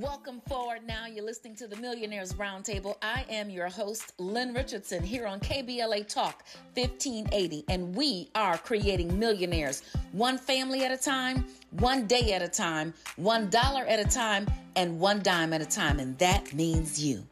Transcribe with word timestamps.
Welcome 0.00 0.40
forward 0.48 0.80
now. 0.84 1.06
You're 1.06 1.24
listening 1.24 1.54
to 1.54 1.68
the 1.68 1.76
Millionaires 1.76 2.32
Roundtable. 2.32 2.96
I 3.00 3.24
am 3.30 3.48
your 3.48 3.68
host, 3.68 4.12
Lynn 4.18 4.52
Richardson, 4.52 5.04
here 5.04 5.24
on 5.24 5.38
KBLA 5.38 6.08
Talk 6.08 6.42
1580, 6.74 7.64
and 7.68 7.94
we 7.94 8.28
are 8.34 8.58
creating 8.58 9.16
millionaires 9.16 9.84
one 10.10 10.36
family 10.36 10.84
at 10.84 10.90
a 10.90 10.96
time, 10.96 11.46
one 11.70 12.08
day 12.08 12.32
at 12.32 12.42
a 12.42 12.48
time, 12.48 12.92
one 13.14 13.48
dollar 13.50 13.84
at 13.84 14.00
a 14.00 14.04
time, 14.04 14.48
and 14.74 14.98
one 14.98 15.22
dime 15.22 15.52
at 15.52 15.60
a 15.60 15.66
time, 15.66 16.00
and 16.00 16.18
that 16.18 16.52
means 16.52 17.00
you. 17.00 17.24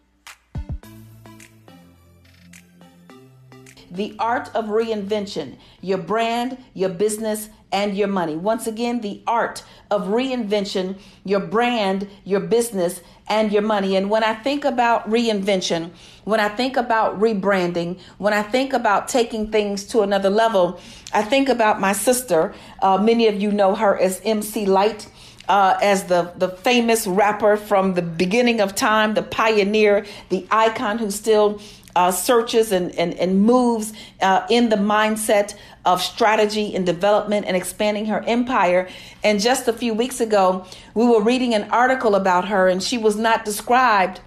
The 3.92 4.16
art 4.18 4.48
of 4.54 4.64
reinvention, 4.64 5.56
your 5.80 5.98
brand, 5.98 6.58
your 6.74 6.88
business, 6.88 7.50
and 7.70 7.96
your 7.96 8.08
money. 8.08 8.36
Once 8.36 8.66
again, 8.66 9.00
the 9.00 9.22
art 9.26 9.62
of 9.90 10.08
reinvention, 10.08 10.98
your 11.24 11.40
brand, 11.40 12.08
your 12.24 12.40
business, 12.40 13.02
and 13.28 13.50
your 13.50 13.62
money. 13.62 13.96
And 13.96 14.10
when 14.10 14.22
I 14.22 14.34
think 14.34 14.64
about 14.64 15.08
reinvention, 15.08 15.90
when 16.24 16.40
I 16.40 16.48
think 16.48 16.76
about 16.76 17.18
rebranding, 17.18 17.98
when 18.18 18.34
I 18.34 18.42
think 18.42 18.72
about 18.72 19.08
taking 19.08 19.50
things 19.50 19.84
to 19.86 20.02
another 20.02 20.30
level, 20.30 20.80
I 21.12 21.22
think 21.22 21.48
about 21.48 21.80
my 21.80 21.92
sister. 21.92 22.54
Uh, 22.80 22.98
many 22.98 23.26
of 23.26 23.40
you 23.40 23.50
know 23.50 23.74
her 23.74 23.98
as 23.98 24.20
MC 24.24 24.66
Lyte. 24.66 25.08
Uh, 25.48 25.76
as 25.82 26.04
the, 26.04 26.32
the 26.36 26.48
famous 26.48 27.04
rapper 27.04 27.56
from 27.56 27.94
the 27.94 28.00
beginning 28.00 28.60
of 28.60 28.76
time, 28.76 29.14
the 29.14 29.22
pioneer, 29.22 30.06
the 30.28 30.46
icon 30.52 30.98
who 30.98 31.10
still 31.10 31.60
uh, 31.96 32.10
searches 32.10 32.72
and, 32.72 32.90
and, 32.98 33.14
and 33.14 33.42
moves 33.42 33.92
uh, 34.20 34.46
in 34.48 34.68
the 34.68 34.76
mindset 34.76 35.54
of 35.84 36.00
strategy 36.00 36.74
and 36.74 36.86
development 36.86 37.46
and 37.46 37.56
expanding 37.56 38.06
her 38.06 38.22
empire. 38.26 38.88
And 39.22 39.40
just 39.40 39.68
a 39.68 39.72
few 39.72 39.94
weeks 39.94 40.20
ago, 40.20 40.64
we 40.94 41.06
were 41.06 41.22
reading 41.22 41.54
an 41.54 41.70
article 41.70 42.14
about 42.14 42.48
her, 42.48 42.68
and 42.68 42.82
she 42.82 42.98
was 42.98 43.16
not 43.16 43.44
described 43.44 44.20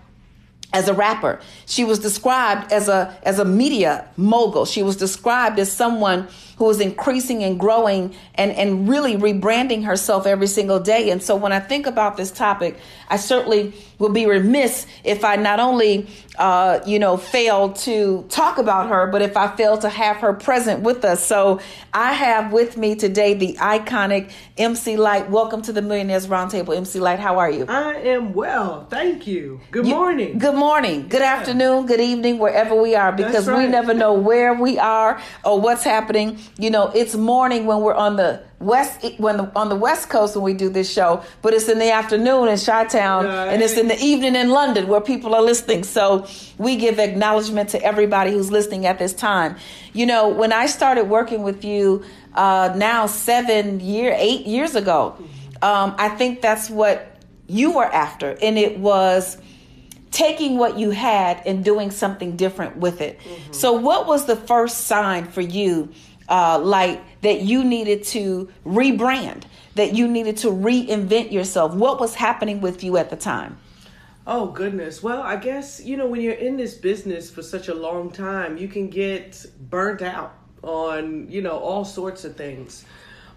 as 0.73 0.89
a 0.89 0.93
rapper. 0.93 1.39
She 1.65 1.85
was 1.85 1.99
described 1.99 2.71
as 2.71 2.89
a 2.89 3.17
as 3.23 3.39
a 3.39 3.45
media 3.45 4.07
mogul. 4.17 4.65
She 4.65 4.83
was 4.83 4.97
described 4.97 5.57
as 5.57 5.71
someone 5.71 6.27
who 6.57 6.69
is 6.69 6.79
increasing 6.79 7.43
and 7.43 7.59
growing 7.59 8.15
and, 8.35 8.51
and 8.51 8.87
really 8.87 9.15
rebranding 9.15 9.83
herself 9.85 10.25
every 10.25 10.47
single 10.47 10.79
day. 10.79 11.09
And 11.09 11.21
so 11.21 11.35
when 11.35 11.51
I 11.51 11.59
think 11.59 11.85
about 11.85 12.17
this 12.17 12.31
topic, 12.31 12.77
I 13.09 13.17
certainly 13.17 13.73
will 13.97 14.09
be 14.09 14.25
remiss 14.25 14.87
if 15.03 15.23
I 15.23 15.35
not 15.35 15.59
only, 15.59 16.07
uh, 16.37 16.79
you 16.85 16.99
know, 16.99 17.17
fail 17.17 17.73
to 17.73 18.25
talk 18.29 18.57
about 18.57 18.89
her, 18.89 19.07
but 19.07 19.21
if 19.21 19.37
I 19.37 19.55
fail 19.55 19.77
to 19.79 19.89
have 19.89 20.17
her 20.17 20.33
present 20.33 20.81
with 20.81 21.05
us. 21.05 21.25
So 21.25 21.59
I 21.93 22.13
have 22.13 22.51
with 22.51 22.77
me 22.77 22.95
today 22.95 23.33
the 23.33 23.53
iconic 23.53 24.31
MC 24.57 24.97
Lyte. 24.97 25.29
Welcome 25.29 25.61
to 25.63 25.73
the 25.73 25.81
Millionaires 25.81 26.27
Roundtable, 26.27 26.75
MC 26.75 26.99
Lyte. 26.99 27.19
How 27.19 27.39
are 27.39 27.49
you? 27.49 27.65
I 27.67 27.95
am 27.95 28.33
well. 28.33 28.87
Thank 28.89 29.27
you. 29.27 29.61
Good 29.71 29.85
morning. 29.85 30.37
Good 30.37 30.55
morning. 30.55 31.07
Good 31.07 31.21
yeah. 31.21 31.35
afternoon. 31.35 31.85
Good 31.85 32.01
evening, 32.01 32.39
wherever 32.39 32.79
we 32.79 32.95
are, 32.95 33.11
because 33.11 33.47
right. 33.47 33.65
we 33.65 33.67
never 33.67 33.93
know 33.93 34.13
where 34.13 34.53
we 34.53 34.79
are 34.79 35.21
or 35.43 35.59
what's 35.59 35.83
happening 35.83 36.39
you 36.57 36.69
know, 36.69 36.91
it's 36.95 37.15
morning 37.15 37.65
when 37.65 37.81
we're 37.81 37.93
on 37.93 38.15
the 38.15 38.41
west 38.59 39.05
when 39.17 39.37
the, 39.37 39.51
on 39.55 39.69
the 39.69 39.75
west 39.75 40.09
coast 40.09 40.35
when 40.35 40.43
we 40.43 40.53
do 40.53 40.69
this 40.69 40.91
show, 40.91 41.23
but 41.41 41.53
it's 41.53 41.67
in 41.67 41.79
the 41.79 41.91
afternoon 41.91 42.47
in 42.47 42.57
Chi-Town 42.57 43.25
right. 43.25 43.47
and 43.47 43.61
it's 43.61 43.77
in 43.77 43.87
the 43.87 43.99
evening 43.99 44.35
in 44.35 44.49
London 44.49 44.87
where 44.87 45.01
people 45.01 45.35
are 45.35 45.41
listening. 45.41 45.83
So 45.83 46.27
we 46.57 46.77
give 46.77 46.99
acknowledgement 46.99 47.69
to 47.69 47.81
everybody 47.83 48.31
who's 48.31 48.51
listening 48.51 48.85
at 48.85 48.97
this 48.97 49.13
time. 49.13 49.57
You 49.93 50.05
know, 50.05 50.29
when 50.29 50.53
I 50.53 50.67
started 50.67 51.09
working 51.09 51.43
with 51.43 51.65
you 51.65 52.03
uh, 52.33 52.73
now 52.75 53.07
seven 53.07 53.79
year 53.79 54.15
eight 54.17 54.45
years 54.45 54.75
ago, 54.75 55.17
um, 55.61 55.95
I 55.97 56.09
think 56.09 56.41
that's 56.41 56.69
what 56.69 57.19
you 57.47 57.71
were 57.71 57.85
after, 57.85 58.37
and 58.41 58.57
it 58.57 58.79
was 58.79 59.37
taking 60.11 60.57
what 60.57 60.77
you 60.79 60.91
had 60.91 61.41
and 61.45 61.63
doing 61.63 61.91
something 61.91 62.35
different 62.35 62.77
with 62.77 63.01
it. 63.01 63.19
Mm-hmm. 63.19 63.53
So, 63.53 63.73
what 63.73 64.07
was 64.07 64.25
the 64.25 64.35
first 64.35 64.85
sign 64.85 65.25
for 65.25 65.41
you 65.41 65.91
uh, 66.29 66.59
like 66.59 67.01
that 67.21 67.41
you 67.41 67.63
needed 67.63 68.03
to 68.03 68.49
rebrand, 68.65 69.43
that 69.75 69.93
you 69.93 70.07
needed 70.07 70.37
to 70.37 70.47
reinvent 70.47 71.31
yourself? 71.31 71.73
What 71.73 71.99
was 71.99 72.15
happening 72.15 72.61
with 72.61 72.83
you 72.83 72.97
at 72.97 73.09
the 73.09 73.15
time? 73.15 73.57
Oh, 74.27 74.47
goodness. 74.47 75.03
Well, 75.03 75.21
I 75.21 75.35
guess, 75.35 75.79
you 75.83 75.97
know, 75.97 76.07
when 76.07 76.21
you're 76.21 76.33
in 76.33 76.57
this 76.57 76.73
business 76.73 77.29
for 77.29 77.43
such 77.43 77.67
a 77.67 77.75
long 77.75 78.09
time, 78.09 78.57
you 78.57 78.67
can 78.67 78.89
get 78.89 79.45
burnt 79.69 80.01
out 80.01 80.35
on, 80.63 81.29
you 81.29 81.41
know, 81.41 81.59
all 81.59 81.85
sorts 81.85 82.25
of 82.25 82.35
things. 82.35 82.85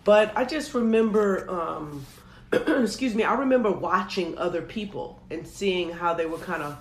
But 0.05 0.33
I 0.35 0.47
just 0.47 0.73
remember, 0.73 1.51
um, 1.51 2.07
excuse 2.53 3.15
me, 3.15 3.23
I 3.23 3.35
remember 3.35 3.71
watching 3.71 4.39
other 4.39 4.63
people 4.63 5.21
and 5.31 5.47
seeing 5.47 5.91
how 5.91 6.15
they 6.15 6.25
were 6.25 6.39
kind 6.39 6.63
of 6.63 6.79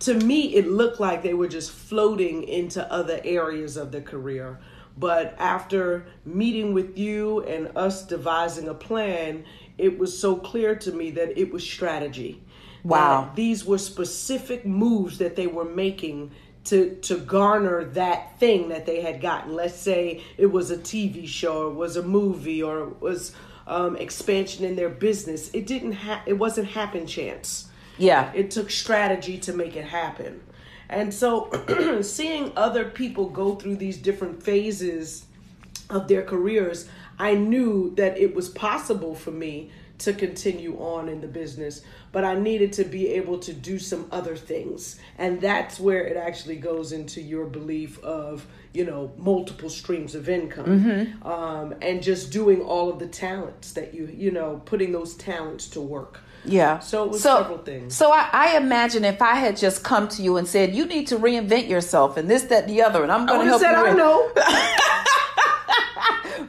to 0.00 0.14
me 0.14 0.54
it 0.54 0.66
looked 0.66 0.98
like 0.98 1.22
they 1.22 1.34
were 1.34 1.48
just 1.48 1.70
floating 1.70 2.42
into 2.44 2.90
other 2.92 3.20
areas 3.24 3.76
of 3.76 3.92
their 3.92 4.00
career 4.00 4.58
but 5.00 5.34
after 5.38 6.06
meeting 6.24 6.74
with 6.74 6.98
you 6.98 7.42
and 7.44 7.76
us 7.76 8.06
devising 8.06 8.68
a 8.68 8.74
plan, 8.74 9.44
it 9.78 9.98
was 9.98 10.16
so 10.16 10.36
clear 10.36 10.76
to 10.76 10.92
me 10.92 11.10
that 11.12 11.38
it 11.38 11.52
was 11.52 11.64
strategy. 11.64 12.42
Wow. 12.82 13.32
these 13.34 13.64
were 13.64 13.76
specific 13.76 14.64
moves 14.64 15.18
that 15.18 15.36
they 15.36 15.46
were 15.46 15.66
making 15.66 16.30
to 16.64 16.94
to 16.96 17.18
garner 17.18 17.84
that 17.84 18.38
thing 18.38 18.68
that 18.68 18.86
they 18.86 19.00
had 19.00 19.20
gotten. 19.20 19.54
Let's 19.54 19.78
say 19.78 20.22
it 20.36 20.46
was 20.46 20.70
a 20.70 20.76
TV 20.76 21.26
show, 21.26 21.64
or 21.64 21.70
it 21.70 21.74
was 21.74 21.96
a 21.96 22.02
movie, 22.02 22.62
or 22.62 22.88
it 22.88 23.00
was 23.00 23.32
um, 23.66 23.96
expansion 23.96 24.64
in 24.64 24.76
their 24.76 24.88
business. 24.88 25.50
It 25.52 25.66
didn't 25.66 25.92
ha- 25.92 26.22
it 26.26 26.34
wasn't 26.34 26.68
happen 26.68 27.06
chance. 27.06 27.68
Yeah. 27.98 28.32
It 28.34 28.50
took 28.50 28.70
strategy 28.70 29.38
to 29.38 29.52
make 29.52 29.76
it 29.76 29.84
happen. 29.84 30.40
And 30.90 31.14
so 31.14 31.50
seeing 32.02 32.52
other 32.56 32.84
people 32.84 33.30
go 33.30 33.54
through 33.54 33.76
these 33.76 33.96
different 33.96 34.42
phases 34.42 35.24
of 35.88 36.08
their 36.08 36.22
careers, 36.22 36.88
I 37.18 37.34
knew 37.34 37.94
that 37.94 38.18
it 38.18 38.34
was 38.34 38.48
possible 38.48 39.14
for 39.14 39.30
me 39.30 39.70
to 39.98 40.12
continue 40.12 40.76
on 40.78 41.08
in 41.08 41.20
the 41.20 41.28
business, 41.28 41.82
but 42.10 42.24
I 42.24 42.34
needed 42.34 42.72
to 42.74 42.84
be 42.84 43.08
able 43.08 43.38
to 43.40 43.52
do 43.52 43.78
some 43.78 44.08
other 44.10 44.34
things. 44.34 44.98
And 45.18 45.40
that's 45.40 45.78
where 45.78 46.04
it 46.04 46.16
actually 46.16 46.56
goes 46.56 46.92
into 46.92 47.20
your 47.20 47.46
belief 47.46 48.02
of, 48.02 48.46
you 48.72 48.84
know, 48.84 49.12
multiple 49.18 49.68
streams 49.68 50.14
of 50.14 50.28
income 50.28 50.66
mm-hmm. 50.66 51.28
um, 51.28 51.74
and 51.82 52.02
just 52.02 52.32
doing 52.32 52.62
all 52.62 52.90
of 52.90 52.98
the 52.98 53.06
talents 53.06 53.72
that 53.72 53.94
you, 53.94 54.06
you 54.12 54.30
know, 54.30 54.62
putting 54.64 54.90
those 54.90 55.14
talents 55.14 55.68
to 55.68 55.80
work. 55.80 56.20
Yeah. 56.44 56.78
So 56.78 57.04
it 57.04 57.10
was 57.10 57.22
so, 57.22 57.38
several 57.38 57.58
things. 57.58 57.94
So 57.94 58.12
I, 58.12 58.28
I, 58.32 58.56
imagine 58.56 59.04
if 59.04 59.20
I 59.20 59.34
had 59.34 59.56
just 59.56 59.84
come 59.84 60.08
to 60.08 60.22
you 60.22 60.36
and 60.36 60.48
said, 60.48 60.74
"You 60.74 60.86
need 60.86 61.06
to 61.08 61.16
reinvent 61.16 61.68
yourself," 61.68 62.16
and 62.16 62.30
this, 62.30 62.44
that, 62.44 62.66
the 62.66 62.82
other, 62.82 63.02
and 63.02 63.12
I'm 63.12 63.26
going 63.26 63.40
to 63.40 63.46
help 63.46 63.60
said, 63.60 63.70
you. 63.72 63.76
Said 63.76 63.86
I 63.86 63.96
know. 63.96 64.32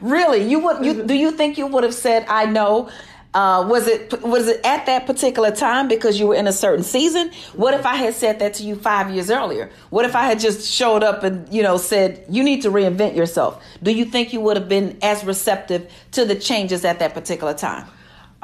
really, 0.00 0.48
you 0.48 0.60
would? 0.60 0.84
You 0.84 1.04
do 1.04 1.14
you 1.14 1.32
think 1.32 1.58
you 1.58 1.66
would 1.66 1.84
have 1.84 1.94
said, 1.94 2.24
"I 2.28 2.46
know"? 2.46 2.90
Uh, 3.34 3.64
was 3.66 3.86
it 3.86 4.22
was 4.22 4.46
it 4.46 4.60
at 4.62 4.84
that 4.84 5.06
particular 5.06 5.50
time 5.50 5.88
because 5.88 6.20
you 6.20 6.26
were 6.26 6.34
in 6.34 6.46
a 6.46 6.52
certain 6.52 6.84
season? 6.84 7.30
What 7.54 7.72
if 7.72 7.86
I 7.86 7.94
had 7.94 8.12
said 8.12 8.40
that 8.40 8.54
to 8.54 8.62
you 8.62 8.76
five 8.76 9.10
years 9.10 9.30
earlier? 9.30 9.70
What 9.88 10.04
if 10.04 10.14
I 10.14 10.24
had 10.24 10.38
just 10.38 10.70
showed 10.70 11.02
up 11.02 11.22
and 11.22 11.50
you 11.52 11.62
know 11.62 11.78
said 11.78 12.26
you 12.28 12.42
need 12.44 12.60
to 12.62 12.70
reinvent 12.70 13.16
yourself? 13.16 13.62
Do 13.82 13.90
you 13.90 14.04
think 14.04 14.34
you 14.34 14.40
would 14.42 14.58
have 14.58 14.68
been 14.68 14.98
as 15.00 15.24
receptive 15.24 15.90
to 16.12 16.26
the 16.26 16.34
changes 16.34 16.84
at 16.84 16.98
that 16.98 17.14
particular 17.14 17.54
time? 17.54 17.86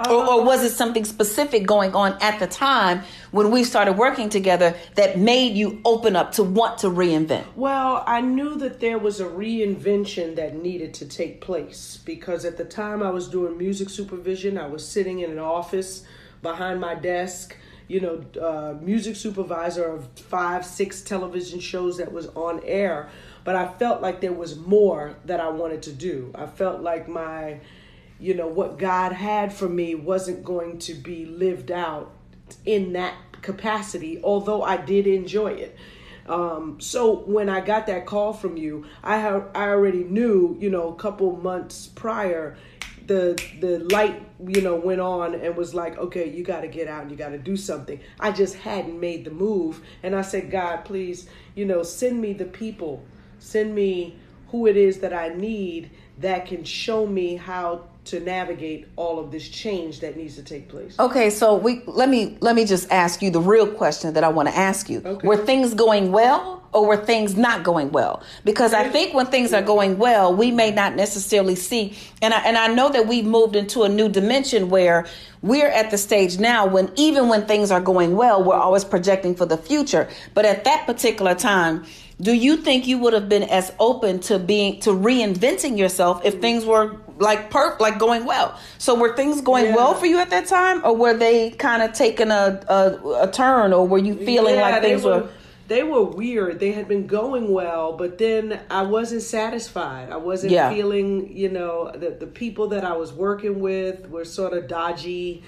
Or, 0.06 0.28
or, 0.28 0.44
was 0.44 0.62
it 0.62 0.70
something 0.70 1.04
specific 1.04 1.66
going 1.66 1.94
on 1.94 2.16
at 2.20 2.38
the 2.38 2.47
time 2.47 3.03
when 3.32 3.50
we 3.50 3.64
started 3.64 3.94
working 3.94 4.28
together 4.28 4.76
that 4.94 5.19
made 5.19 5.56
you 5.56 5.81
open 5.84 6.14
up 6.14 6.32
to 6.32 6.44
want 6.44 6.78
to 6.78 6.88
reinvent? 6.88 7.44
Well, 7.56 8.04
I 8.06 8.20
knew 8.20 8.56
that 8.58 8.81
there 8.81 8.98
was 8.98 9.20
a 9.20 9.26
reinvention 9.26 10.37
that 10.37 10.54
needed 10.54 10.94
to 10.94 11.06
take 11.06 11.41
place 11.41 11.98
because 12.04 12.44
at 12.44 12.56
the 12.56 12.64
time 12.64 13.03
I 13.03 13.10
was 13.10 13.28
doing 13.28 13.58
music 13.58 13.91
supervision, 13.91 14.56
I 14.56 14.69
was 14.69 14.87
sitting 14.87 15.19
in 15.20 15.31
an 15.31 15.38
office 15.38 16.05
behind 16.43 16.81
my 16.81 16.94
desk 16.94 17.56
you 17.88 18.00
know, 18.00 18.22
uh, 18.40 18.75
music 18.82 19.17
supervisor 19.17 19.87
of 19.87 20.06
five, 20.14 20.64
six 20.64 21.00
television 21.00 21.58
shows 21.58 21.96
that 21.96 22.12
was 22.12 22.26
on 22.28 22.61
air. 22.64 23.08
But 23.44 23.56
I 23.56 23.67
felt 23.67 24.02
like 24.02 24.20
there 24.20 24.32
was 24.32 24.58
more 24.58 25.17
that 25.25 25.40
I 25.40 25.49
wanted 25.49 25.82
to 25.84 25.93
do. 25.93 26.31
I 26.34 26.46
felt 26.46 26.82
like 26.82 27.08
my 27.08 27.61
you 28.20 28.35
know, 28.35 28.49
what 28.49 28.79
God 28.79 29.12
had 29.12 29.53
for 29.53 29.69
me 29.69 29.94
wasn't 29.94 30.44
going 30.44 30.79
to 30.81 30.94
be 30.94 31.26
lived 31.26 31.70
out 31.70 32.12
in 32.65 32.94
that 32.94 33.15
capacity, 33.43 34.20
although 34.23 34.62
I 34.62 34.76
did 34.76 35.06
enjoy 35.06 35.53
it. 35.53 35.76
Um, 36.29 36.79
so 36.81 37.20
when 37.20 37.49
I 37.49 37.61
got 37.61 37.87
that 37.87 38.06
call 38.06 38.32
from 38.32 38.56
you, 38.56 38.85
I 39.03 39.17
have 39.17 39.49
I 39.55 39.69
already 39.69 40.05
knew, 40.05 40.56
you 40.61 40.69
know, 40.69 40.88
a 40.88 40.94
couple 40.94 41.37
months 41.37 41.87
prior, 41.87 42.56
the 43.06 43.43
the 43.61 43.79
light, 43.91 44.23
you 44.47 44.61
know, 44.61 44.76
went 44.76 45.00
on 45.00 45.35
and 45.35 45.56
was 45.56 45.75
like, 45.75 45.97
okay, 45.97 46.29
you 46.29 46.44
got 46.44 46.61
to 46.61 46.69
get 46.69 46.87
out 46.87 47.03
and 47.03 47.11
you 47.11 47.17
got 47.17 47.31
to 47.31 47.38
do 47.38 47.56
something. 47.56 47.99
I 48.20 48.32
just 48.32 48.56
hadn't 48.56 49.00
made 49.00 49.25
the 49.25 49.31
move, 49.31 49.81
and 50.03 50.15
I 50.15 50.23
said, 50.23 50.50
God, 50.50 50.85
please, 50.85 51.29
you 51.55 51.65
know, 51.65 51.82
send 51.82 52.20
me 52.20 52.35
the 52.35 52.44
people, 52.44 53.03
send 53.38 53.75
me 53.75 54.19
who 54.49 54.67
it 54.67 54.76
is 54.76 54.99
that 55.00 55.12
I 55.12 55.29
need 55.29 55.91
that 56.19 56.47
can 56.47 56.65
show 56.65 57.06
me 57.06 57.37
how 57.37 57.85
to 58.08 58.20
navigate 58.20 58.87
all 58.96 59.19
of 59.19 59.31
this 59.31 59.49
change 59.49 60.00
that 60.00 60.16
needs 60.16 60.37
to 60.37 60.43
take 60.43 60.69
place. 60.69 60.99
Okay, 60.99 61.31
so 61.31 61.56
we 61.56 61.82
let 61.87 62.08
me 62.08 62.37
let 62.40 62.55
me 62.55 62.64
just 62.64 62.90
ask 62.90 63.22
you 63.22 63.31
the 63.31 63.40
real 63.40 63.66
question 63.66 64.14
that 64.14 64.25
I 64.25 64.28
want 64.28 64.49
to 64.49 64.56
ask 64.56 64.88
you. 64.88 65.02
Okay. 65.05 65.26
Were 65.26 65.37
things 65.37 65.75
going 65.75 66.12
well 66.12 66.57
or 66.73 66.87
were 66.87 66.97
things 66.97 67.37
not 67.37 67.65
going 67.65 67.91
well? 67.91 68.23
Because 68.44 68.75
I 68.75 68.88
think 68.88 69.15
when 69.15 69.26
things 69.26 69.53
are 69.53 69.62
going 69.62 69.99
well, 69.99 70.35
we 70.35 70.50
may 70.50 70.70
not 70.70 70.94
necessarily 70.94 71.55
see 71.55 71.97
and 72.20 72.35
I, 72.35 72.41
and 72.41 72.56
I 72.56 72.67
know 72.69 72.91
that 72.91 73.06
we've 73.06 73.25
moved 73.25 73.56
into 73.56 73.82
a 73.82 73.88
new 73.88 74.09
dimension 74.09 74.70
where 74.70 75.06
we're 75.43 75.69
at 75.69 75.91
the 75.91 75.99
stage 75.99 76.38
now 76.38 76.67
when 76.67 76.91
even 76.97 77.29
when 77.29 77.47
things 77.47 77.70
are 77.70 77.81
going 77.81 78.17
well, 78.17 78.43
we're 78.43 78.56
always 78.56 78.85
projecting 78.85 79.35
for 79.35 79.47
the 79.47 79.56
future. 79.56 80.09
But 80.35 80.44
at 80.44 80.65
that 80.65 80.87
particular 80.87 81.35
time, 81.35 81.85
do 82.20 82.32
you 82.32 82.56
think 82.56 82.87
you 82.88 82.99
would 82.99 83.12
have 83.12 83.29
been 83.29 83.44
as 83.44 83.73
open 83.79 84.19
to 84.19 84.38
being 84.41 84.81
to 84.81 84.91
reinventing 84.91 85.79
yourself 85.79 86.25
if 86.25 86.35
mm-hmm. 86.35 86.41
things 86.41 86.65
were 86.65 86.97
like 87.19 87.50
perp 87.50 87.79
like 87.79 87.99
going 87.99 88.25
well 88.25 88.59
so 88.79 88.94
were 88.94 89.15
things 89.15 89.41
going 89.41 89.67
Yeah. 89.67 89.76
well 89.76 89.94
for 89.94 90.06
you 90.06 90.19
at 90.19 90.31
that 90.31 90.47
time 90.47 90.85
or 90.85 90.97
were 90.97 91.15
they 91.17 91.50
kind 91.50 91.82
of 91.82 91.93
taking 91.93 92.31
a, 92.31 92.61
a 92.69 93.23
a 93.23 93.31
turn 93.31 93.73
or 93.73 93.87
were 93.87 93.99
you 93.99 94.17
feeling 94.17 94.56
Yeah, 94.56 94.62
like 94.62 94.82
things 94.82 95.05
were, 95.05 95.29
they 95.69 95.82
were 95.82 96.03
weird. 96.03 96.59
They 96.61 96.73
had 96.73 96.88
been 96.88 97.06
going 97.06 97.53
well, 97.53 97.93
but 97.97 98.19
then 98.19 98.61
I 98.70 98.82
wasn't 98.82 99.23
satisfied. 99.23 100.11
I 100.11 100.17
wasn't 100.17 100.53
Yeah. 100.53 100.70
feeling, 100.73 101.31
you 101.37 101.49
know, 101.50 101.91
that 101.94 102.20
the 102.20 102.26
people 102.26 102.69
that 102.69 102.85
I 102.85 102.97
was 102.97 103.12
working 103.12 103.61
with 103.61 104.09
were 104.09 104.25
sort 104.25 104.53
of 104.55 104.67
dodgy. 104.67 105.43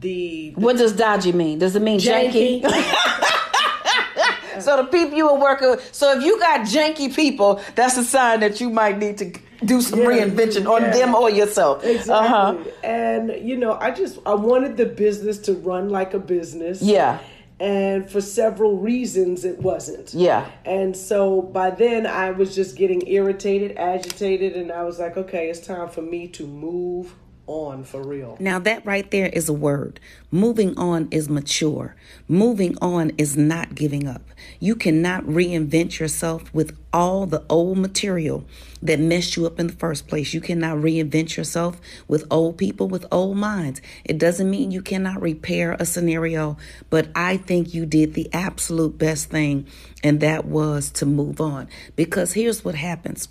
The, 0.00 0.52
the 0.54 0.60
what 0.60 0.76
does 0.76 0.92
dodgy 0.92 1.32
mean 1.32 1.58
does 1.58 1.74
it 1.74 1.82
mean 1.82 1.98
janky, 1.98 2.62
so 4.60 4.76
the 4.76 4.84
people 4.84 5.16
you 5.16 5.26
were 5.26 5.40
working 5.40 5.70
with 5.70 5.88
so 5.92 6.16
if 6.16 6.22
you 6.22 6.38
got 6.38 6.60
janky 6.60 7.12
people 7.14 7.60
that's 7.74 7.96
a 7.96 8.04
sign 8.04 8.40
that 8.40 8.60
you 8.60 8.70
might 8.70 8.98
need 8.98 9.18
to 9.18 9.32
do 9.64 9.80
some 9.80 9.98
Yeah, 10.00 10.06
reinvention 10.06 10.68
on 10.70 10.82
them 10.90 11.14
or 11.16 11.30
yourself 11.30 11.82
Exactly. 11.84 12.14
uh-huh 12.14 12.56
And 12.84 13.32
you 13.48 13.56
know, 13.56 13.72
I 13.72 13.90
just 13.90 14.18
I 14.26 14.34
wanted 14.34 14.76
the 14.76 14.86
business 14.86 15.38
to 15.46 15.54
run 15.54 15.88
like 15.88 16.14
a 16.14 16.18
business. 16.20 16.80
yeah 16.82 17.18
And 17.60 18.08
for 18.08 18.20
several 18.20 18.76
reasons 18.76 19.44
it 19.44 19.60
wasn't. 19.60 20.14
yeah 20.14 20.48
And 20.64 20.96
so 20.96 21.42
by 21.42 21.70
then 21.70 22.06
I 22.06 22.30
was 22.30 22.54
just 22.54 22.76
getting 22.76 23.06
irritated, 23.06 23.76
agitated, 23.76 24.54
and 24.54 24.70
I 24.70 24.84
was 24.84 24.98
like, 24.98 25.16
okay, 25.16 25.48
it's 25.50 25.60
time 25.60 25.88
for 25.88 26.02
me 26.02 26.28
to 26.28 26.46
move 26.46 27.14
on 27.48 27.82
for 27.82 28.02
real. 28.02 28.36
Now, 28.38 28.58
that 28.60 28.84
right 28.86 29.10
there 29.10 29.26
is 29.26 29.48
a 29.48 29.52
word. 29.52 29.98
Moving 30.30 30.76
on 30.78 31.08
is 31.10 31.28
mature. 31.28 31.96
Moving 32.28 32.76
on 32.80 33.12
is 33.18 33.36
not 33.36 33.74
giving 33.74 34.06
up. 34.06 34.22
You 34.60 34.76
cannot 34.76 35.24
reinvent 35.24 35.98
yourself 35.98 36.52
with 36.54 36.76
all 36.92 37.26
the 37.26 37.42
old 37.48 37.78
material 37.78 38.44
that 38.82 39.00
messed 39.00 39.36
you 39.36 39.46
up 39.46 39.58
in 39.58 39.66
the 39.66 39.72
first 39.72 40.06
place. 40.06 40.34
You 40.34 40.40
cannot 40.40 40.76
reinvent 40.76 41.36
yourself 41.36 41.80
with 42.06 42.26
old 42.30 42.58
people 42.58 42.88
with 42.88 43.06
old 43.10 43.36
minds. 43.36 43.80
It 44.04 44.18
doesn't 44.18 44.50
mean 44.50 44.70
you 44.70 44.82
cannot 44.82 45.20
repair 45.20 45.76
a 45.80 45.86
scenario, 45.86 46.56
but 46.90 47.08
I 47.14 47.38
think 47.38 47.74
you 47.74 47.86
did 47.86 48.14
the 48.14 48.28
absolute 48.32 48.98
best 48.98 49.30
thing, 49.30 49.66
and 50.04 50.20
that 50.20 50.44
was 50.44 50.90
to 50.92 51.06
move 51.06 51.40
on. 51.40 51.68
Because 51.96 52.34
here's 52.34 52.64
what 52.64 52.74
happens 52.74 53.28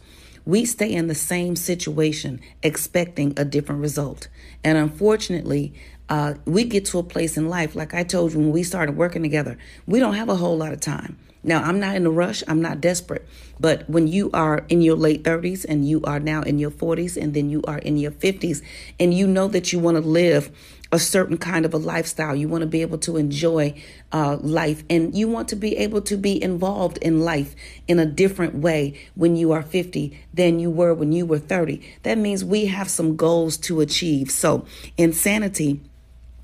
we 0.47 0.63
stay 0.63 0.93
in 0.93 1.07
the 1.07 1.15
same 1.15 1.57
situation 1.57 2.39
expecting 2.63 3.33
a 3.35 3.43
different 3.43 3.81
result. 3.81 4.29
And 4.63 4.77
unfortunately, 4.77 5.73
uh, 6.07 6.35
we 6.45 6.63
get 6.63 6.85
to 6.85 6.99
a 6.99 7.03
place 7.03 7.35
in 7.35 7.49
life, 7.49 7.75
like 7.75 7.93
I 7.93 8.03
told 8.03 8.31
you 8.31 8.39
when 8.39 8.51
we 8.51 8.63
started 8.63 8.95
working 8.95 9.23
together, 9.23 9.57
we 9.85 9.99
don't 9.99 10.13
have 10.13 10.29
a 10.29 10.37
whole 10.37 10.57
lot 10.57 10.71
of 10.71 10.79
time. 10.79 11.17
Now, 11.43 11.63
I'm 11.63 11.81
not 11.81 11.97
in 11.97 12.05
a 12.05 12.09
rush, 12.09 12.43
I'm 12.47 12.61
not 12.61 12.79
desperate. 12.79 13.27
But 13.59 13.89
when 13.89 14.07
you 14.07 14.29
are 14.33 14.65
in 14.69 14.81
your 14.81 14.95
late 14.95 15.23
30s 15.23 15.65
and 15.67 15.87
you 15.87 16.01
are 16.03 16.19
now 16.19 16.41
in 16.43 16.59
your 16.59 16.71
40s 16.71 17.21
and 17.21 17.33
then 17.33 17.49
you 17.49 17.61
are 17.67 17.79
in 17.79 17.97
your 17.97 18.11
50s, 18.11 18.61
and 18.99 19.13
you 19.13 19.27
know 19.27 19.49
that 19.49 19.73
you 19.73 19.79
want 19.79 19.95
to 19.95 20.01
live 20.01 20.49
a 20.91 20.99
certain 20.99 21.37
kind 21.37 21.65
of 21.65 21.73
a 21.73 21.77
lifestyle. 21.77 22.35
You 22.35 22.47
want 22.47 22.61
to 22.61 22.67
be 22.67 22.81
able 22.81 22.97
to 22.99 23.17
enjoy 23.17 23.81
uh, 24.11 24.37
life 24.37 24.83
and 24.89 25.15
you 25.15 25.27
want 25.27 25.49
to 25.49 25.55
be 25.55 25.77
able 25.77 26.01
to 26.01 26.17
be 26.17 26.41
involved 26.41 26.97
in 26.99 27.21
life 27.21 27.55
in 27.87 27.99
a 27.99 28.05
different 28.05 28.55
way 28.55 28.99
when 29.15 29.35
you 29.35 29.51
are 29.51 29.61
50 29.61 30.17
than 30.33 30.59
you 30.59 30.69
were 30.69 30.93
when 30.93 31.11
you 31.11 31.25
were 31.25 31.39
30. 31.39 31.81
That 32.03 32.17
means 32.17 32.43
we 32.43 32.67
have 32.67 32.89
some 32.89 33.15
goals 33.15 33.57
to 33.57 33.81
achieve. 33.81 34.31
So, 34.31 34.65
insanity 34.97 35.81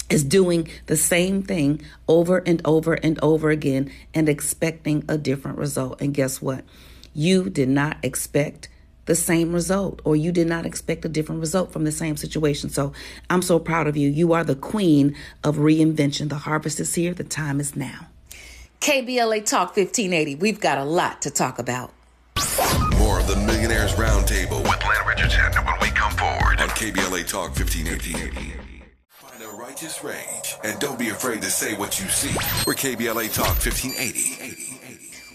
is 0.09 0.23
doing 0.23 0.69
the 0.85 0.97
same 0.97 1.41
thing 1.41 1.81
over 2.07 2.37
and 2.39 2.61
over 2.65 2.93
and 2.93 3.19
over 3.21 3.49
again 3.49 3.91
and 4.13 4.29
expecting 4.29 5.03
a 5.07 5.17
different 5.17 5.57
result. 5.57 6.01
And 6.01 6.13
guess 6.13 6.41
what? 6.41 6.63
You 7.13 7.49
did 7.49 7.69
not 7.69 7.97
expect 8.03 8.69
the 9.05 9.15
same 9.15 9.53
result, 9.53 10.01
or 10.03 10.15
you 10.15 10.31
did 10.31 10.47
not 10.47 10.65
expect 10.65 11.05
a 11.05 11.09
different 11.09 11.41
result 11.41 11.71
from 11.71 11.83
the 11.83 11.91
same 11.91 12.17
situation. 12.17 12.69
So 12.69 12.93
I'm 13.29 13.41
so 13.41 13.59
proud 13.59 13.87
of 13.87 13.97
you. 13.97 14.09
You 14.09 14.33
are 14.33 14.43
the 14.43 14.55
queen 14.55 15.15
of 15.43 15.57
reinvention. 15.57 16.29
The 16.29 16.35
harvest 16.35 16.79
is 16.79 16.95
here, 16.95 17.13
the 17.13 17.23
time 17.23 17.59
is 17.59 17.75
now. 17.75 18.07
KBLA 18.79 19.45
Talk 19.45 19.77
1580. 19.77 20.35
We've 20.35 20.59
got 20.59 20.77
a 20.77 20.83
lot 20.83 21.21
to 21.21 21.31
talk 21.31 21.59
about. 21.59 21.93
More 22.97 23.19
of 23.19 23.27
the 23.27 23.35
Millionaires 23.45 23.93
Roundtable 23.93 24.61
with 24.61 24.85
Lynn 24.85 25.07
Richardson 25.07 25.53
when 25.65 25.75
we 25.81 25.87
come 25.89 26.11
forward 26.13 26.59
on 26.59 26.69
KBLA 26.69 27.27
Talk 27.27 27.55
1580. 27.55 28.53
Find 29.07 29.41
a 29.41 29.47
righteous 29.55 30.03
rage 30.03 30.57
and 30.63 30.79
don't 30.79 30.99
be 30.99 31.09
afraid 31.09 31.41
to 31.43 31.49
say 31.49 31.75
what 31.75 31.99
you 31.99 32.07
see. 32.07 32.35
We're 32.65 32.73
KBLA 32.73 33.33
Talk 33.33 33.55
1580. 33.63 34.72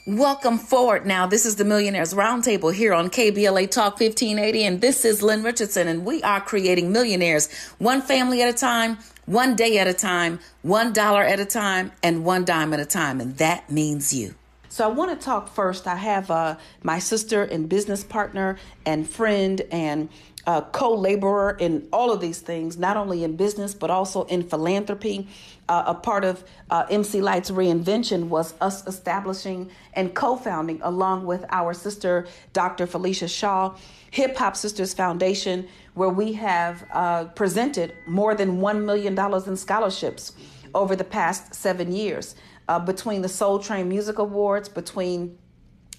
Welcome 0.09 0.57
forward 0.57 1.05
now. 1.05 1.27
This 1.27 1.45
is 1.45 1.57
the 1.57 1.67
Millionaires 1.67 2.15
Roundtable 2.15 2.73
here 2.73 2.95
on 2.95 3.11
KBLA 3.11 3.71
Talk 3.71 4.01
1580, 4.01 4.65
and 4.65 4.81
this 4.81 5.05
is 5.05 5.23
Lynn 5.23 5.43
Richardson, 5.43 5.87
and 5.87 6.07
we 6.07 6.23
are 6.23 6.41
creating 6.41 6.91
millionaires 6.91 7.53
one 7.77 8.01
family 8.01 8.41
at 8.41 8.49
a 8.49 8.57
time, 8.57 8.97
one 9.27 9.55
day 9.55 9.77
at 9.77 9.87
a 9.87 9.93
time, 9.93 10.41
one 10.63 10.95
dollar 10.95 11.23
at 11.23 11.41
a 11.41 11.45
time, 11.45 11.93
and 12.03 12.25
one 12.25 12.47
dime 12.47 12.73
at 12.73 12.81
a 12.81 12.87
time, 12.87 13.21
and 13.21 13.37
that 13.37 13.71
means 13.71 14.15
you. 14.15 14.35
So 14.71 14.89
I 14.89 14.89
want 14.91 15.11
to 15.11 15.23
talk 15.23 15.55
first. 15.55 15.87
I 15.87 15.97
have 15.97 16.31
uh, 16.31 16.57
my 16.83 17.01
sister 17.01 17.43
and 17.43 17.69
business 17.69 18.03
partner 18.03 18.57
and 18.87 19.07
friend 19.07 19.61
and 19.71 20.09
uh, 20.49 20.63
co-laborer 20.73 21.59
in 21.61 21.87
all 21.93 22.11
of 22.11 22.23
these 22.23 22.41
things, 22.41 22.79
not 22.79 22.97
only 22.97 23.23
in 23.23 23.37
business 23.37 23.75
but 23.75 23.91
also 23.91 24.25
in 24.25 24.43
philanthropy. 24.43 25.29
Uh, 25.69 25.85
a 25.89 25.95
part 25.95 26.25
of 26.25 26.43
uh, 26.71 26.87
MC 26.89 27.21
Lyte's 27.21 27.51
reinvention 27.51 28.29
was 28.29 28.55
us 28.63 28.87
establishing 28.87 29.71
and 29.93 30.15
co-founding, 30.15 30.81
along 30.81 31.27
with 31.27 31.45
our 31.51 31.75
sister 31.75 32.27
Dr. 32.55 32.87
Felicia 32.87 33.29
Shaw, 33.29 33.77
Hip 34.13 34.39
Hop 34.39 34.57
Sisters 34.57 34.95
Foundation, 34.95 35.69
where 35.93 36.09
we 36.09 36.33
have 36.33 36.83
uh, 36.95 37.27
presented 37.27 37.93
more 38.07 38.35
than 38.35 38.59
one 38.59 38.87
million 38.87 39.15
dollars 39.15 39.47
in 39.47 39.55
scholarships 39.55 40.33
over 40.75 40.97
the 40.97 41.05
past 41.05 41.55
seven 41.55 41.93
years. 41.93 42.35
Uh, 42.69 42.79
between 42.79 43.21
the 43.21 43.29
Soul 43.29 43.59
Train 43.59 43.87
Music 43.87 44.19
Awards, 44.19 44.71
between 44.71 45.37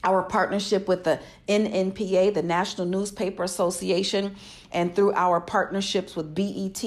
our 0.03 0.24
partnership 0.24 0.88
with 0.88 1.03
the 1.03 1.20
NNPA, 1.48 2.34
the 2.34 2.41
National 2.44 2.88
Newspaper 2.88 3.44
Association, 3.44 4.36
and 4.72 4.96
through 4.96 5.13
our 5.13 5.41
partnerships 5.41 6.15
with 6.15 6.34
BET 6.34 6.84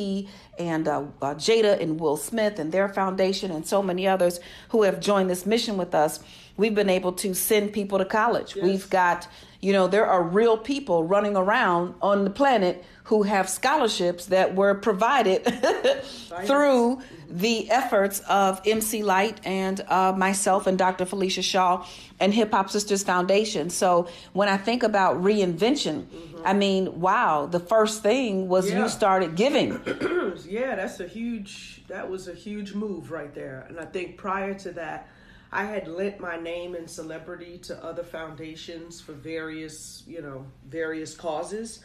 and 0.58 0.88
uh, 0.88 1.04
uh, 1.20 1.34
Jada 1.34 1.80
and 1.80 1.98
Will 1.98 2.16
Smith 2.16 2.58
and 2.58 2.72
their 2.72 2.88
foundation, 2.88 3.50
and 3.50 3.66
so 3.66 3.82
many 3.82 4.06
others 4.06 4.40
who 4.70 4.82
have 4.82 5.00
joined 5.00 5.28
this 5.28 5.44
mission 5.44 5.76
with 5.76 5.94
us, 5.94 6.20
we've 6.56 6.74
been 6.74 6.90
able 6.90 7.12
to 7.12 7.34
send 7.34 7.72
people 7.72 7.98
to 7.98 8.04
college. 8.04 8.54
We've 8.54 8.88
got, 8.88 9.26
you 9.60 9.72
know, 9.72 9.88
there 9.88 10.06
are 10.06 10.22
real 10.22 10.56
people 10.56 11.04
running 11.04 11.36
around 11.36 11.94
on 12.00 12.24
the 12.24 12.30
planet 12.30 12.84
who 13.04 13.24
have 13.24 13.48
scholarships 13.48 14.26
that 14.26 14.54
were 14.54 14.74
provided 14.74 15.44
through 16.44 17.00
the 17.28 17.70
efforts 17.70 18.20
of 18.28 18.60
MC 18.64 19.02
Lyte 19.02 19.40
and 19.44 19.80
uh, 19.88 20.12
myself 20.12 20.66
and 20.66 20.78
Dr. 20.78 21.04
Felicia 21.06 21.42
Shaw 21.42 21.84
and 22.20 22.32
Hip 22.32 22.52
Hop 22.52 22.70
Sisters 22.70 23.02
Foundation. 23.02 23.70
So 23.70 24.08
when 24.34 24.48
I 24.48 24.56
think 24.56 24.82
about 24.82 25.16
reinvention, 25.22 26.06
I 26.44 26.52
mean, 26.52 27.00
wow, 27.00 27.46
the 27.46 27.60
first 27.60 28.02
thing 28.02 28.48
was 28.48 28.70
Yeah. 28.70 28.82
you 28.82 28.88
started 28.88 29.34
giving. 29.34 29.80
yeah, 30.48 30.76
that's 30.76 31.00
a 31.00 31.08
huge. 31.08 31.82
That 31.88 32.08
was 32.08 32.28
a 32.28 32.34
huge 32.34 32.74
move 32.74 33.10
right 33.10 33.34
there. 33.34 33.66
And 33.68 33.80
I 33.80 33.84
think 33.84 34.16
prior 34.16 34.54
to 34.54 34.72
that, 34.72 35.08
I 35.50 35.64
had 35.64 35.86
lent 35.88 36.18
my 36.20 36.36
name 36.38 36.74
and 36.74 36.88
celebrity 36.88 37.58
to 37.64 37.84
other 37.84 38.02
foundations 38.02 39.00
for 39.00 39.12
various, 39.12 40.02
you 40.06 40.22
know, 40.22 40.46
various 40.68 41.14
causes, 41.14 41.80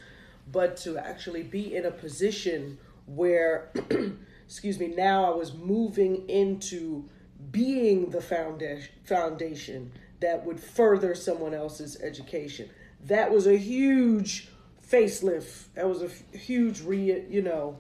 but 0.52 0.78
to 0.78 0.98
actually 0.98 1.44
be 1.44 1.76
in 1.76 1.86
a 1.86 1.92
position 1.92 2.78
where, 3.06 3.72
excuse 4.46 4.80
me, 4.80 4.88
now 4.88 5.32
I 5.32 5.36
was 5.36 5.54
moving 5.54 6.28
into 6.30 7.10
being 7.52 8.10
the 8.10 8.22
foundation 8.22 8.92
foundation 9.04 9.92
that 10.20 10.46
would 10.46 10.60
further 10.60 11.14
someone 11.14 11.54
else's 11.54 12.02
education. 12.02 12.70
That 13.06 13.32
was 13.32 13.46
a 13.46 13.58
huge 13.58 14.50
facelift. 14.92 15.66
That 15.76 15.88
was 15.88 16.02
a 16.02 16.38
huge 16.38 16.82
re, 16.82 17.24
you 17.30 17.42
know, 17.42 17.78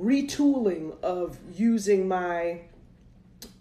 retooling 0.00 0.98
of 1.02 1.38
using 1.54 2.08
my 2.08 2.62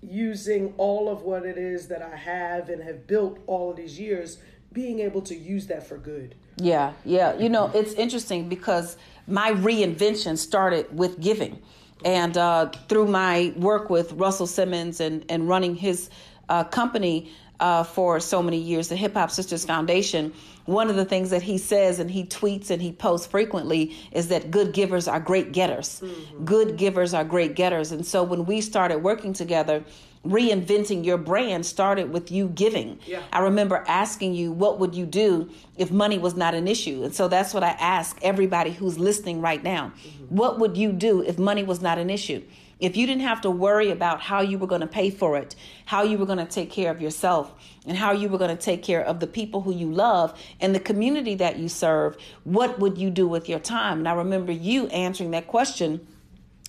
using 0.01 0.73
all 0.77 1.09
of 1.09 1.21
what 1.21 1.45
it 1.45 1.57
is 1.57 1.87
that 1.87 2.01
I 2.01 2.15
have 2.15 2.69
and 2.69 2.81
have 2.83 3.05
built 3.07 3.39
all 3.47 3.71
of 3.71 3.77
these 3.77 3.99
years, 3.99 4.37
being 4.71 4.99
able 4.99 5.21
to 5.23 5.35
use 5.35 5.67
that 5.67 5.85
for 5.85 5.97
good. 5.97 6.35
Yeah, 6.59 6.93
yeah. 7.05 7.37
You 7.37 7.49
know, 7.49 7.71
it's 7.73 7.93
interesting 7.93 8.49
because 8.49 8.97
my 9.27 9.51
reinvention 9.51 10.37
started 10.37 10.97
with 10.97 11.19
giving. 11.19 11.61
And 12.05 12.37
uh, 12.37 12.69
through 12.87 13.07
my 13.07 13.53
work 13.57 13.89
with 13.89 14.13
Russell 14.13 14.47
Simmons 14.47 14.99
and, 14.99 15.25
and 15.29 15.47
running 15.47 15.75
his 15.75 16.09
uh, 16.47 16.63
company 16.63 17.31
uh, 17.59 17.83
for 17.83 18.19
so 18.19 18.41
many 18.41 18.57
years, 18.57 18.87
the 18.87 18.95
Hip 18.95 19.13
Hop 19.15 19.31
Sisters 19.31 19.65
Foundation, 19.65 20.33
one 20.65 20.89
of 20.89 20.95
the 20.95 21.03
things 21.03 21.29
that 21.31 21.41
he 21.41 21.57
says 21.57 21.99
and 21.99 22.09
he 22.09 22.23
tweets 22.23 22.69
and 22.69 22.81
he 22.81 22.91
posts 22.91 23.27
frequently 23.27 23.95
is 24.11 24.29
that 24.29 24.49
good 24.49 24.71
givers 24.71 25.07
are 25.07 25.19
great 25.19 25.51
getters. 25.51 26.01
Mm-hmm. 26.01 26.45
Good 26.45 26.77
givers 26.77 27.13
are 27.13 27.25
great 27.25 27.55
getters. 27.55 27.91
And 27.91 28.05
so 28.05 28.23
when 28.23 28.45
we 28.45 28.61
started 28.61 28.99
working 28.99 29.33
together, 29.33 29.83
reinventing 30.25 31.05
your 31.05 31.17
brand 31.17 31.65
started 31.65 32.11
with 32.11 32.29
you 32.29 32.49
giving. 32.49 32.99
Yeah. 33.05 33.23
I 33.31 33.39
remember 33.39 33.83
asking 33.87 34.33
you, 34.33 34.51
what 34.51 34.79
would 34.79 34.93
you 34.93 35.05
do 35.05 35.49
if 35.77 35.91
money 35.91 36.17
was 36.17 36.35
not 36.35 36.53
an 36.53 36.67
issue? 36.67 37.03
And 37.03 37.15
so 37.15 37.27
that's 37.27 37.53
what 37.53 37.63
I 37.63 37.69
ask 37.69 38.17
everybody 38.21 38.71
who's 38.71 38.99
listening 38.99 39.41
right 39.41 39.63
now. 39.63 39.93
Mm-hmm. 40.05 40.35
What 40.35 40.59
would 40.59 40.75
you 40.75 40.91
do 40.91 41.21
if 41.21 41.39
money 41.39 41.63
was 41.63 41.81
not 41.81 41.97
an 41.97 42.09
issue? 42.09 42.43
If 42.79 42.95
you 42.95 43.05
didn't 43.05 43.23
have 43.23 43.41
to 43.41 43.51
worry 43.51 43.91
about 43.91 44.21
how 44.21 44.39
you 44.39 44.57
were 44.57 44.67
going 44.67 44.81
to 44.81 44.87
pay 44.87 45.09
for 45.09 45.37
it, 45.37 45.53
how 45.85 46.03
you 46.03 46.17
were 46.17 46.25
going 46.25 46.37
to 46.37 46.45
take 46.45 46.71
care 46.71 46.91
of 46.91 47.01
yourself, 47.01 47.53
and 47.85 47.97
how 47.97 48.11
you 48.11 48.29
were 48.29 48.37
going 48.37 48.55
to 48.55 48.61
take 48.61 48.83
care 48.83 49.03
of 49.03 49.19
the 49.19 49.27
people 49.27 49.61
who 49.61 49.73
you 49.73 49.91
love 49.91 50.37
and 50.61 50.73
the 50.73 50.79
community 50.79 51.35
that 51.35 51.57
you 51.59 51.67
serve, 51.67 52.15
what 52.45 52.79
would 52.79 52.97
you 52.97 53.09
do 53.09 53.27
with 53.27 53.49
your 53.49 53.59
time? 53.59 53.99
And 53.99 54.07
I 54.07 54.13
remember 54.13 54.53
you 54.53 54.87
answering 54.87 55.31
that 55.31 55.47
question 55.47 56.07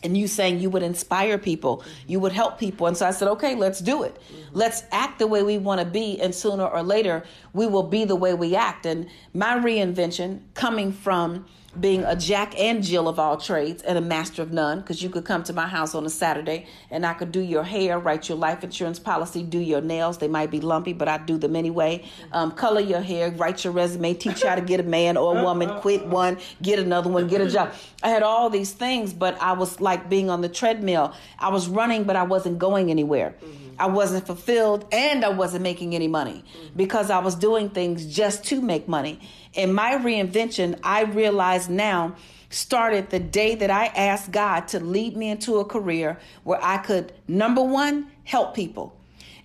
and 0.03 0.17
you 0.17 0.27
saying 0.27 0.61
you 0.61 0.71
would 0.71 0.83
inspire 0.83 1.39
people, 1.39 1.85
you 2.07 2.21
would 2.21 2.33
help 2.33 2.59
people. 2.59 2.87
And 2.87 2.97
so 2.97 3.07
I 3.07 3.11
said, 3.11 3.29
okay, 3.29 3.55
let's 3.55 3.81
do 3.81 4.03
it. 4.03 4.15
Mm-hmm. 4.15 4.59
Let's 4.59 4.85
act 4.93 5.19
the 5.19 5.27
way 5.27 5.43
we 5.43 5.59
want 5.59 5.81
to 5.81 5.87
be. 5.87 6.21
And 6.21 6.35
sooner 6.35 6.67
or 6.67 6.83
later, 6.83 7.25
we 7.53 7.67
will 7.67 7.83
be 7.83 8.05
the 8.05 8.17
way 8.17 8.35
we 8.35 8.57
act. 8.57 8.87
And 8.87 9.09
my 9.35 9.57
reinvention 9.57 10.41
coming 10.55 10.93
from 10.93 11.47
being 11.79 12.03
a 12.03 12.17
jack 12.17 12.59
and 12.59 12.83
Jill 12.83 13.07
of 13.07 13.19
all 13.19 13.37
trades 13.37 13.83
and 13.83 13.97
a 13.97 14.01
master 14.01 14.43
of 14.43 14.53
none, 14.53 14.81
because 14.81 15.03
you 15.03 15.09
could 15.09 15.25
come 15.25 15.45
to 15.45 15.53
my 15.53 15.69
house 15.69 15.95
on 15.95 16.05
a 16.05 16.11
Saturday 16.11 16.67
and 16.91 17.07
I 17.07 17.15
could 17.15 17.31
do 17.31 17.41
your 17.41 17.63
hair, 17.63 17.99
write 17.99 18.29
your 18.29 18.39
life 18.39 18.65
insurance 18.65 18.99
policy, 18.99 19.45
do 19.45 19.59
your 19.59 19.81
nails. 19.81 20.19
They 20.19 20.27
might 20.27 20.51
be 20.51 20.61
lumpy, 20.61 20.93
but 20.93 21.07
I 21.07 21.19
do 21.19 21.39
them 21.39 21.55
anyway. 21.55 22.05
Um, 22.33 22.51
color 22.51 22.81
your 22.81 23.01
hair, 23.01 23.31
write 23.31 23.63
your 23.63 23.73
resume, 23.73 24.15
teach 24.15 24.43
you 24.43 24.49
how 24.49 24.57
to 24.57 24.61
get 24.61 24.81
a 24.81 24.85
man 24.85 25.17
or 25.17 25.39
a 25.39 25.45
woman, 25.45 25.79
quit 25.81 26.07
one, 26.07 26.39
get 26.61 26.81
another 26.81 27.09
one, 27.09 27.29
get 27.29 27.41
a 27.41 27.49
job. 27.49 27.73
I 28.03 28.09
had 28.09 28.23
all 28.25 28.51
these 28.51 28.73
things, 28.73 29.13
but 29.13 29.41
I 29.41 29.53
was 29.53 29.81
like 29.81 30.09
being 30.09 30.29
on 30.29 30.41
the 30.41 30.49
treadmill. 30.49 31.15
I 31.39 31.51
was 31.51 31.69
running, 31.69 32.05
but 32.05 32.17
I 32.17 32.25
wasn't 32.25 32.59
going 32.59 32.91
anywhere. 32.91 33.35
I 33.81 33.87
wasn't 33.87 34.27
fulfilled 34.27 34.85
and 34.93 35.25
I 35.25 35.31
wasn't 35.31 35.63
making 35.63 35.95
any 35.95 36.07
money 36.07 36.45
because 36.77 37.11
I 37.11 37.19
was 37.19 37.35
doing 37.35 37.71
things 37.71 38.05
just 38.05 38.45
to 38.47 38.61
make 38.61 38.87
money. 38.87 39.21
And 39.57 39.75
my 39.75 39.93
reinvention, 39.93 40.79
I 40.85 41.05
realize 41.05 41.69
now, 41.69 42.15
started 42.51 43.09
the 43.11 43.19
day 43.19 43.55
that 43.55 43.71
I 43.71 43.87
asked 43.87 44.33
God 44.33 44.69
to 44.69 44.81
lead 44.81 45.17
me 45.17 45.31
into 45.31 45.59
a 45.61 45.65
career 45.65 46.19
where 46.45 46.63
I 46.63 46.79
could, 46.79 47.13
number 47.27 47.63
one, 47.63 48.11
help 48.25 48.55
people. 48.55 49.01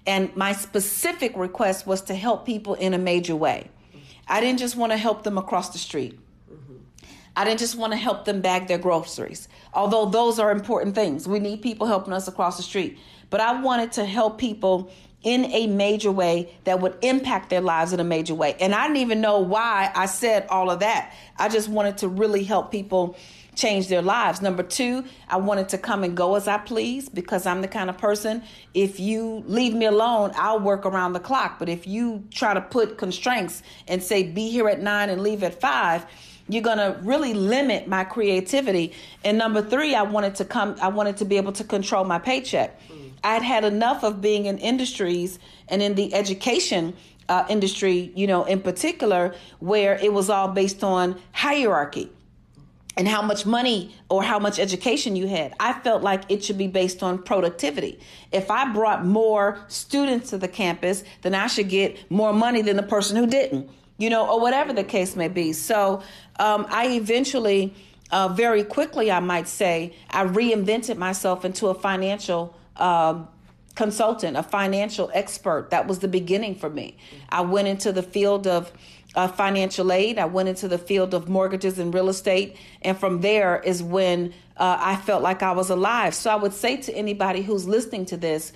And 0.05 0.35
my 0.35 0.51
specific 0.51 1.35
request 1.37 1.87
was 1.87 2.01
to 2.03 2.15
help 2.15 2.45
people 2.45 2.73
in 2.73 2.93
a 2.93 2.97
major 2.97 3.35
way. 3.35 3.69
I 4.27 4.41
didn't 4.41 4.59
just 4.59 4.75
want 4.75 4.91
to 4.91 4.97
help 4.97 5.23
them 5.23 5.37
across 5.37 5.69
the 5.69 5.77
street. 5.77 6.19
I 7.37 7.43
didn't 7.43 7.59
just 7.59 7.75
want 7.75 7.91
to 7.91 7.97
help 7.97 8.25
them 8.25 8.41
bag 8.41 8.67
their 8.67 8.77
groceries, 8.77 9.49
although 9.73 10.05
those 10.05 10.39
are 10.39 10.51
important 10.51 10.95
things. 10.95 11.27
We 11.27 11.39
need 11.39 11.61
people 11.61 11.85
helping 11.85 12.13
us 12.13 12.27
across 12.27 12.55
the 12.55 12.63
street. 12.63 12.97
But 13.29 13.41
I 13.41 13.61
wanted 13.61 13.93
to 13.93 14.05
help 14.05 14.37
people 14.37 14.91
in 15.23 15.45
a 15.45 15.65
major 15.65 16.11
way 16.11 16.55
that 16.65 16.79
would 16.79 16.95
impact 17.01 17.49
their 17.49 17.61
lives 17.61 17.91
in 17.93 17.99
a 17.99 18.03
major 18.03 18.35
way. 18.35 18.55
And 18.59 18.75
I 18.75 18.83
didn't 18.83 18.97
even 18.97 19.21
know 19.21 19.39
why 19.39 19.91
I 19.95 20.05
said 20.05 20.45
all 20.49 20.69
of 20.69 20.81
that. 20.81 21.13
I 21.37 21.49
just 21.49 21.67
wanted 21.67 21.97
to 21.99 22.07
really 22.07 22.43
help 22.43 22.71
people 22.71 23.17
change 23.55 23.87
their 23.87 24.03
lives. 24.03 24.41
Number 24.41 24.61
two, 24.61 25.03
I 25.27 25.37
wanted 25.37 25.69
to 25.69 25.77
come 25.77 26.03
and 26.03 26.15
go 26.15 26.35
as 26.35 26.47
I 26.47 26.57
please 26.59 27.09
because 27.09 27.47
I'm 27.47 27.61
the 27.61 27.67
kind 27.67 27.89
of 27.89 27.97
person, 27.97 28.43
if 28.73 28.99
you 28.99 29.43
leave 29.47 29.73
me 29.73 29.85
alone, 29.85 30.31
I'll 30.35 30.59
work 30.59 30.85
around 30.85 31.13
the 31.13 31.19
clock. 31.19 31.57
But 31.57 31.69
if 31.69 31.87
you 31.87 32.23
try 32.31 32.53
to 32.53 32.61
put 32.61 32.97
constraints 32.97 33.63
and 33.87 34.03
say, 34.03 34.23
be 34.23 34.51
here 34.51 34.69
at 34.69 34.81
nine 34.81 35.09
and 35.09 35.21
leave 35.21 35.41
at 35.41 35.59
five, 35.59 36.05
you're 36.47 36.61
going 36.61 36.77
to 36.77 36.99
really 37.01 37.33
limit 37.33 37.87
my 37.87 38.03
creativity. 38.03 38.93
And 39.23 39.37
number 39.37 39.63
three, 39.63 39.95
I 39.95 40.03
wanted 40.03 40.35
to 40.35 40.45
come, 40.45 40.75
I 40.81 40.89
wanted 40.89 41.17
to 41.17 41.25
be 41.25 41.37
able 41.37 41.53
to 41.53 41.63
control 41.63 42.03
my 42.03 42.19
paycheck. 42.19 42.79
I'd 43.25 43.41
had 43.41 43.65
enough 43.65 44.03
of 44.03 44.21
being 44.21 44.45
in 44.45 44.59
industries 44.59 45.39
and 45.67 45.81
in 45.81 45.95
the 45.95 46.13
education 46.13 46.95
uh, 47.27 47.43
industry, 47.49 48.11
you 48.15 48.27
know, 48.27 48.43
in 48.43 48.61
particular, 48.61 49.33
where 49.59 49.95
it 49.95 50.13
was 50.13 50.29
all 50.29 50.49
based 50.49 50.83
on 50.83 51.19
hierarchy 51.31 52.11
and 52.95 53.07
how 53.07 53.23
much 53.23 53.45
money 53.45 53.95
or 54.09 54.21
how 54.21 54.37
much 54.37 54.59
education 54.59 55.15
you 55.15 55.27
had. 55.27 55.53
I 55.59 55.73
felt 55.73 56.03
like 56.03 56.21
it 56.29 56.43
should 56.43 56.59
be 56.59 56.67
based 56.67 57.01
on 57.01 57.23
productivity. 57.23 57.99
If 58.31 58.51
I 58.51 58.71
brought 58.71 59.03
more 59.03 59.59
students 59.69 60.29
to 60.29 60.37
the 60.37 60.47
campus, 60.47 61.03
then 61.23 61.33
I 61.33 61.47
should 61.47 61.67
get 61.67 62.09
more 62.11 62.31
money 62.31 62.61
than 62.61 62.77
the 62.77 62.83
person 62.83 63.17
who 63.17 63.25
didn't, 63.25 63.69
you 63.97 64.11
know, 64.11 64.29
or 64.29 64.39
whatever 64.39 64.71
the 64.71 64.83
case 64.83 65.15
may 65.15 65.29
be. 65.29 65.51
So 65.51 66.03
um, 66.39 66.67
I 66.69 66.89
eventually, 66.89 67.73
uh, 68.11 68.27
very 68.29 68.63
quickly, 68.63 69.11
I 69.11 69.19
might 69.19 69.47
say, 69.47 69.95
I 70.11 70.25
reinvented 70.25 70.97
myself 70.97 71.43
into 71.43 71.67
a 71.67 71.73
financial 71.73 72.55
um, 72.77 73.27
consultant, 73.75 74.37
a 74.37 74.43
financial 74.43 75.11
expert. 75.13 75.69
That 75.69 75.87
was 75.87 75.99
the 75.99 76.07
beginning 76.07 76.55
for 76.55 76.69
me. 76.69 76.97
I 77.29 77.41
went 77.41 77.67
into 77.67 77.91
the 77.91 78.03
field 78.03 78.47
of 78.47 78.71
uh, 79.15 79.27
financial 79.27 79.91
aid. 79.91 80.17
I 80.17 80.25
went 80.25 80.49
into 80.49 80.67
the 80.67 80.77
field 80.77 81.13
of 81.13 81.29
mortgages 81.29 81.79
and 81.79 81.93
real 81.93 82.09
estate. 82.09 82.57
And 82.81 82.97
from 82.97 83.21
there 83.21 83.61
is 83.61 83.81
when 83.81 84.33
uh, 84.57 84.77
I 84.79 84.95
felt 84.97 85.23
like 85.23 85.41
I 85.41 85.51
was 85.51 85.69
alive. 85.69 86.13
So 86.13 86.29
I 86.29 86.35
would 86.35 86.53
say 86.53 86.77
to 86.77 86.93
anybody 86.93 87.41
who's 87.41 87.67
listening 87.67 88.05
to 88.07 88.17
this 88.17 88.51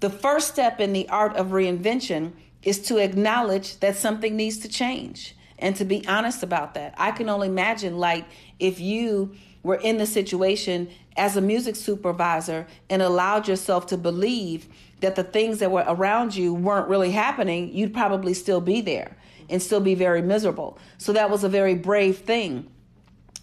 the 0.00 0.10
first 0.10 0.48
step 0.48 0.80
in 0.80 0.92
the 0.92 1.08
art 1.08 1.36
of 1.36 1.50
reinvention 1.50 2.32
is 2.64 2.80
to 2.80 2.96
acknowledge 2.96 3.78
that 3.78 3.94
something 3.94 4.34
needs 4.34 4.58
to 4.58 4.68
change 4.68 5.36
and 5.60 5.76
to 5.76 5.84
be 5.84 6.04
honest 6.08 6.42
about 6.42 6.74
that. 6.74 6.92
I 6.98 7.12
can 7.12 7.28
only 7.28 7.46
imagine, 7.46 7.96
like, 7.96 8.24
if 8.58 8.80
you 8.80 9.36
were 9.62 9.76
in 9.76 9.98
the 9.98 10.06
situation 10.06 10.90
as 11.16 11.36
a 11.36 11.40
music 11.40 11.76
supervisor 11.76 12.66
and 12.88 13.02
allowed 13.02 13.48
yourself 13.48 13.86
to 13.86 13.96
believe 13.96 14.66
that 15.00 15.16
the 15.16 15.24
things 15.24 15.58
that 15.58 15.70
were 15.70 15.84
around 15.86 16.34
you 16.34 16.54
weren't 16.54 16.88
really 16.88 17.10
happening, 17.10 17.74
you'd 17.74 17.92
probably 17.92 18.34
still 18.34 18.60
be 18.60 18.80
there 18.80 19.16
and 19.50 19.60
still 19.60 19.80
be 19.80 19.94
very 19.94 20.22
miserable. 20.22 20.78
So 20.98 21.12
that 21.12 21.30
was 21.30 21.44
a 21.44 21.48
very 21.48 21.74
brave 21.74 22.18
thing 22.18 22.70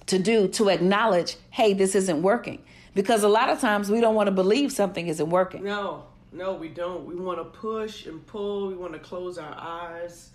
to 0.08 0.18
do 0.18 0.48
to 0.48 0.70
acknowledge, 0.70 1.38
hey, 1.52 1.74
this 1.74 1.96
isn't 1.96 2.22
working. 2.22 2.64
Because 2.96 3.24
a 3.24 3.30
lot 3.30 3.50
of 3.50 3.60
times 3.60 3.92
we 3.92 4.02
don't 4.02 4.16
want 4.16 4.28
to 4.28 4.32
believe 4.32 4.72
something 4.72 5.08
isn't 5.08 5.30
working. 5.30 5.64
No, 5.64 6.06
no, 6.32 6.54
we 6.54 6.70
don't. 6.70 7.06
We 7.06 7.16
want 7.16 7.38
to 7.38 7.46
push 7.46 8.08
and 8.08 8.26
pull, 8.26 8.68
we 8.70 8.76
want 8.76 8.94
to 8.94 9.00
close 9.00 9.38
our 9.38 9.56
eyes 9.56 10.32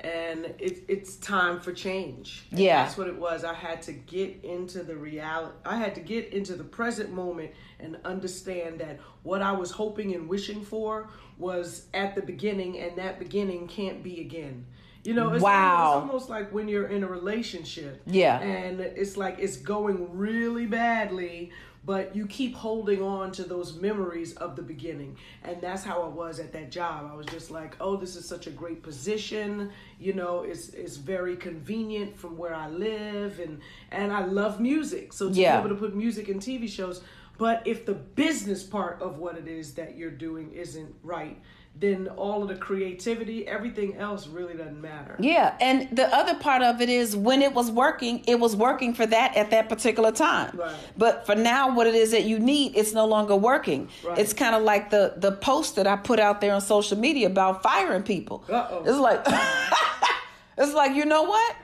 and 0.00 0.44
it, 0.58 0.84
it's 0.88 1.16
time 1.16 1.60
for 1.60 1.72
change. 1.72 2.46
Yeah, 2.50 2.84
that's 2.84 2.96
what 2.96 3.08
it 3.08 3.16
was. 3.16 3.44
I 3.44 3.54
had 3.54 3.82
to 3.82 3.92
get 3.92 4.44
into 4.44 4.82
the 4.82 4.96
reality. 4.96 5.54
I 5.64 5.76
had 5.76 5.94
to 5.96 6.00
get 6.00 6.32
into 6.32 6.54
the 6.54 6.64
present 6.64 7.12
moment 7.12 7.50
and 7.80 7.98
understand 8.04 8.80
that 8.80 9.00
what 9.22 9.42
I 9.42 9.52
was 9.52 9.70
hoping 9.70 10.14
and 10.14 10.28
wishing 10.28 10.64
for 10.64 11.08
was 11.38 11.86
at 11.94 12.14
the 12.14 12.22
beginning, 12.22 12.78
and 12.78 12.96
that 12.98 13.18
beginning 13.18 13.66
can't 13.68 14.02
be 14.02 14.20
again. 14.20 14.66
You 15.04 15.14
know, 15.14 15.32
it's, 15.32 15.42
wow. 15.42 15.76
almost, 15.76 16.04
it's 16.04 16.10
almost 16.10 16.28
like 16.28 16.52
when 16.52 16.68
you're 16.68 16.88
in 16.88 17.02
a 17.02 17.06
relationship. 17.06 18.02
Yeah. 18.06 18.40
And 18.40 18.80
it's 18.80 19.16
like 19.16 19.38
it's 19.38 19.56
going 19.56 20.16
really 20.16 20.66
badly, 20.66 21.50
but 21.84 22.14
you 22.14 22.26
keep 22.26 22.54
holding 22.54 23.02
on 23.02 23.32
to 23.32 23.44
those 23.44 23.74
memories 23.80 24.34
of 24.34 24.56
the 24.56 24.62
beginning. 24.62 25.16
And 25.42 25.60
that's 25.60 25.84
how 25.84 26.02
i 26.02 26.08
was 26.08 26.40
at 26.40 26.52
that 26.52 26.70
job. 26.70 27.08
I 27.10 27.14
was 27.14 27.26
just 27.26 27.50
like 27.50 27.76
oh 27.80 27.96
this 27.96 28.16
is 28.16 28.26
such 28.26 28.46
a 28.46 28.50
great 28.50 28.82
position. 28.82 29.70
You 29.98 30.12
know 30.12 30.42
it's 30.42 30.70
it's 30.70 30.96
very 30.96 31.36
convenient 31.36 32.16
from 32.16 32.36
where 32.36 32.54
i 32.54 32.68
live. 32.68 33.40
And 33.40 33.60
and 33.90 34.12
i 34.12 34.24
love 34.24 34.60
music. 34.60 35.12
So 35.12 35.28
to 35.28 35.34
yeah. 35.34 35.60
be 35.60 35.66
able 35.66 35.76
to 35.76 35.80
put 35.80 35.94
music 35.94 36.28
in 36.28 36.38
tv 36.38 36.68
shows 36.68 37.02
but 37.38 37.64
if 37.64 37.86
the 37.86 37.94
business 37.94 38.64
part 38.64 39.00
of 39.00 39.18
what 39.18 39.38
it 39.38 39.46
is 39.46 39.74
that 39.74 39.96
you're 39.96 40.10
doing 40.10 40.50
isn't 40.52 40.92
right 41.02 41.40
then 41.80 42.08
all 42.16 42.42
of 42.42 42.48
the 42.48 42.56
creativity, 42.56 43.46
everything 43.46 43.96
else 43.96 44.26
really 44.26 44.54
doesn't 44.54 44.80
matter. 44.80 45.14
Yeah, 45.20 45.56
and 45.60 45.88
the 45.96 46.12
other 46.14 46.34
part 46.34 46.62
of 46.62 46.80
it 46.80 46.88
is 46.88 47.14
when 47.16 47.40
it 47.40 47.54
was 47.54 47.70
working, 47.70 48.24
it 48.26 48.40
was 48.40 48.56
working 48.56 48.94
for 48.94 49.06
that 49.06 49.36
at 49.36 49.50
that 49.50 49.68
particular 49.68 50.10
time. 50.10 50.56
Right. 50.56 50.74
But 50.96 51.24
for 51.24 51.36
now, 51.36 51.74
what 51.74 51.86
it 51.86 51.94
is 51.94 52.10
that 52.10 52.24
you 52.24 52.38
need, 52.40 52.76
it's 52.76 52.92
no 52.92 53.06
longer 53.06 53.36
working. 53.36 53.88
Right. 54.04 54.18
It's 54.18 54.32
kind 54.32 54.54
of 54.56 54.62
like 54.62 54.90
the 54.90 55.14
the 55.16 55.32
post 55.32 55.76
that 55.76 55.86
I 55.86 55.96
put 55.96 56.18
out 56.18 56.40
there 56.40 56.52
on 56.52 56.60
social 56.60 56.98
media 56.98 57.28
about 57.28 57.62
firing 57.62 58.02
people. 58.02 58.44
Uh-oh. 58.48 58.82
It's 58.84 58.98
like 58.98 59.24
it's 60.58 60.74
like 60.74 60.96
you 60.96 61.04
know 61.04 61.22
what? 61.22 61.56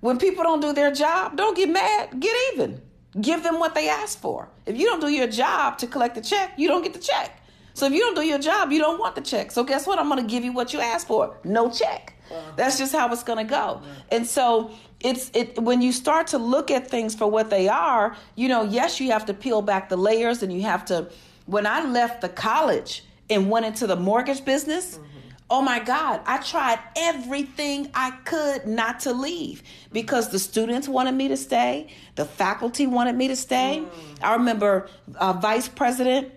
When 0.00 0.18
people 0.18 0.44
don't 0.44 0.60
do 0.60 0.72
their 0.72 0.92
job, 0.92 1.36
don't 1.36 1.56
get 1.56 1.68
mad. 1.68 2.20
Get 2.20 2.34
even. 2.54 2.80
Give 3.20 3.42
them 3.42 3.58
what 3.58 3.74
they 3.74 3.88
asked 3.88 4.20
for. 4.20 4.48
If 4.66 4.78
you 4.78 4.86
don't 4.86 5.00
do 5.00 5.08
your 5.08 5.26
job 5.26 5.78
to 5.78 5.88
collect 5.88 6.14
the 6.14 6.20
check, 6.20 6.52
you 6.56 6.68
don't 6.68 6.82
get 6.82 6.92
the 6.92 7.00
check. 7.00 7.39
So 7.74 7.86
if 7.86 7.92
you 7.92 8.00
don't 8.00 8.14
do 8.14 8.22
your 8.22 8.38
job, 8.38 8.72
you 8.72 8.78
don't 8.78 8.98
want 8.98 9.14
the 9.14 9.20
check. 9.20 9.50
So 9.50 9.64
guess 9.64 9.86
what? 9.86 9.98
I'm 9.98 10.08
going 10.08 10.24
to 10.24 10.30
give 10.30 10.44
you 10.44 10.52
what 10.52 10.72
you 10.72 10.80
asked 10.80 11.06
for. 11.06 11.36
No 11.44 11.70
check. 11.70 12.14
That's 12.56 12.78
just 12.78 12.92
how 12.92 13.12
it's 13.12 13.24
going 13.24 13.44
to 13.44 13.50
go. 13.50 13.82
And 14.10 14.26
so 14.26 14.70
it's 15.00 15.30
it 15.34 15.58
when 15.58 15.82
you 15.82 15.92
start 15.92 16.28
to 16.28 16.38
look 16.38 16.70
at 16.70 16.88
things 16.88 17.14
for 17.14 17.28
what 17.28 17.50
they 17.50 17.68
are, 17.68 18.16
you 18.36 18.48
know, 18.48 18.62
yes, 18.62 19.00
you 19.00 19.10
have 19.10 19.26
to 19.26 19.34
peel 19.34 19.62
back 19.62 19.88
the 19.88 19.96
layers 19.96 20.42
and 20.42 20.52
you 20.52 20.62
have 20.62 20.84
to 20.86 21.10
when 21.46 21.66
I 21.66 21.84
left 21.84 22.20
the 22.20 22.28
college 22.28 23.04
and 23.28 23.50
went 23.50 23.66
into 23.66 23.86
the 23.86 23.96
mortgage 23.96 24.44
business, 24.44 24.98
mm-hmm. 24.98 25.06
oh 25.50 25.62
my 25.62 25.80
God, 25.80 26.20
I 26.26 26.38
tried 26.38 26.78
everything 26.96 27.90
I 27.94 28.12
could 28.24 28.66
not 28.66 29.00
to 29.00 29.12
leave 29.12 29.62
because 29.92 30.28
the 30.30 30.38
students 30.38 30.88
wanted 30.88 31.14
me 31.14 31.28
to 31.28 31.36
stay, 31.36 31.88
the 32.14 32.24
faculty 32.24 32.86
wanted 32.86 33.16
me 33.16 33.28
to 33.28 33.36
stay. 33.36 33.82
Mm. 33.82 33.90
I 34.22 34.34
remember 34.34 34.88
uh, 35.16 35.32
Vice 35.32 35.68
President 35.68 36.32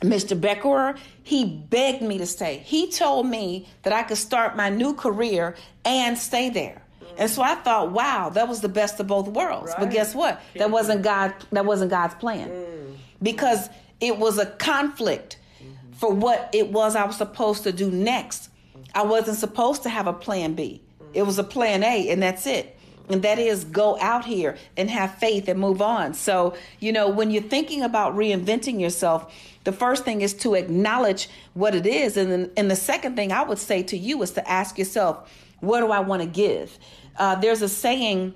Mr. 0.00 0.38
Becker, 0.38 0.96
he 1.22 1.44
begged 1.44 2.02
me 2.02 2.18
to 2.18 2.26
stay. 2.26 2.62
He 2.64 2.90
told 2.90 3.26
me 3.26 3.68
that 3.82 3.92
I 3.92 4.02
could 4.02 4.18
start 4.18 4.56
my 4.56 4.68
new 4.68 4.94
career 4.94 5.56
and 5.84 6.18
stay 6.18 6.50
there. 6.50 6.82
And 7.18 7.30
so 7.30 7.42
I 7.42 7.54
thought, 7.54 7.92
wow, 7.92 8.28
that 8.30 8.46
was 8.46 8.60
the 8.60 8.68
best 8.68 9.00
of 9.00 9.06
both 9.06 9.28
worlds. 9.28 9.70
Right. 9.70 9.80
But 9.80 9.90
guess 9.90 10.14
what? 10.14 10.42
That 10.56 10.70
wasn't 10.70 11.02
God 11.02 11.34
that 11.50 11.64
wasn't 11.64 11.90
God's 11.90 12.14
plan. 12.16 12.50
Mm. 12.50 12.96
Because 13.22 13.70
it 14.00 14.18
was 14.18 14.38
a 14.38 14.44
conflict 14.44 15.38
mm-hmm. 15.58 15.92
for 15.92 16.12
what 16.12 16.50
it 16.52 16.70
was 16.70 16.94
I 16.94 17.06
was 17.06 17.16
supposed 17.16 17.62
to 17.62 17.72
do 17.72 17.90
next. 17.90 18.50
I 18.94 19.02
wasn't 19.02 19.38
supposed 19.38 19.82
to 19.84 19.88
have 19.88 20.06
a 20.06 20.12
plan 20.12 20.54
B. 20.54 20.82
It 21.14 21.22
was 21.22 21.38
a 21.38 21.44
plan 21.44 21.82
A 21.82 22.10
and 22.10 22.22
that's 22.22 22.46
it 22.46 22.76
and 23.08 23.22
that 23.22 23.38
is 23.38 23.64
go 23.64 23.98
out 24.00 24.24
here 24.24 24.56
and 24.76 24.90
have 24.90 25.14
faith 25.16 25.48
and 25.48 25.58
move 25.60 25.80
on. 25.80 26.14
So, 26.14 26.56
you 26.80 26.92
know, 26.92 27.08
when 27.08 27.30
you're 27.30 27.42
thinking 27.42 27.82
about 27.82 28.16
reinventing 28.16 28.80
yourself, 28.80 29.32
the 29.66 29.72
first 29.72 30.04
thing 30.04 30.20
is 30.20 30.32
to 30.32 30.54
acknowledge 30.54 31.28
what 31.54 31.74
it 31.74 31.86
is. 31.86 32.16
And 32.16 32.30
then, 32.30 32.50
and 32.56 32.70
the 32.70 32.76
second 32.76 33.16
thing 33.16 33.32
I 33.32 33.42
would 33.42 33.58
say 33.58 33.82
to 33.82 33.98
you 33.98 34.22
is 34.22 34.30
to 34.32 34.48
ask 34.48 34.78
yourself, 34.78 35.28
what 35.58 35.80
do 35.80 35.90
I 35.90 36.00
want 36.00 36.22
to 36.22 36.28
give? 36.28 36.78
Uh, 37.16 37.34
there's 37.34 37.62
a 37.62 37.68
saying 37.68 38.34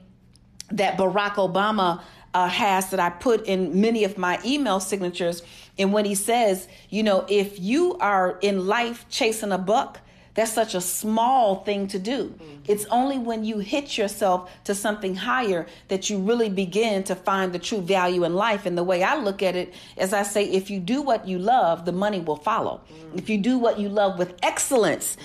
that 0.72 0.99
Barack 0.99 1.34
Obama 1.34 2.02
uh, 2.34 2.49
has 2.49 2.90
that 2.90 2.99
I 2.99 3.10
put 3.10 3.46
in 3.46 3.80
many 3.80 4.02
of 4.02 4.18
my 4.18 4.40
email 4.44 4.80
signatures. 4.80 5.42
And 5.78 5.92
when 5.92 6.04
he 6.04 6.16
says, 6.16 6.66
you 6.88 7.04
know, 7.04 7.25
if 7.28 7.60
you 7.60 7.96
are 7.99 8.37
in 8.40 8.66
life 8.66 9.06
chasing 9.08 9.52
a 9.52 9.58
buck, 9.58 10.00
that's 10.40 10.52
such 10.52 10.75
a 10.75 10.80
small 10.80 11.56
thing 11.56 11.87
to 11.88 11.99
do. 11.99 12.28
Mm-hmm. 12.28 12.62
It's 12.66 12.87
only 12.87 13.18
when 13.18 13.44
you 13.44 13.59
hit 13.59 13.99
yourself 13.99 14.50
to 14.64 14.75
something 14.75 15.14
higher 15.14 15.66
that 15.88 16.09
you 16.09 16.18
really 16.18 16.49
begin 16.49 17.04
to 17.04 17.14
find 17.14 17.52
the 17.52 17.59
true 17.59 17.82
value 17.82 18.25
in 18.25 18.35
life. 18.35 18.64
And 18.64 18.78
the 18.78 18.82
way 18.82 19.02
I 19.02 19.16
look 19.16 19.42
at 19.42 19.54
it 19.54 19.75
is 19.99 20.14
I 20.14 20.23
say, 20.23 20.44
if 20.44 20.70
you 20.70 20.80
do 20.80 21.02
what 21.02 21.28
you 21.28 21.38
love, 21.38 21.85
the 21.85 21.92
money 21.92 22.20
will 22.20 22.37
follow. 22.37 22.80
Mm-hmm. 22.90 23.18
If 23.18 23.28
you 23.28 23.37
do 23.37 23.59
what 23.59 23.78
you 23.78 23.90
love 23.90 24.18
with 24.18 24.35
excellence. 24.42 25.18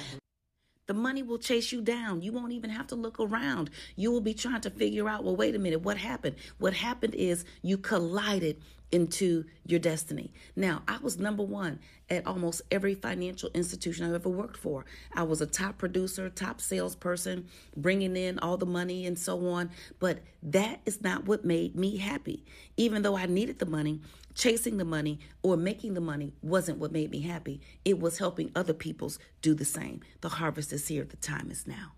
The 0.88 0.94
money 0.94 1.24
will 1.24 1.40
chase 1.40 1.72
you 1.72 1.82
down. 1.82 2.22
You 2.22 2.32
won't 2.32 2.52
even 2.52 2.70
have 2.70 2.88
to 2.88 2.96
look 2.96 3.20
around. 3.20 3.72
You 3.96 4.12
will 4.12 4.22
be 4.22 4.36
trying 4.36 4.62
to 4.62 4.70
figure 4.70 5.10
out, 5.10 5.24
well, 5.24 5.36
wait 5.36 5.56
a 5.56 5.60
minute, 5.60 5.82
what 5.82 5.98
happened? 5.98 6.36
What 6.60 6.74
happened 6.74 7.16
is 7.16 7.44
you 7.64 7.80
collided 7.80 8.62
into 8.92 9.46
your 9.66 9.80
destiny. 9.80 10.32
Now, 10.56 10.84
I 10.88 11.00
was 11.00 11.18
number 11.18 11.42
one 11.42 11.80
at 12.08 12.28
almost 12.28 12.62
every 12.70 12.94
financial 12.94 13.50
institution 13.56 14.06
I've 14.06 14.14
ever 14.14 14.30
worked 14.30 14.58
for. 14.58 14.86
I 15.12 15.24
was 15.24 15.42
a 15.42 15.48
top 15.48 15.80
producer, 15.80 16.30
top 16.30 16.62
salesperson, 16.62 17.48
bringing 17.76 18.16
in 18.16 18.38
all 18.40 18.58
the 18.58 18.68
money 18.68 19.08
and 19.08 19.18
so 19.18 19.48
on. 19.48 19.72
But 20.00 20.20
that 20.44 20.82
is 20.86 21.02
not 21.02 21.26
what 21.26 21.44
made 21.44 21.76
me 21.76 21.98
happy. 21.98 22.46
Even 22.78 23.02
though 23.02 23.18
I 23.18 23.26
needed 23.26 23.58
the 23.58 23.66
money, 23.66 24.02
chasing 24.36 24.78
the 24.78 24.86
money 24.86 25.20
or 25.42 25.58
making 25.58 25.94
the 25.94 26.02
money 26.02 26.34
wasn't 26.42 26.78
what 26.78 26.92
made 26.92 27.10
me 27.10 27.22
happy. 27.22 27.62
It 27.84 28.00
was 28.00 28.20
helping 28.20 28.52
other 28.56 28.74
people's 28.74 29.18
do 29.42 29.56
the 29.56 29.66
same. 29.66 30.02
The 30.22 30.30
harvest 30.30 30.72
is 30.72 30.88
here, 30.88 31.06
the 31.06 31.18
time 31.18 31.50
is 31.50 31.66
now. 31.66 31.94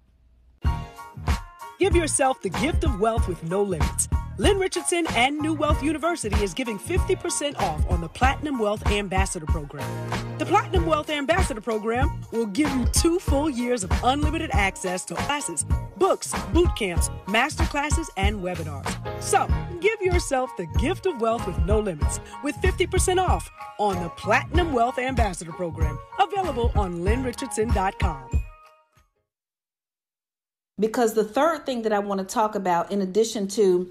Give 1.79 1.96
yourself 1.96 2.41
the 2.41 2.50
gift 2.50 2.84
of 2.84 3.00
wealth 3.00 3.27
with 3.27 3.43
no 3.43 3.62
limits. 3.62 4.07
Lynn 4.39 4.57
Richardson 4.57 5.05
and 5.15 5.38
New 5.39 5.53
Wealth 5.53 5.81
University 5.81 6.43
is 6.43 6.53
giving 6.53 6.77
50% 6.79 7.60
off 7.60 7.88
on 7.89 8.01
the 8.01 8.10
Platinum 8.10 8.57
Wealth 8.60 8.85
Ambassador 8.87 9.46
Program. 9.46 9.87
The 10.37 10.46
Platinum 10.46 10.85
Wealth 10.85 11.09
Ambassador 11.09 11.61
Program 11.61 12.20
will 12.31 12.46
give 12.48 12.70
you 12.75 12.85
two 12.85 13.20
full 13.20 13.50
years 13.50 13.83
of 13.83 13.92
unlimited 14.03 14.50
access 14.53 15.05
to 15.05 15.16
classes, 15.16 15.66
books, 15.98 16.33
boot 16.53 16.70
camps, 16.75 17.09
master 17.27 17.63
classes, 17.66 18.09
and 18.18 18.40
webinars. 18.42 18.87
So, 19.22 19.48
give 19.79 20.01
yourself 20.01 20.55
the 20.57 20.68
gift 20.79 21.05
of 21.05 21.20
wealth 21.20 21.46
with 21.48 21.57
no 21.66 21.79
limits 21.79 22.20
with 22.44 22.55
50% 22.57 23.20
off 23.20 23.50
on 23.79 24.01
the 24.01 24.09
Platinum 24.09 24.74
Wealth 24.74 25.00
Ambassador 25.00 25.51
Program, 25.51 25.98
available 26.20 26.72
on 26.75 27.00
lynnrichardson.com. 27.00 28.47
Because 30.79 31.13
the 31.13 31.24
third 31.24 31.66
thing 31.66 31.81
that 31.83 31.94
I 31.94 32.00
want 32.00 32.20
to 32.20 32.25
talk 32.25 32.55
about, 32.55 32.92
in 32.92 33.01
addition 33.01 33.48
to 33.50 33.90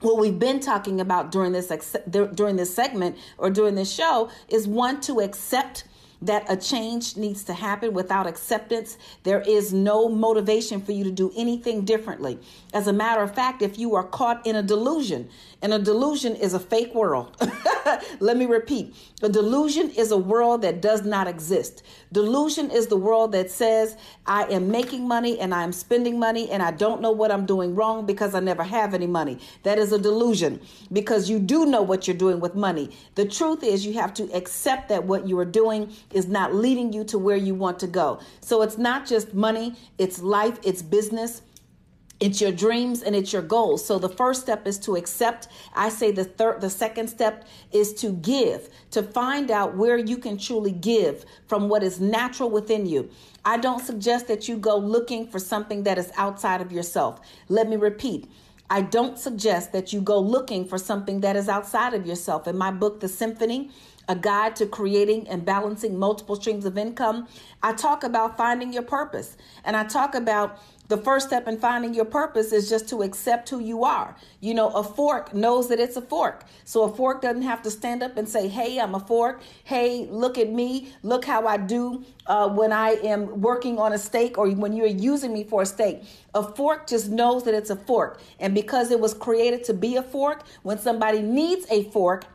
what 0.00 0.18
we've 0.18 0.38
been 0.38 0.60
talking 0.60 1.00
about 1.00 1.32
during 1.32 1.52
this 1.52 1.96
during 2.34 2.56
this 2.56 2.74
segment 2.74 3.16
or 3.38 3.50
during 3.50 3.74
this 3.74 3.92
show, 3.92 4.30
is 4.48 4.68
one 4.68 5.00
to 5.02 5.20
accept 5.20 5.84
that 6.22 6.50
a 6.50 6.56
change 6.56 7.16
needs 7.16 7.44
to 7.44 7.52
happen. 7.52 7.92
Without 7.92 8.26
acceptance, 8.26 8.96
there 9.24 9.40
is 9.42 9.72
no 9.72 10.08
motivation 10.08 10.80
for 10.80 10.92
you 10.92 11.04
to 11.04 11.10
do 11.10 11.32
anything 11.36 11.84
differently. 11.84 12.38
As 12.72 12.86
a 12.86 12.92
matter 12.92 13.22
of 13.22 13.34
fact, 13.34 13.60
if 13.60 13.78
you 13.78 13.94
are 13.94 14.04
caught 14.04 14.46
in 14.46 14.56
a 14.56 14.62
delusion, 14.62 15.28
and 15.62 15.72
a 15.72 15.78
delusion 15.78 16.34
is 16.34 16.54
a 16.54 16.60
fake 16.60 16.92
world. 16.92 17.36
Let 18.20 18.36
me 18.36 18.46
repeat 18.46 18.94
a 19.22 19.28
delusion 19.28 19.90
is 19.90 20.10
a 20.10 20.16
world 20.16 20.62
that 20.62 20.82
does 20.82 21.04
not 21.04 21.28
exist. 21.28 21.84
Delusion 22.10 22.72
is 22.72 22.88
the 22.88 22.96
world 22.96 23.30
that 23.32 23.52
says, 23.52 23.96
I 24.26 24.44
am 24.46 24.68
making 24.68 25.06
money 25.06 25.38
and 25.38 25.54
I 25.54 25.62
am 25.62 25.72
spending 25.72 26.18
money 26.18 26.50
and 26.50 26.60
I 26.60 26.72
don't 26.72 27.00
know 27.00 27.12
what 27.12 27.30
I'm 27.30 27.46
doing 27.46 27.76
wrong 27.76 28.04
because 28.04 28.34
I 28.34 28.40
never 28.40 28.64
have 28.64 28.94
any 28.94 29.06
money. 29.06 29.38
That 29.62 29.78
is 29.78 29.92
a 29.92 29.98
delusion 29.98 30.60
because 30.92 31.30
you 31.30 31.38
do 31.38 31.66
know 31.66 31.82
what 31.82 32.08
you're 32.08 32.16
doing 32.16 32.40
with 32.40 32.56
money. 32.56 32.90
The 33.14 33.24
truth 33.24 33.62
is, 33.62 33.86
you 33.86 33.92
have 33.94 34.12
to 34.14 34.24
accept 34.32 34.88
that 34.88 35.04
what 35.04 35.28
you 35.28 35.38
are 35.38 35.44
doing 35.44 35.92
is 36.14 36.28
not 36.28 36.54
leading 36.54 36.92
you 36.92 37.04
to 37.04 37.18
where 37.18 37.36
you 37.36 37.54
want 37.54 37.78
to 37.80 37.86
go. 37.86 38.20
So 38.40 38.62
it's 38.62 38.78
not 38.78 39.06
just 39.06 39.34
money, 39.34 39.74
it's 39.98 40.20
life, 40.20 40.58
it's 40.62 40.82
business 40.82 41.42
it's 42.22 42.40
your 42.40 42.52
dreams 42.52 43.02
and 43.02 43.16
it's 43.16 43.32
your 43.32 43.42
goals. 43.42 43.84
So 43.84 43.98
the 43.98 44.08
first 44.08 44.42
step 44.42 44.64
is 44.64 44.78
to 44.80 44.94
accept. 44.94 45.48
I 45.74 45.88
say 45.88 46.12
the 46.12 46.22
third 46.24 46.60
the 46.60 46.70
second 46.70 47.08
step 47.08 47.48
is 47.72 47.92
to 47.94 48.12
give, 48.12 48.68
to 48.92 49.02
find 49.02 49.50
out 49.50 49.76
where 49.76 49.98
you 49.98 50.16
can 50.18 50.38
truly 50.38 50.70
give 50.70 51.24
from 51.48 51.68
what 51.68 51.82
is 51.82 52.00
natural 52.00 52.48
within 52.48 52.86
you. 52.86 53.10
I 53.44 53.56
don't 53.56 53.84
suggest 53.84 54.28
that 54.28 54.46
you 54.46 54.56
go 54.56 54.76
looking 54.76 55.26
for 55.26 55.40
something 55.40 55.82
that 55.82 55.98
is 55.98 56.12
outside 56.16 56.60
of 56.60 56.70
yourself. 56.70 57.20
Let 57.48 57.68
me 57.68 57.74
repeat. 57.74 58.30
I 58.70 58.82
don't 58.82 59.18
suggest 59.18 59.72
that 59.72 59.92
you 59.92 60.00
go 60.00 60.20
looking 60.20 60.64
for 60.64 60.78
something 60.78 61.22
that 61.22 61.34
is 61.34 61.48
outside 61.48 61.92
of 61.92 62.06
yourself. 62.06 62.46
In 62.46 62.56
my 62.56 62.70
book, 62.70 63.00
The 63.00 63.08
Symphony, 63.08 63.70
a 64.12 64.14
guide 64.14 64.54
to 64.54 64.66
creating 64.66 65.26
and 65.26 65.42
balancing 65.42 65.98
multiple 65.98 66.36
streams 66.36 66.66
of 66.66 66.76
income, 66.76 67.26
I 67.62 67.72
talk 67.72 68.04
about 68.04 68.36
finding 68.36 68.70
your 68.70 68.82
purpose. 68.82 69.38
And 69.64 69.74
I 69.74 69.84
talk 69.84 70.14
about 70.14 70.58
the 70.88 70.98
first 70.98 71.28
step 71.28 71.48
in 71.48 71.58
finding 71.58 71.94
your 71.94 72.04
purpose 72.04 72.52
is 72.52 72.68
just 72.68 72.90
to 72.90 73.00
accept 73.00 73.48
who 73.48 73.58
you 73.58 73.84
are. 73.84 74.14
You 74.40 74.52
know, 74.52 74.68
a 74.68 74.82
fork 74.84 75.32
knows 75.32 75.70
that 75.70 75.80
it's 75.80 75.96
a 75.96 76.02
fork. 76.02 76.44
So 76.66 76.82
a 76.82 76.94
fork 76.94 77.22
doesn't 77.22 77.40
have 77.40 77.62
to 77.62 77.70
stand 77.70 78.02
up 78.02 78.18
and 78.18 78.28
say, 78.28 78.48
Hey, 78.48 78.78
I'm 78.78 78.94
a 78.94 79.00
fork. 79.00 79.40
Hey, 79.64 80.06
look 80.10 80.36
at 80.36 80.50
me. 80.50 80.92
Look 81.02 81.24
how 81.24 81.46
I 81.46 81.56
do 81.56 82.04
uh, 82.26 82.50
when 82.50 82.70
I 82.70 82.90
am 83.02 83.40
working 83.40 83.78
on 83.78 83.94
a 83.94 83.98
steak 83.98 84.36
or 84.36 84.50
when 84.50 84.74
you're 84.74 84.86
using 84.86 85.32
me 85.32 85.44
for 85.44 85.62
a 85.62 85.66
steak. 85.66 86.02
A 86.34 86.42
fork 86.42 86.86
just 86.86 87.08
knows 87.08 87.44
that 87.44 87.54
it's 87.54 87.70
a 87.70 87.76
fork. 87.76 88.20
And 88.38 88.54
because 88.54 88.90
it 88.90 89.00
was 89.00 89.14
created 89.14 89.64
to 89.64 89.72
be 89.72 89.96
a 89.96 90.02
fork, 90.02 90.42
when 90.62 90.78
somebody 90.78 91.22
needs 91.22 91.64
a 91.70 91.84
fork, 91.84 92.26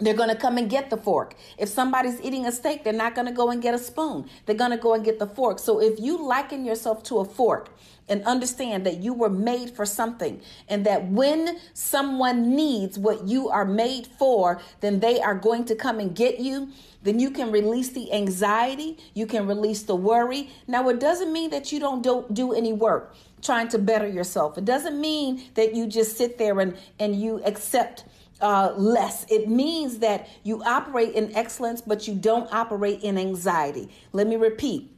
they're 0.00 0.14
going 0.14 0.28
to 0.28 0.36
come 0.36 0.58
and 0.58 0.68
get 0.68 0.90
the 0.90 0.96
fork. 0.96 1.34
If 1.58 1.68
somebody's 1.68 2.20
eating 2.20 2.46
a 2.46 2.52
steak, 2.52 2.84
they're 2.84 2.92
not 2.92 3.14
going 3.14 3.26
to 3.26 3.32
go 3.32 3.50
and 3.50 3.62
get 3.62 3.74
a 3.74 3.78
spoon. 3.78 4.28
They're 4.46 4.56
going 4.56 4.70
to 4.70 4.76
go 4.76 4.94
and 4.94 5.04
get 5.04 5.18
the 5.18 5.26
fork. 5.26 5.58
So 5.58 5.80
if 5.80 6.00
you 6.00 6.22
liken 6.22 6.64
yourself 6.64 7.02
to 7.04 7.18
a 7.18 7.24
fork 7.24 7.70
and 8.08 8.24
understand 8.24 8.84
that 8.86 8.96
you 8.96 9.12
were 9.12 9.30
made 9.30 9.70
for 9.70 9.86
something 9.86 10.40
and 10.68 10.84
that 10.86 11.06
when 11.06 11.58
someone 11.74 12.56
needs 12.56 12.98
what 12.98 13.26
you 13.26 13.48
are 13.48 13.64
made 13.64 14.06
for, 14.06 14.60
then 14.80 15.00
they 15.00 15.20
are 15.20 15.34
going 15.34 15.64
to 15.66 15.74
come 15.74 16.00
and 16.00 16.14
get 16.14 16.40
you, 16.40 16.70
then 17.02 17.18
you 17.18 17.30
can 17.30 17.50
release 17.50 17.90
the 17.90 18.12
anxiety, 18.12 18.98
you 19.14 19.26
can 19.26 19.46
release 19.46 19.82
the 19.82 19.96
worry. 19.96 20.50
Now, 20.66 20.88
it 20.88 21.00
doesn't 21.00 21.32
mean 21.32 21.50
that 21.50 21.72
you 21.72 21.80
don't 21.80 22.02
do, 22.02 22.26
do 22.32 22.52
any 22.52 22.72
work 22.72 23.14
trying 23.42 23.68
to 23.68 23.78
better 23.78 24.06
yourself. 24.06 24.58
It 24.58 24.64
doesn't 24.64 25.00
mean 25.00 25.42
that 25.54 25.74
you 25.74 25.86
just 25.86 26.18
sit 26.18 26.36
there 26.36 26.60
and, 26.60 26.76
and 26.98 27.20
you 27.20 27.42
accept 27.44 28.04
uh, 28.40 28.72
less. 28.76 29.26
It 29.28 29.48
means 29.48 29.98
that 29.98 30.28
you 30.42 30.62
operate 30.64 31.14
in 31.14 31.34
excellence, 31.36 31.80
but 31.80 32.08
you 32.08 32.14
don't 32.14 32.52
operate 32.52 33.02
in 33.02 33.18
anxiety. 33.18 33.90
Let 34.12 34.26
me 34.26 34.36
repeat. 34.36 34.90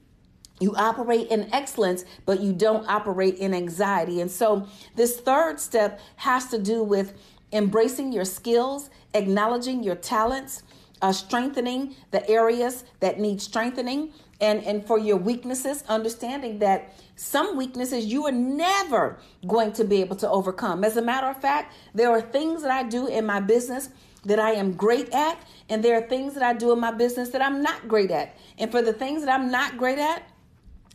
You 0.61 0.75
operate 0.77 1.29
in 1.29 1.53
excellence, 1.53 2.05
but 2.25 2.41
you 2.41 2.53
don't 2.53 2.89
operate 2.89 3.37
in 3.37 3.53
anxiety. 3.53 4.21
And 4.21 4.31
so, 4.31 4.69
this 4.95 5.19
third 5.21 5.59
step 5.59 6.01
has 6.17 6.47
to 6.51 6.59
do 6.59 6.85
with 6.85 7.15
embracing 7.53 8.13
your 8.13 8.25
skills, 8.25 8.89
acknowledging 9.13 9.83
your 9.83 9.97
talents, 9.97 10.63
uh, 11.01 11.13
strengthening 11.13 11.97
the 12.13 12.29
areas 12.31 12.85
that 13.01 13.19
need 13.19 13.43
strengthening, 13.43 14.13
and 14.41 14.63
and 14.65 14.87
for 14.87 14.99
your 14.99 15.17
weaknesses 15.17 15.83
understanding 15.89 16.61
that 16.61 16.93
some 17.17 17.57
weaknesses 17.57 18.07
you 18.07 18.27
are 18.27 18.33
never 18.33 19.19
going 19.47 19.73
to 19.73 19.85
be 19.85 20.01
able 20.01 20.17
to 20.17 20.29
overcome. 20.29 20.85
As 20.85 20.97
a 20.97 21.03
matter 21.03 21.27
of 21.27 21.41
fact 21.41 21.75
there 21.95 22.11
are 22.11 22.21
things 22.21 22.63
that 22.63 22.71
i 22.71 22.83
do 22.83 23.07
in 23.07 23.27
my 23.27 23.41
business 23.41 23.91
that 24.25 24.39
i 24.39 24.53
am 24.53 24.73
great 24.73 25.11
at 25.11 25.39
and 25.69 25.83
there 25.83 25.97
are 25.97 26.07
things 26.07 26.35
that 26.35 26.43
i 26.43 26.53
do 26.53 26.73
in 26.73 26.81
my 26.81 26.93
business 26.93 27.31
that 27.31 27.43
i'm 27.43 27.63
not 27.63 27.89
great 27.89 28.11
at. 28.11 28.37
And 28.59 28.71
for 28.71 28.83
the 28.83 28.93
things 28.93 29.25
that 29.25 29.33
i'm 29.33 29.51
not 29.51 29.77
great 29.77 29.99
at 29.99 30.23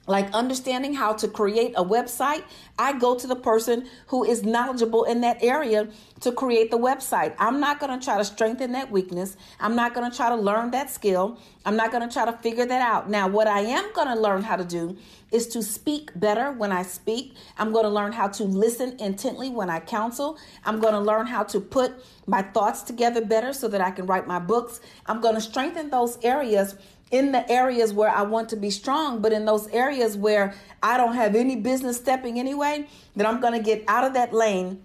like 0.07 0.33
understanding 0.33 0.93
how 0.93 1.13
to 1.13 1.27
create 1.27 1.73
a 1.75 1.83
website, 1.83 2.43
I 2.79 2.97
go 2.97 3.15
to 3.15 3.27
the 3.27 3.35
person 3.35 3.87
who 4.07 4.23
is 4.23 4.43
knowledgeable 4.43 5.03
in 5.03 5.21
that 5.21 5.43
area 5.43 5.89
to 6.21 6.31
create 6.31 6.71
the 6.71 6.77
website. 6.77 7.35
I'm 7.37 7.59
not 7.59 7.79
going 7.79 7.97
to 7.97 8.03
try 8.03 8.17
to 8.17 8.25
strengthen 8.25 8.71
that 8.71 8.89
weakness. 8.89 9.35
I'm 9.59 9.75
not 9.75 9.93
going 9.93 10.09
to 10.09 10.15
try 10.15 10.29
to 10.29 10.35
learn 10.35 10.71
that 10.71 10.89
skill. 10.89 11.37
I'm 11.65 11.75
not 11.75 11.91
going 11.91 12.07
to 12.07 12.11
try 12.11 12.25
to 12.25 12.31
figure 12.37 12.65
that 12.65 12.81
out. 12.81 13.09
Now, 13.09 13.27
what 13.27 13.47
I 13.47 13.59
am 13.59 13.93
going 13.93 14.07
to 14.07 14.15
learn 14.15 14.43
how 14.43 14.55
to 14.55 14.63
do 14.63 14.97
is 15.31 15.47
to 15.47 15.61
speak 15.61 16.11
better 16.15 16.51
when 16.53 16.71
I 16.71 16.83
speak. 16.83 17.35
I'm 17.57 17.73
going 17.73 17.83
to 17.83 17.89
learn 17.89 18.13
how 18.13 18.29
to 18.29 18.43
listen 18.45 18.95
intently 18.99 19.49
when 19.49 19.69
I 19.69 19.81
counsel. 19.81 20.37
I'm 20.65 20.79
going 20.79 20.93
to 20.93 21.01
learn 21.01 21.27
how 21.27 21.43
to 21.43 21.59
put 21.59 21.93
my 22.25 22.41
thoughts 22.41 22.81
together 22.81 23.23
better 23.23 23.51
so 23.51 23.67
that 23.67 23.81
I 23.81 23.91
can 23.91 24.05
write 24.05 24.25
my 24.25 24.39
books. 24.39 24.79
I'm 25.05 25.19
going 25.19 25.35
to 25.35 25.41
strengthen 25.41 25.89
those 25.89 26.17
areas 26.23 26.75
in 27.11 27.31
the 27.31 27.49
areas 27.49 27.93
where 27.93 28.09
I 28.09 28.23
want 28.23 28.49
to 28.49 28.55
be 28.55 28.69
strong, 28.69 29.21
but 29.21 29.31
in 29.31 29.45
those 29.45 29.67
areas 29.69 30.17
where 30.17 30.53
I 30.83 30.97
don't 30.97 31.15
have 31.15 31.35
any 31.35 31.55
business 31.55 31.97
stepping 31.97 32.39
anyway, 32.39 32.87
then 33.15 33.25
I'm 33.25 33.39
going 33.39 33.53
to 33.53 33.63
get 33.63 33.83
out 33.87 34.03
of 34.03 34.13
that 34.13 34.33
lane 34.33 34.83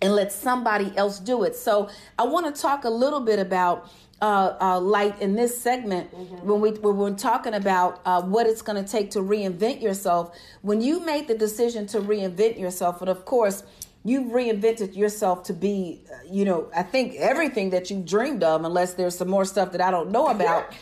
and 0.00 0.14
let 0.14 0.32
somebody 0.32 0.92
else 0.96 1.20
do 1.20 1.44
it. 1.44 1.54
So 1.54 1.88
I 2.18 2.24
want 2.24 2.52
to 2.52 2.60
talk 2.60 2.84
a 2.84 2.90
little 2.90 3.20
bit 3.20 3.38
about 3.38 3.88
uh, 4.20 4.56
uh, 4.60 4.80
Lyte 4.80 5.20
in 5.20 5.34
this 5.34 5.60
segment 5.60 6.12
mm-hmm. 6.14 6.46
when 6.46 6.60
we 6.60 6.70
when 6.70 6.96
we're 6.96 7.14
talking 7.14 7.54
about 7.54 8.00
uh, 8.04 8.22
what 8.22 8.46
it's 8.46 8.62
going 8.62 8.82
to 8.82 8.88
take 8.88 9.10
to 9.12 9.18
reinvent 9.18 9.82
yourself. 9.82 10.36
When 10.62 10.80
you 10.80 11.00
made 11.00 11.26
the 11.26 11.34
decision 11.34 11.86
to 11.88 12.00
reinvent 12.00 12.58
yourself, 12.58 13.00
and 13.00 13.10
of 13.10 13.24
course 13.24 13.64
you've 14.04 14.32
reinvented 14.32 14.96
yourself 14.96 15.44
to 15.44 15.52
be, 15.52 16.02
uh, 16.10 16.16
you 16.28 16.44
know, 16.44 16.70
I 16.74 16.82
think 16.82 17.14
everything 17.16 17.70
that 17.70 17.90
you 17.90 18.02
dreamed 18.02 18.42
of, 18.42 18.64
unless 18.64 18.94
there's 18.94 19.16
some 19.16 19.28
more 19.28 19.44
stuff 19.44 19.72
that 19.72 19.80
I 19.80 19.90
don't 19.90 20.10
know 20.10 20.28
about. 20.28 20.74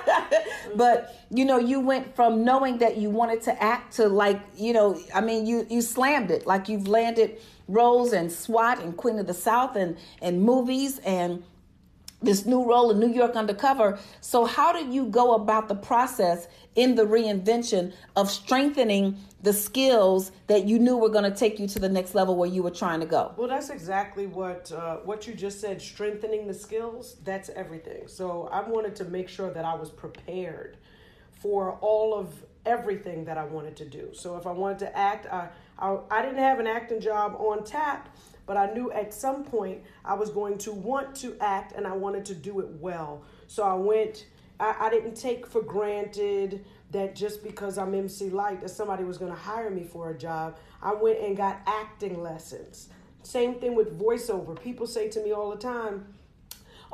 but 0.76 1.16
you 1.30 1.44
know, 1.44 1.58
you 1.58 1.80
went 1.80 2.14
from 2.14 2.44
knowing 2.44 2.78
that 2.78 2.98
you 2.98 3.08
wanted 3.08 3.42
to 3.42 3.62
act 3.62 3.96
to 3.96 4.08
like, 4.08 4.40
you 4.56 4.72
know, 4.72 5.00
I 5.14 5.20
mean, 5.20 5.46
you 5.46 5.66
you 5.70 5.80
slammed 5.80 6.30
it 6.30 6.46
like 6.46 6.68
you've 6.68 6.88
landed 6.88 7.40
roles 7.68 8.12
and 8.12 8.30
SWAT 8.30 8.80
and 8.80 8.96
Queen 8.96 9.18
of 9.18 9.26
the 9.26 9.34
South 9.34 9.76
and 9.76 9.96
and 10.20 10.42
movies 10.42 10.98
and 11.00 11.42
this 12.22 12.46
new 12.46 12.64
role 12.64 12.90
in 12.90 13.00
New 13.00 13.12
York 13.12 13.34
Undercover. 13.34 13.98
So, 14.20 14.44
how 14.44 14.72
did 14.72 14.92
you 14.92 15.06
go 15.06 15.34
about 15.34 15.68
the 15.68 15.74
process 15.74 16.48
in 16.74 16.94
the 16.94 17.02
reinvention 17.02 17.92
of 18.16 18.30
strengthening 18.30 19.16
the 19.42 19.52
skills 19.52 20.32
that 20.46 20.66
you 20.66 20.78
knew 20.78 20.96
were 20.96 21.08
going 21.08 21.30
to 21.30 21.36
take 21.36 21.58
you 21.58 21.66
to 21.68 21.78
the 21.78 21.88
next 21.88 22.14
level 22.14 22.36
where 22.36 22.48
you 22.48 22.62
were 22.62 22.70
trying 22.70 23.00
to 23.00 23.06
go? 23.06 23.32
Well, 23.36 23.48
that's 23.48 23.70
exactly 23.70 24.26
what 24.26 24.70
uh, 24.72 24.96
what 24.98 25.26
you 25.26 25.34
just 25.34 25.60
said. 25.60 25.80
Strengthening 25.82 26.46
the 26.46 26.54
skills. 26.54 27.16
That's 27.24 27.48
everything. 27.50 28.08
So, 28.08 28.48
I 28.52 28.60
wanted 28.68 28.94
to 28.96 29.04
make 29.04 29.28
sure 29.28 29.50
that 29.50 29.64
I 29.64 29.74
was 29.74 29.90
prepared 29.90 30.76
for 31.40 31.72
all 31.80 32.14
of 32.14 32.28
everything 32.64 33.24
that 33.24 33.36
I 33.36 33.44
wanted 33.44 33.76
to 33.76 33.84
do. 33.84 34.10
So, 34.12 34.36
if 34.36 34.46
I 34.46 34.52
wanted 34.52 34.78
to 34.80 34.96
act, 34.96 35.26
I 35.26 35.48
I, 35.78 35.98
I 36.10 36.22
didn't 36.22 36.38
have 36.38 36.60
an 36.60 36.66
acting 36.66 37.00
job 37.00 37.34
on 37.38 37.64
tap 37.64 38.08
but 38.46 38.56
I 38.56 38.72
knew 38.72 38.90
at 38.92 39.14
some 39.14 39.44
point 39.44 39.82
I 40.04 40.14
was 40.14 40.30
going 40.30 40.58
to 40.58 40.72
want 40.72 41.14
to 41.16 41.36
act 41.40 41.72
and 41.72 41.86
I 41.86 41.92
wanted 41.92 42.24
to 42.26 42.34
do 42.34 42.60
it 42.60 42.68
well. 42.80 43.22
So 43.46 43.62
I 43.62 43.74
went, 43.74 44.26
I, 44.58 44.74
I 44.80 44.90
didn't 44.90 45.14
take 45.14 45.46
for 45.46 45.62
granted 45.62 46.64
that 46.92 47.14
just 47.14 47.42
because 47.42 47.78
I'm 47.78 47.94
MC 47.94 48.30
Lyte, 48.30 48.60
that 48.60 48.70
somebody 48.70 49.04
was 49.04 49.18
going 49.18 49.32
to 49.32 49.38
hire 49.38 49.70
me 49.70 49.84
for 49.84 50.10
a 50.10 50.16
job. 50.16 50.58
I 50.82 50.94
went 50.94 51.20
and 51.20 51.36
got 51.36 51.60
acting 51.66 52.22
lessons. 52.22 52.88
Same 53.22 53.56
thing 53.56 53.74
with 53.74 53.98
voiceover. 53.98 54.60
People 54.60 54.86
say 54.86 55.08
to 55.08 55.22
me 55.22 55.32
all 55.32 55.50
the 55.50 55.56
time, 55.56 56.06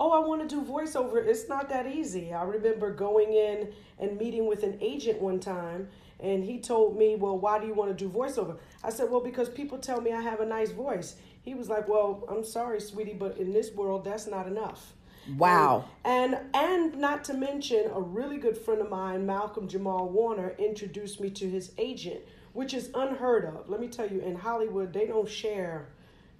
Oh, 0.01 0.13
I 0.13 0.25
want 0.25 0.49
to 0.49 0.49
do 0.49 0.63
voiceover. 0.63 1.17
It's 1.27 1.49
not 1.49 1.69
that 1.71 1.89
easy. 1.89 2.33
I 2.33 2.45
remember 2.45 2.93
going 2.93 3.35
in 3.35 3.73
and 3.99 4.17
meeting 4.17 4.47
with 4.47 4.63
an 4.63 4.79
agent 4.81 5.21
one 5.21 5.41
time, 5.41 5.89
and 6.21 6.45
he 6.45 6.61
told 6.61 6.97
me, 6.97 7.17
Well, 7.17 7.37
why 7.37 7.59
do 7.59 7.67
you 7.67 7.75
want 7.75 7.97
to 7.97 8.05
do 8.05 8.09
voiceover? 8.09 8.59
I 8.85 8.91
said, 8.91 9.11
Well, 9.11 9.21
because 9.21 9.49
people 9.49 9.79
tell 9.79 10.01
me 10.01 10.13
I 10.13 10.21
have 10.21 10.41
a 10.41 10.47
nice 10.47 10.71
voice. 10.71 11.17
He 11.49 11.55
was 11.55 11.71
like, 11.71 11.89
"Well, 11.89 12.25
I'm 12.29 12.45
sorry, 12.45 12.79
sweetie, 12.79 13.15
but 13.15 13.39
in 13.39 13.55
this 13.55 13.73
world, 13.73 14.05
that's 14.05 14.27
not 14.27 14.47
enough." 14.47 14.93
Wow. 15.37 15.89
And, 16.05 16.39
and 16.55 16.69
and 16.79 16.99
not 16.99 17.25
to 17.25 17.35
mention, 17.35 17.91
a 17.93 18.01
really 18.01 18.39
good 18.39 18.57
friend 18.57 18.81
of 18.81 18.89
mine, 18.89 19.27
Malcolm 19.27 19.69
Jamal 19.69 20.09
Warner, 20.09 20.55
introduced 20.59 21.21
me 21.21 21.31
to 21.31 21.49
his 21.49 21.73
agent, 21.77 22.21
which 22.53 22.73
is 22.73 22.91
unheard 22.95 23.45
of. 23.45 23.69
Let 23.69 23.81
me 23.81 23.89
tell 23.89 24.09
you, 24.09 24.21
in 24.21 24.37
Hollywood, 24.37 24.93
they 24.93 25.07
don't 25.07 25.29
share 25.29 25.89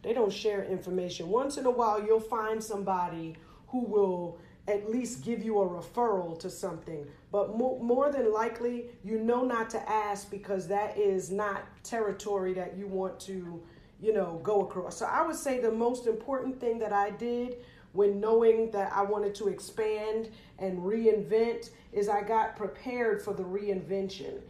they 0.03 0.13
don't 0.13 0.33
share 0.33 0.63
information. 0.63 1.29
Once 1.29 1.57
in 1.57 1.67
a 1.67 1.71
while, 1.71 2.01
you'll 2.01 2.21
find 2.21 2.63
somebody 2.63 3.35
who 3.67 3.81
will 3.81 4.39
at 4.69 4.89
least 4.89 5.25
give 5.25 5.43
you 5.43 5.59
a 5.59 5.69
referral 5.69 6.39
to 6.39 6.49
something. 6.49 7.05
But 7.33 7.57
more, 7.57 7.83
more 7.83 8.13
than 8.13 8.33
likely, 8.33 8.91
you 9.03 9.19
know 9.19 9.45
not 9.45 9.69
to 9.71 9.91
ask 9.91 10.31
because 10.31 10.69
that 10.69 10.97
is 10.97 11.33
not 11.33 11.65
territory 11.83 12.55
that 12.55 12.77
you 12.77 12.87
want 12.87 13.19
to 13.21 13.61
you 14.01 14.13
know, 14.13 14.41
go 14.43 14.63
across. 14.63 14.97
So 14.97 15.07
I 15.07 15.27
would 15.27 15.37
say 15.37 15.59
the 15.59 15.73
most 15.73 16.07
important 16.07 16.61
thing 16.61 16.79
that 16.79 16.93
I 16.93 17.11
did 17.11 17.57
when 17.93 18.21
knowing 18.21 18.71
that 18.73 18.93
I 18.93 19.03
wanted 19.03 19.35
to 19.37 19.49
expand 19.49 20.31
and 20.59 20.79
reinvent 20.79 21.71
is 21.93 22.09
I 22.09 22.23
got 22.23 22.57
prepared 22.57 23.23
for 23.23 23.33
the 23.33 23.43
reinvention. 23.43 24.41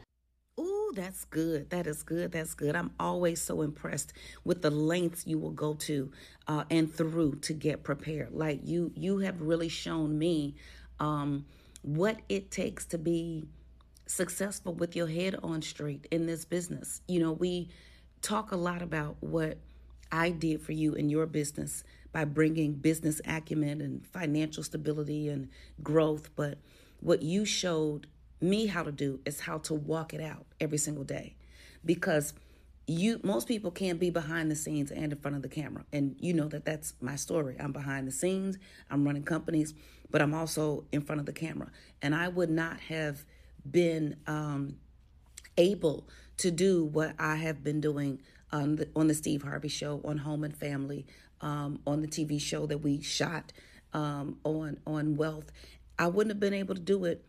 Ooh, 0.58 0.92
that's 0.94 1.24
good. 1.24 1.70
That 1.70 1.86
is 1.86 2.02
good. 2.02 2.32
That's 2.32 2.54
good. 2.54 2.74
I'm 2.74 2.90
always 2.98 3.40
so 3.40 3.62
impressed 3.62 4.12
with 4.44 4.60
the 4.62 4.70
lengths 4.70 5.24
you 5.26 5.38
will 5.38 5.52
go 5.52 5.74
to 5.74 6.10
uh, 6.48 6.64
and 6.68 6.92
through 6.92 7.36
to 7.42 7.52
get 7.52 7.84
prepared. 7.84 8.32
Like 8.32 8.60
you, 8.64 8.90
you 8.96 9.18
have 9.18 9.40
really 9.40 9.68
shown 9.68 10.18
me 10.18 10.56
um, 10.98 11.46
what 11.82 12.18
it 12.28 12.50
takes 12.50 12.84
to 12.86 12.98
be 12.98 13.44
successful 14.06 14.74
with 14.74 14.96
your 14.96 15.06
head 15.06 15.36
on 15.42 15.62
straight 15.62 16.08
in 16.10 16.26
this 16.26 16.44
business. 16.44 17.02
You 17.06 17.20
know, 17.20 17.32
we 17.32 17.68
talk 18.20 18.50
a 18.50 18.56
lot 18.56 18.82
about 18.82 19.16
what 19.20 19.58
I 20.10 20.30
did 20.30 20.60
for 20.60 20.72
you 20.72 20.94
in 20.94 21.08
your 21.08 21.26
business 21.26 21.84
by 22.18 22.24
bringing 22.24 22.72
business 22.72 23.20
acumen 23.28 23.80
and 23.80 24.04
financial 24.04 24.64
stability 24.64 25.28
and 25.28 25.48
growth. 25.84 26.30
But 26.34 26.58
what 26.98 27.22
you 27.22 27.44
showed 27.44 28.08
me 28.40 28.66
how 28.66 28.82
to 28.82 28.90
do 28.90 29.20
is 29.24 29.38
how 29.38 29.58
to 29.58 29.74
walk 29.74 30.12
it 30.12 30.20
out 30.20 30.44
every 30.60 30.78
single 30.78 31.04
day. 31.04 31.36
Because 31.84 32.34
you 32.88 33.20
most 33.22 33.46
people 33.46 33.70
can't 33.70 34.00
be 34.00 34.10
behind 34.10 34.50
the 34.50 34.56
scenes 34.56 34.90
and 34.90 35.12
in 35.12 35.18
front 35.18 35.36
of 35.36 35.42
the 35.42 35.48
camera. 35.48 35.84
And 35.92 36.16
you 36.18 36.34
know 36.34 36.48
that 36.48 36.64
that's 36.64 36.94
my 37.00 37.14
story. 37.14 37.54
I'm 37.60 37.70
behind 37.70 38.08
the 38.08 38.12
scenes 38.12 38.58
i'm 38.90 39.04
running 39.04 39.22
companies 39.22 39.74
but 40.10 40.20
i'm 40.20 40.34
also 40.34 40.86
in 40.90 41.02
front 41.02 41.20
of 41.20 41.26
the 41.26 41.32
camera. 41.32 41.70
And 42.02 42.16
i 42.16 42.26
would 42.26 42.50
not 42.50 42.80
have 42.80 43.24
been 43.70 44.16
um, 44.26 44.76
able 45.56 46.08
to 46.38 46.50
do 46.50 46.84
what 46.84 47.14
I 47.18 47.36
have 47.36 47.62
been 47.62 47.80
doing 47.80 48.20
on 48.52 48.76
the, 48.76 48.88
on 48.96 49.08
the 49.08 49.14
Steve 49.14 49.42
Harvey 49.42 49.68
Show, 49.68 50.00
on 50.04 50.18
Home 50.18 50.44
and 50.44 50.56
Family, 50.56 51.06
um, 51.40 51.80
on 51.86 52.00
the 52.00 52.08
TV 52.08 52.40
show 52.40 52.66
that 52.66 52.78
we 52.78 53.00
shot 53.00 53.52
um, 53.92 54.38
on 54.44 54.78
on 54.86 55.16
Wealth. 55.16 55.50
I 55.98 56.08
wouldn't 56.08 56.30
have 56.30 56.40
been 56.40 56.54
able 56.54 56.74
to 56.74 56.80
do 56.80 57.04
it 57.04 57.24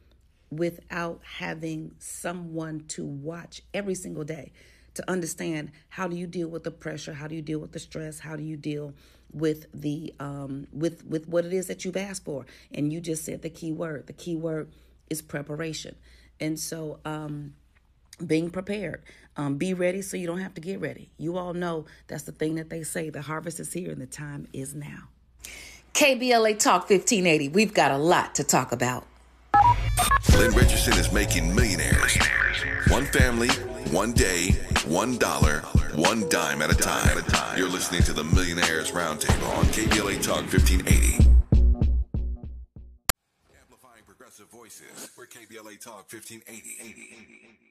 without 0.52 1.22
having 1.38 1.96
someone 2.00 2.86
to 2.88 3.06
watch 3.06 3.62
every 3.74 3.96
single 3.96 4.24
day 4.24 4.52
to 4.96 5.10
understand 5.10 5.72
how 5.90 6.08
do 6.08 6.16
you 6.16 6.28
deal 6.28 6.48
with 6.48 6.64
the 6.64 6.72
pressure, 6.72 7.14
how 7.14 7.28
do 7.28 7.36
you 7.36 7.42
deal 7.42 7.60
with 7.60 7.72
the 7.72 7.80
stress, 7.80 8.20
how 8.20 8.36
do 8.36 8.44
you 8.44 8.58
deal 8.58 8.94
with 9.32 9.68
the 9.74 10.14
um, 10.20 10.68
with 10.74 11.06
with 11.06 11.28
what 11.28 11.46
it 11.46 11.54
is 11.54 11.68
that 11.68 11.86
you've 11.86 11.98
asked 11.98 12.26
for. 12.26 12.46
And 12.74 12.92
you 12.92 13.00
just 13.00 13.24
said 13.24 13.42
the 13.42 13.50
key 13.50 13.72
word. 13.72 14.08
The 14.08 14.14
key 14.14 14.36
word 14.36 14.72
is 15.10 15.22
preparation. 15.22 15.96
And 16.40 16.60
so 16.60 17.00
um, 17.06 17.54
being 18.26 18.50
prepared. 18.50 19.02
Um, 19.38 19.56
be 19.56 19.74
ready 19.74 20.02
so 20.02 20.18
you 20.18 20.28
don't 20.28 20.40
have 20.40 20.54
to 20.56 20.62
get 20.62 20.82
ready. 20.82 21.10
You 21.18 21.38
all 21.38 21.54
know 21.54 21.86
that's 22.08 22.24
the 22.24 22.32
thing 22.32 22.56
that 22.56 22.70
they 22.70 22.84
say 22.84 23.10
the 23.10 23.22
harvest 23.22 23.60
is 23.60 23.72
here 23.72 23.92
and 23.92 24.02
the 24.02 24.06
time 24.08 24.48
is 24.54 24.76
now. 24.76 25.10
KBLA 25.94 26.60
Talk 26.60 26.90
1580. 26.90 27.50
We've 27.50 27.74
got 27.74 27.92
a 27.92 27.98
lot 27.98 28.36
to 28.36 28.44
talk 28.44 28.72
about. 28.72 29.06
Lynn 30.38 30.52
Richardson 30.52 30.94
is 30.94 31.12
making 31.12 31.54
millionaires. 31.54 32.18
One 32.90 33.06
family, 33.06 33.50
one 33.92 34.14
day, 34.14 34.52
one 34.88 35.18
dollar, 35.18 35.60
one 35.96 36.28
dime 36.30 36.62
at 36.62 36.72
a 36.72 36.76
time. 36.76 37.18
You're 37.58 37.70
listening 37.70 38.04
to 38.04 38.14
the 38.14 38.24
Millionaires 38.24 38.92
Roundtable 38.92 39.58
on 39.58 39.66
KBLA 39.66 40.22
Talk 40.22 40.42
1580. 40.52 41.30
Amplifying 43.60 44.04
progressive 44.06 44.48
voices. 44.50 45.12
We're 45.18 45.26
KBLA 45.26 45.80
Talk 45.84 46.12
1580. 46.12 47.69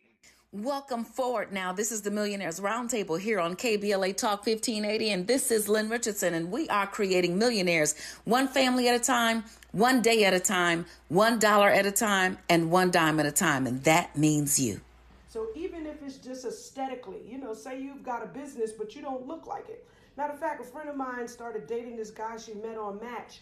Welcome 0.50 1.04
forward 1.04 1.52
now. 1.52 1.74
This 1.74 1.92
is 1.92 2.00
the 2.00 2.10
Millionaires 2.10 2.58
Roundtable 2.58 3.20
here 3.20 3.38
on 3.38 3.54
KBLA 3.54 4.16
Talk 4.16 4.46
1580, 4.46 5.10
and 5.10 5.26
this 5.26 5.50
is 5.50 5.68
Lynn 5.68 5.90
Richardson, 5.90 6.32
and 6.32 6.50
we 6.50 6.66
are 6.70 6.86
creating 6.86 7.36
millionaires 7.36 7.94
one 8.24 8.48
family 8.48 8.88
at 8.88 8.94
a 8.94 8.98
time, 8.98 9.44
one 9.72 10.00
day 10.00 10.24
at 10.24 10.32
a 10.32 10.40
time, 10.40 10.86
one 11.08 11.38
dollar 11.38 11.68
at 11.68 11.84
a 11.84 11.92
time, 11.92 12.38
and 12.48 12.70
one 12.70 12.90
dime 12.90 13.20
at 13.20 13.26
a 13.26 13.30
time, 13.30 13.66
and 13.66 13.84
that 13.84 14.16
means 14.16 14.58
you. 14.58 14.80
So 15.28 15.48
even 15.54 15.84
if 15.84 16.02
it's 16.02 16.16
just 16.16 16.46
aesthetically, 16.46 17.20
you 17.28 17.36
know, 17.36 17.52
say 17.52 17.78
you've 17.78 18.02
got 18.02 18.24
a 18.24 18.26
business 18.26 18.72
but 18.72 18.96
you 18.96 19.02
don't 19.02 19.26
look 19.26 19.46
like 19.46 19.68
it. 19.68 19.86
Matter 20.16 20.32
of 20.32 20.40
fact, 20.40 20.62
a 20.62 20.64
friend 20.64 20.88
of 20.88 20.96
mine 20.96 21.28
started 21.28 21.66
dating 21.66 21.98
this 21.98 22.10
guy 22.10 22.38
she 22.38 22.54
met 22.54 22.78
on 22.78 22.98
Match, 23.02 23.40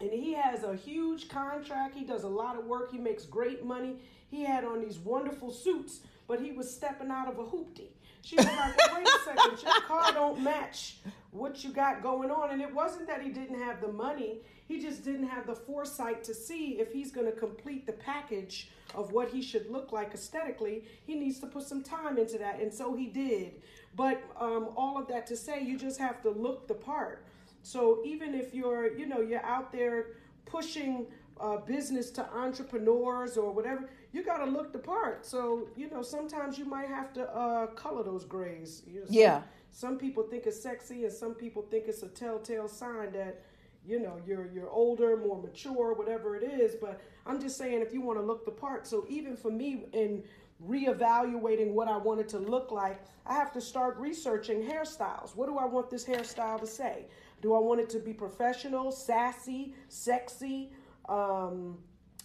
and 0.00 0.12
he 0.12 0.34
has 0.34 0.62
a 0.62 0.76
huge 0.76 1.28
contract. 1.28 1.96
He 1.96 2.04
does 2.04 2.22
a 2.22 2.28
lot 2.28 2.56
of 2.56 2.66
work. 2.66 2.92
He 2.92 2.98
makes 2.98 3.24
great 3.24 3.64
money. 3.64 3.96
He 4.30 4.44
had 4.44 4.64
on 4.64 4.80
these 4.80 5.00
wonderful 5.00 5.50
suits 5.50 6.00
but 6.32 6.40
he 6.40 6.50
was 6.50 6.74
stepping 6.74 7.10
out 7.10 7.28
of 7.28 7.38
a 7.38 7.44
hoopty. 7.44 7.88
She 8.22 8.36
was 8.36 8.46
like, 8.46 8.74
wait 8.94 9.06
a 9.06 9.18
second, 9.22 9.62
your 9.62 9.82
car 9.82 10.12
don't 10.14 10.40
match 10.42 10.96
what 11.30 11.62
you 11.62 11.70
got 11.70 12.02
going 12.02 12.30
on. 12.30 12.52
And 12.52 12.62
it 12.62 12.74
wasn't 12.74 13.06
that 13.08 13.20
he 13.20 13.28
didn't 13.28 13.60
have 13.60 13.82
the 13.82 13.92
money, 13.92 14.38
he 14.66 14.80
just 14.80 15.04
didn't 15.04 15.28
have 15.28 15.46
the 15.46 15.54
foresight 15.54 16.24
to 16.24 16.32
see 16.32 16.78
if 16.80 16.90
he's 16.90 17.12
going 17.12 17.26
to 17.26 17.38
complete 17.38 17.84
the 17.84 17.92
package 17.92 18.70
of 18.94 19.12
what 19.12 19.28
he 19.28 19.42
should 19.42 19.70
look 19.70 19.92
like 19.92 20.14
aesthetically. 20.14 20.84
He 21.06 21.16
needs 21.16 21.38
to 21.40 21.46
put 21.46 21.64
some 21.64 21.82
time 21.82 22.16
into 22.16 22.38
that. 22.38 22.60
And 22.60 22.72
so 22.72 22.94
he 22.94 23.08
did. 23.08 23.60
But 23.94 24.22
um, 24.40 24.70
all 24.74 24.96
of 24.96 25.08
that 25.08 25.26
to 25.26 25.36
say, 25.36 25.62
you 25.62 25.76
just 25.76 26.00
have 26.00 26.22
to 26.22 26.30
look 26.30 26.66
the 26.66 26.72
part. 26.72 27.26
So 27.62 28.00
even 28.06 28.34
if 28.34 28.54
you're, 28.54 28.96
you 28.96 29.04
know, 29.04 29.20
you're 29.20 29.44
out 29.44 29.70
there 29.70 30.06
pushing 30.46 31.08
uh, 31.38 31.58
business 31.58 32.10
to 32.12 32.26
entrepreneurs 32.32 33.36
or 33.36 33.52
whatever, 33.52 33.90
you 34.12 34.22
got 34.22 34.38
to 34.38 34.44
look 34.44 34.72
the 34.72 34.78
part. 34.78 35.24
So, 35.24 35.68
you 35.76 35.90
know, 35.90 36.02
sometimes 36.02 36.58
you 36.58 36.64
might 36.64 36.88
have 36.88 37.12
to 37.14 37.28
uh, 37.34 37.66
color 37.68 38.02
those 38.02 38.24
grays. 38.24 38.82
You 38.86 39.00
know, 39.00 39.06
some, 39.06 39.14
yeah. 39.14 39.42
Some 39.70 39.98
people 39.98 40.22
think 40.22 40.46
it's 40.46 40.62
sexy 40.62 41.04
and 41.04 41.12
some 41.12 41.34
people 41.34 41.62
think 41.62 41.84
it's 41.88 42.02
a 42.02 42.08
telltale 42.08 42.68
sign 42.68 43.12
that, 43.12 43.42
you 43.84 43.98
know, 43.98 44.20
you're 44.26 44.48
you're 44.52 44.70
older, 44.70 45.16
more 45.16 45.40
mature, 45.40 45.94
whatever 45.94 46.36
it 46.36 46.44
is. 46.44 46.74
But 46.74 47.00
I'm 47.26 47.40
just 47.40 47.56
saying 47.56 47.80
if 47.80 47.92
you 47.92 48.02
want 48.02 48.18
to 48.18 48.24
look 48.24 48.44
the 48.44 48.50
part. 48.50 48.86
So 48.86 49.06
even 49.08 49.34
for 49.36 49.50
me 49.50 49.86
in 49.92 50.22
reevaluating 50.68 51.72
what 51.72 51.88
I 51.88 51.96
wanted 51.96 52.28
to 52.28 52.38
look 52.38 52.70
like, 52.70 53.00
I 53.26 53.34
have 53.34 53.52
to 53.52 53.60
start 53.60 53.96
researching 53.96 54.62
hairstyles. 54.62 55.34
What 55.34 55.48
do 55.48 55.56
I 55.58 55.64
want 55.64 55.90
this 55.90 56.04
hairstyle 56.04 56.60
to 56.60 56.66
say? 56.66 57.06
Do 57.40 57.54
I 57.54 57.58
want 57.58 57.80
it 57.80 57.88
to 57.90 57.98
be 57.98 58.12
professional, 58.12 58.92
sassy, 58.92 59.74
sexy, 59.88 60.70
um, 61.08 61.78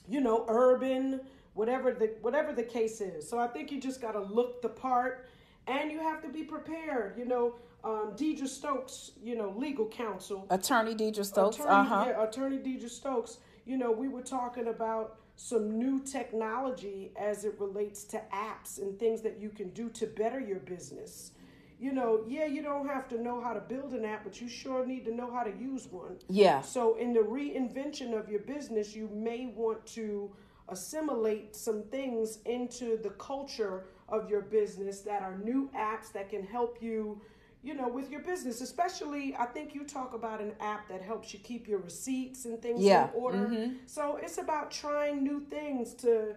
you 0.07 0.21
know, 0.21 0.45
urban? 0.47 1.21
Whatever 1.57 1.91
the 1.91 2.13
whatever 2.21 2.53
the 2.53 2.63
case 2.63 3.01
is. 3.01 3.27
So 3.27 3.39
I 3.39 3.47
think 3.47 3.71
you 3.71 3.81
just 3.81 3.99
got 3.99 4.11
to 4.11 4.21
look 4.21 4.61
the 4.61 4.69
part, 4.69 5.27
and 5.65 5.91
you 5.91 5.99
have 5.99 6.21
to 6.21 6.29
be 6.29 6.43
prepared. 6.43 7.17
You 7.17 7.25
know, 7.25 7.55
um, 7.83 8.13
Deidre 8.15 8.47
Stokes, 8.47 9.11
you 9.21 9.35
know, 9.35 9.53
legal 9.57 9.87
counsel, 9.87 10.45
attorney 10.49 10.95
Deidre 10.95 11.25
Stokes, 11.25 11.57
attorney, 11.57 11.71
uh-huh. 11.71 12.05
yeah, 12.07 12.23
attorney 12.23 12.57
Deidre 12.57 12.89
Stokes. 12.89 13.37
You 13.65 13.77
know, 13.77 13.91
we 13.91 14.07
were 14.07 14.21
talking 14.21 14.67
about 14.67 15.17
some 15.35 15.77
new 15.77 15.99
technology 15.99 17.11
as 17.19 17.43
it 17.43 17.55
relates 17.59 18.03
to 18.05 18.21
apps 18.33 18.81
and 18.81 18.97
things 18.97 19.21
that 19.21 19.39
you 19.39 19.49
can 19.49 19.69
do 19.69 19.89
to 19.89 20.07
better 20.07 20.39
your 20.39 20.59
business. 20.59 21.31
You 21.79 21.91
know, 21.91 22.23
yeah, 22.27 22.45
you 22.45 22.63
don't 22.63 22.87
have 22.87 23.07
to 23.09 23.21
know 23.21 23.39
how 23.39 23.53
to 23.53 23.59
build 23.59 23.93
an 23.93 24.03
app, 24.03 24.23
but 24.23 24.41
you 24.41 24.49
sure 24.49 24.83
need 24.85 25.05
to 25.05 25.13
know 25.13 25.31
how 25.31 25.43
to 25.43 25.51
use 25.59 25.87
one. 25.91 26.17
Yeah. 26.27 26.61
So, 26.61 26.95
in 26.95 27.13
the 27.13 27.19
reinvention 27.19 28.17
of 28.17 28.29
your 28.29 28.39
business, 28.39 28.95
you 28.95 29.07
may 29.13 29.53
want 29.55 29.85
to 29.87 30.31
assimilate 30.69 31.55
some 31.55 31.83
things 31.83 32.39
into 32.45 32.97
the 32.97 33.11
culture 33.11 33.85
of 34.09 34.29
your 34.29 34.41
business 34.41 35.01
that 35.01 35.21
are 35.21 35.37
new 35.37 35.69
apps 35.75 36.11
that 36.13 36.29
can 36.29 36.43
help 36.43 36.77
you 36.81 37.21
you 37.63 37.73
know 37.73 37.87
with 37.87 38.09
your 38.09 38.21
business. 38.21 38.61
Especially 38.61 39.35
i 39.37 39.45
think 39.45 39.73
you 39.73 39.83
talk 39.83 40.13
about 40.13 40.41
an 40.41 40.53
app 40.59 40.87
that 40.89 41.01
helps 41.01 41.33
you 41.33 41.39
keep 41.39 41.67
your 41.67 41.79
receipts 41.79 42.45
and 42.45 42.61
things 42.61 42.81
yeah. 42.81 43.05
in 43.05 43.09
order. 43.13 43.37
Mm-hmm. 43.37 43.73
so 43.85 44.17
it's 44.21 44.37
about 44.37 44.71
trying 44.71 45.23
new 45.23 45.41
things 45.49 45.93
to 45.95 46.35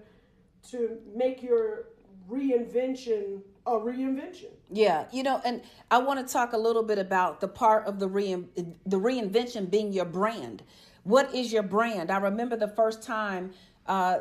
to 0.70 0.98
make 1.14 1.42
your 1.42 1.86
reinvention 2.28 3.40
a 3.66 3.72
reinvention. 3.72 4.50
Yeah. 4.70 5.06
You 5.12 5.22
know 5.22 5.40
and 5.44 5.62
i 5.90 5.98
want 5.98 6.26
to 6.26 6.32
talk 6.32 6.52
a 6.52 6.58
little 6.58 6.82
bit 6.82 6.98
about 6.98 7.40
the 7.40 7.48
part 7.48 7.86
of 7.86 7.98
the 7.98 8.08
rein, 8.08 8.48
the 8.86 8.98
reinvention 8.98 9.70
being 9.70 9.92
your 9.92 10.06
brand. 10.06 10.62
What 11.02 11.34
is 11.34 11.52
your 11.52 11.62
brand? 11.62 12.10
I 12.10 12.18
remember 12.18 12.56
the 12.56 12.68
first 12.68 13.02
time 13.02 13.52
uh, 13.86 14.18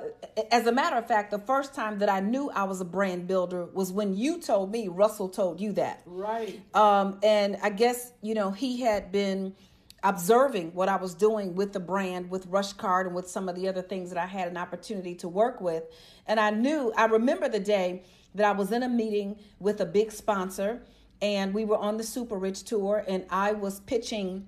as 0.51 0.65
a 0.65 0.71
matter 0.71 0.95
of 0.95 1.07
fact, 1.07 1.31
the 1.31 1.39
first 1.39 1.73
time 1.75 1.99
that 1.99 2.09
I 2.09 2.19
knew 2.21 2.49
I 2.49 2.63
was 2.63 2.81
a 2.81 2.85
brand 2.85 3.27
builder 3.27 3.65
was 3.65 3.91
when 3.91 4.15
you 4.15 4.39
told 4.39 4.71
me, 4.71 4.87
Russell 4.87 5.29
told 5.29 5.61
you 5.61 5.73
that. 5.73 6.01
Right. 6.05 6.59
Um, 6.75 7.19
and 7.23 7.57
I 7.61 7.69
guess, 7.69 8.13
you 8.21 8.33
know, 8.33 8.51
he 8.51 8.81
had 8.81 9.11
been 9.11 9.53
observing 10.01 10.73
what 10.73 10.87
I 10.87 10.95
was 10.95 11.13
doing 11.13 11.55
with 11.55 11.73
the 11.73 11.79
brand, 11.79 12.31
with 12.31 12.47
Rush 12.47 12.73
Card, 12.73 13.07
and 13.07 13.15
with 13.15 13.29
some 13.29 13.49
of 13.49 13.55
the 13.55 13.67
other 13.67 13.81
things 13.81 14.09
that 14.09 14.17
I 14.17 14.25
had 14.25 14.47
an 14.47 14.57
opportunity 14.57 15.13
to 15.15 15.27
work 15.27 15.61
with. 15.61 15.83
And 16.25 16.39
I 16.39 16.51
knew, 16.51 16.93
I 16.95 17.05
remember 17.05 17.49
the 17.49 17.59
day 17.59 18.03
that 18.35 18.45
I 18.45 18.51
was 18.53 18.71
in 18.71 18.83
a 18.83 18.89
meeting 18.89 19.37
with 19.59 19.81
a 19.81 19.85
big 19.85 20.11
sponsor, 20.11 20.81
and 21.21 21.53
we 21.53 21.65
were 21.65 21.77
on 21.77 21.97
the 21.97 22.03
Super 22.03 22.37
Rich 22.37 22.63
tour, 22.63 23.03
and 23.07 23.25
I 23.29 23.51
was 23.51 23.81
pitching 23.81 24.47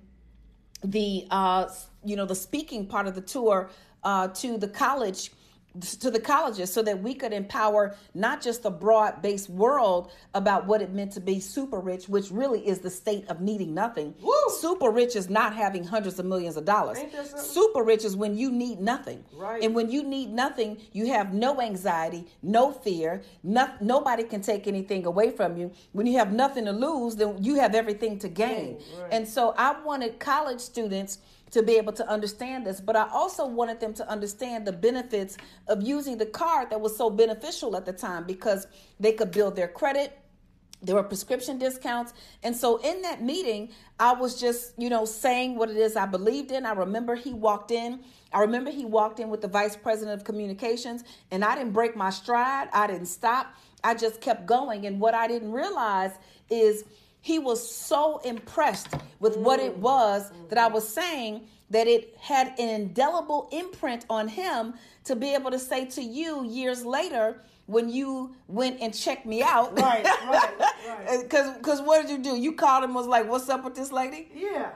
the, 0.82 1.26
uh, 1.30 1.68
you 2.04 2.16
know, 2.16 2.24
the 2.24 2.34
speaking 2.34 2.86
part 2.86 3.06
of 3.06 3.14
the 3.14 3.20
tour 3.20 3.70
uh, 4.04 4.28
to 4.28 4.58
the 4.58 4.68
college 4.68 5.30
to 5.80 6.10
the 6.10 6.20
colleges 6.20 6.72
so 6.72 6.82
that 6.82 7.02
we 7.02 7.14
could 7.14 7.32
empower 7.32 7.96
not 8.14 8.42
just 8.42 8.62
the 8.62 8.70
broad 8.70 9.22
based 9.22 9.48
world 9.48 10.12
about 10.34 10.66
what 10.66 10.82
it 10.82 10.92
meant 10.92 11.12
to 11.12 11.20
be 11.20 11.40
super 11.40 11.80
rich, 11.80 12.08
which 12.08 12.30
really 12.30 12.66
is 12.66 12.80
the 12.80 12.90
state 12.90 13.26
of 13.28 13.40
needing 13.40 13.72
nothing. 13.72 14.14
Woo! 14.20 14.34
Super 14.60 14.90
rich 14.90 15.16
is 15.16 15.30
not 15.30 15.54
having 15.54 15.82
hundreds 15.84 16.18
of 16.18 16.26
millions 16.26 16.56
of 16.56 16.64
dollars. 16.64 16.98
Super 17.36 17.82
rich 17.82 18.04
is 18.04 18.16
when 18.16 18.36
you 18.36 18.50
need 18.50 18.80
nothing. 18.80 19.24
Right. 19.34 19.62
And 19.62 19.74
when 19.74 19.90
you 19.90 20.02
need 20.02 20.30
nothing, 20.30 20.78
you 20.92 21.06
have 21.06 21.32
no 21.32 21.60
anxiety, 21.60 22.26
no 22.42 22.72
fear, 22.72 23.22
no, 23.42 23.68
nobody 23.80 24.24
can 24.24 24.42
take 24.42 24.66
anything 24.66 25.06
away 25.06 25.30
from 25.30 25.56
you. 25.56 25.72
When 25.92 26.06
you 26.06 26.18
have 26.18 26.32
nothing 26.32 26.66
to 26.66 26.72
lose, 26.72 27.16
then 27.16 27.42
you 27.42 27.54
have 27.56 27.74
everything 27.74 28.18
to 28.18 28.28
gain. 28.28 28.78
Right. 29.00 29.08
And 29.12 29.26
so 29.26 29.54
I 29.56 29.80
wanted 29.80 30.18
college 30.18 30.60
students 30.60 31.18
to 31.52 31.62
be 31.62 31.76
able 31.76 31.92
to 31.92 32.08
understand 32.08 32.66
this. 32.66 32.80
But 32.80 32.96
I 32.96 33.08
also 33.12 33.46
wanted 33.46 33.78
them 33.80 33.94
to 33.94 34.08
understand 34.08 34.66
the 34.66 34.72
benefits 34.72 35.36
of 35.68 35.82
using 35.82 36.18
the 36.18 36.26
card 36.26 36.70
that 36.70 36.80
was 36.80 36.96
so 36.96 37.08
beneficial 37.08 37.76
at 37.76 37.86
the 37.86 37.92
time 37.92 38.24
because 38.24 38.66
they 38.98 39.12
could 39.12 39.30
build 39.30 39.54
their 39.54 39.68
credit. 39.68 40.18
There 40.82 40.96
were 40.96 41.04
prescription 41.04 41.58
discounts. 41.58 42.12
And 42.42 42.56
so 42.56 42.78
in 42.78 43.02
that 43.02 43.22
meeting, 43.22 43.70
I 44.00 44.14
was 44.14 44.40
just, 44.40 44.72
you 44.76 44.90
know, 44.90 45.04
saying 45.04 45.54
what 45.54 45.70
it 45.70 45.76
is 45.76 45.94
I 45.94 46.06
believed 46.06 46.50
in. 46.50 46.66
I 46.66 46.72
remember 46.72 47.14
he 47.14 47.32
walked 47.32 47.70
in. 47.70 48.00
I 48.32 48.40
remember 48.40 48.70
he 48.70 48.84
walked 48.84 49.20
in 49.20 49.28
with 49.28 49.42
the 49.42 49.48
vice 49.48 49.76
president 49.76 50.18
of 50.18 50.24
communications, 50.24 51.04
and 51.30 51.44
I 51.44 51.54
didn't 51.54 51.72
break 51.72 51.94
my 51.94 52.10
stride. 52.10 52.68
I 52.72 52.86
didn't 52.88 53.06
stop. 53.06 53.54
I 53.84 53.94
just 53.94 54.20
kept 54.20 54.46
going. 54.46 54.86
And 54.86 54.98
what 54.98 55.14
I 55.14 55.28
didn't 55.28 55.52
realize 55.52 56.12
is 56.50 56.84
he 57.22 57.38
was 57.38 57.66
so 57.66 58.18
impressed 58.18 58.88
with 59.20 59.36
what 59.36 59.60
it 59.60 59.78
was 59.78 60.30
that 60.48 60.58
I 60.58 60.66
was 60.66 60.86
saying 60.86 61.46
that 61.70 61.86
it 61.86 62.14
had 62.20 62.48
an 62.58 62.68
indelible 62.68 63.48
imprint 63.52 64.04
on 64.10 64.28
him 64.28 64.74
to 65.04 65.16
be 65.16 65.32
able 65.32 65.50
to 65.52 65.58
say 65.58 65.86
to 65.86 66.02
you 66.02 66.44
years 66.44 66.84
later 66.84 67.40
when 67.66 67.88
you 67.88 68.34
went 68.48 68.80
and 68.80 68.92
checked 68.92 69.24
me 69.24 69.40
out. 69.42 69.78
Right, 69.78 70.04
right, 70.04 70.60
right. 70.60 71.20
Because 71.22 71.56
because 71.56 71.80
what 71.80 72.02
did 72.02 72.10
you 72.10 72.18
do? 72.18 72.36
You 72.36 72.52
called 72.54 72.84
him 72.84 72.92
was 72.92 73.06
like, 73.06 73.28
"What's 73.28 73.48
up 73.48 73.64
with 73.64 73.76
this 73.76 73.92
lady?" 73.92 74.28
Yeah. 74.34 74.70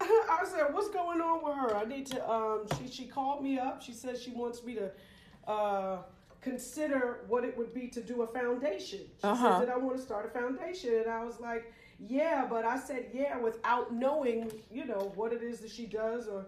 I 0.00 0.44
said, 0.44 0.66
"What's 0.72 0.90
going 0.90 1.20
on 1.20 1.42
with 1.42 1.56
her?" 1.56 1.76
I 1.76 1.84
need 1.86 2.06
to. 2.06 2.30
Um, 2.30 2.66
she 2.78 2.88
she 2.92 3.06
called 3.06 3.42
me 3.42 3.58
up. 3.58 3.82
She 3.82 3.92
said 3.92 4.18
she 4.18 4.30
wants 4.30 4.62
me 4.62 4.74
to. 4.74 4.90
Uh, 5.50 5.98
consider 6.40 7.20
what 7.28 7.44
it 7.44 7.56
would 7.56 7.74
be 7.74 7.88
to 7.88 8.00
do 8.00 8.22
a 8.22 8.26
foundation. 8.26 9.00
She 9.00 9.06
Uh-huh. 9.26 9.58
said, 9.58 9.66
Did 9.66 9.74
I 9.74 9.76
want 9.78 9.96
to 9.96 10.02
start 10.02 10.26
a 10.26 10.28
foundation? 10.30 10.94
And 10.94 11.10
I 11.10 11.24
was 11.24 11.38
like, 11.40 11.72
Yeah, 12.08 12.46
but 12.48 12.64
I 12.64 12.78
said, 12.78 13.06
Yeah, 13.12 13.38
without 13.38 13.92
knowing, 13.92 14.50
you 14.70 14.84
know, 14.86 15.12
what 15.14 15.32
it 15.32 15.42
is 15.42 15.60
that 15.60 15.70
she 15.70 15.86
does. 15.86 16.28
Or 16.28 16.46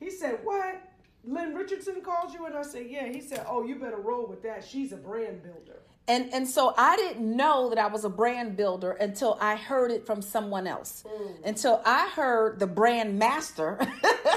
he 0.00 0.10
said, 0.10 0.38
What? 0.44 0.80
Lynn 1.26 1.54
Richardson 1.54 2.00
called 2.02 2.32
you? 2.34 2.46
And 2.46 2.54
I 2.56 2.62
said, 2.62 2.86
Yeah. 2.88 3.06
He 3.08 3.20
said, 3.20 3.44
Oh, 3.48 3.64
you 3.64 3.76
better 3.76 3.96
roll 3.98 4.26
with 4.26 4.42
that. 4.42 4.64
She's 4.64 4.92
a 4.92 4.96
brand 4.96 5.42
builder. 5.42 5.78
And 6.06 6.32
and 6.34 6.46
so 6.46 6.74
I 6.76 6.96
didn't 6.96 7.34
know 7.34 7.70
that 7.70 7.78
I 7.78 7.86
was 7.86 8.04
a 8.04 8.10
brand 8.10 8.58
builder 8.58 8.92
until 8.92 9.38
I 9.40 9.56
heard 9.56 9.90
it 9.90 10.04
from 10.04 10.20
someone 10.20 10.66
else. 10.66 11.02
Until 11.44 11.80
I 11.86 12.08
heard 12.10 12.58
the 12.58 12.66
brand 12.66 13.18
master 13.18 13.78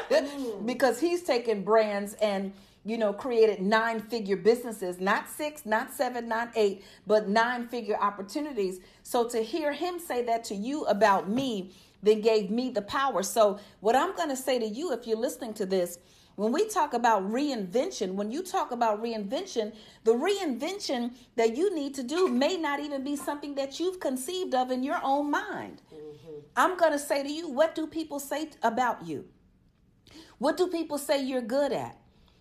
because 0.65 0.99
he's 0.99 1.23
taking 1.23 1.63
brands 1.63 2.13
and 2.15 2.53
you 2.87 2.97
know 2.97 3.13
created 3.13 3.61
nine 3.61 3.99
figure 3.99 4.37
businesses, 4.37 4.99
not 4.99 5.29
six, 5.29 5.65
not 5.65 5.93
seven, 5.93 6.27
not 6.27 6.51
eight, 6.55 6.83
but 7.05 7.27
nine 7.27 7.67
figure 7.67 7.97
opportunities. 7.99 8.79
So 9.03 9.27
to 9.29 9.43
hear 9.43 9.73
him 9.73 9.99
say 9.99 10.23
that 10.25 10.43
to 10.45 10.55
you 10.55 10.85
about 10.85 11.29
me 11.29 11.73
then 12.03 12.21
gave 12.21 12.49
me 12.51 12.69
the 12.69 12.81
power. 12.83 13.23
So 13.23 13.59
what 13.79 13.95
I'm 13.95 14.15
going 14.15 14.29
to 14.29 14.35
say 14.35 14.59
to 14.59 14.67
you 14.67 14.93
if 14.93 15.07
you're 15.07 15.17
listening 15.17 15.53
to 15.55 15.65
this 15.65 15.99
When 16.37 16.51
we 16.51 16.67
talk 16.67 16.93
about 16.93 17.23
reinvention, 17.31 18.13
when 18.13 18.31
you 18.31 18.43
talk 18.43 18.71
about 18.71 19.01
reinvention, 19.01 19.73
the 20.03 20.13
reinvention 20.13 21.15
that 21.35 21.57
you 21.57 21.73
need 21.73 21.95
to 21.95 22.03
do 22.03 22.27
may 22.27 22.57
not 22.57 22.79
even 22.79 23.03
be 23.03 23.15
something 23.15 23.55
that 23.55 23.79
you've 23.79 23.99
conceived 23.99 24.53
of 24.53 24.69
in 24.69 24.83
your 24.83 24.99
own 25.03 25.31
mind. 25.31 25.81
Mm-hmm. 25.91 26.39
I'm 26.55 26.77
going 26.77 26.91
to 26.91 26.99
say 26.99 27.23
to 27.23 27.29
you, 27.29 27.49
what 27.49 27.73
do 27.73 27.87
people 27.87 28.19
say 28.19 28.51
about 28.61 29.07
you? 29.07 29.25
What 30.37 30.57
do 30.57 30.67
people 30.67 30.99
say 30.99 31.23
you're 31.23 31.41
good 31.41 31.71
at? 31.71 31.97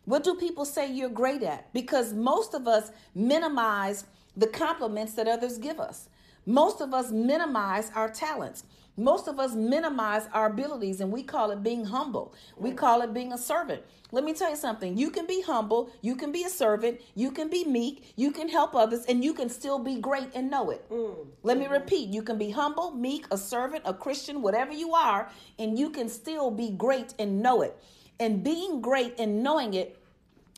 What 0.06 0.22
do 0.22 0.36
people 0.36 0.64
say 0.64 0.90
you're 0.90 1.08
great 1.08 1.42
at? 1.42 1.72
Because 1.72 2.14
most 2.14 2.54
of 2.54 2.66
us 2.68 2.92
minimize 3.14 4.06
the 4.36 4.46
compliments 4.46 5.14
that 5.14 5.26
others 5.26 5.58
give 5.58 5.80
us. 5.80 6.08
Most 6.46 6.80
of 6.80 6.94
us 6.94 7.10
minimize 7.10 7.90
our 7.94 8.08
talents. 8.08 8.62
Most 8.96 9.26
of 9.26 9.40
us 9.40 9.54
minimize 9.54 10.28
our 10.32 10.46
abilities 10.46 11.00
and 11.00 11.10
we 11.10 11.24
call 11.24 11.50
it 11.50 11.62
being 11.62 11.84
humble. 11.84 12.32
We 12.56 12.70
call 12.70 13.02
it 13.02 13.12
being 13.12 13.32
a 13.32 13.38
servant. 13.38 13.82
Let 14.12 14.22
me 14.22 14.32
tell 14.32 14.50
you 14.50 14.56
something. 14.56 14.96
You 14.96 15.10
can 15.10 15.26
be 15.26 15.42
humble, 15.42 15.90
you 16.00 16.14
can 16.14 16.30
be 16.30 16.44
a 16.44 16.48
servant, 16.48 17.00
you 17.16 17.32
can 17.32 17.50
be 17.50 17.64
meek, 17.64 18.12
you 18.14 18.30
can 18.30 18.48
help 18.48 18.76
others, 18.76 19.04
and 19.06 19.24
you 19.24 19.34
can 19.34 19.48
still 19.48 19.80
be 19.80 19.96
great 20.00 20.28
and 20.34 20.48
know 20.48 20.70
it. 20.70 20.88
Mm. 20.88 21.26
Let 21.42 21.58
me 21.58 21.66
repeat 21.66 22.10
you 22.10 22.22
can 22.22 22.38
be 22.38 22.50
humble, 22.50 22.92
meek, 22.92 23.26
a 23.32 23.36
servant, 23.36 23.82
a 23.84 23.92
Christian, 23.92 24.40
whatever 24.40 24.72
you 24.72 24.94
are, 24.94 25.28
and 25.58 25.76
you 25.76 25.90
can 25.90 26.08
still 26.08 26.52
be 26.52 26.70
great 26.70 27.14
and 27.18 27.42
know 27.42 27.62
it. 27.62 27.76
And 28.18 28.42
being 28.42 28.80
great 28.80 29.18
and 29.18 29.42
knowing 29.42 29.74
it 29.74 29.98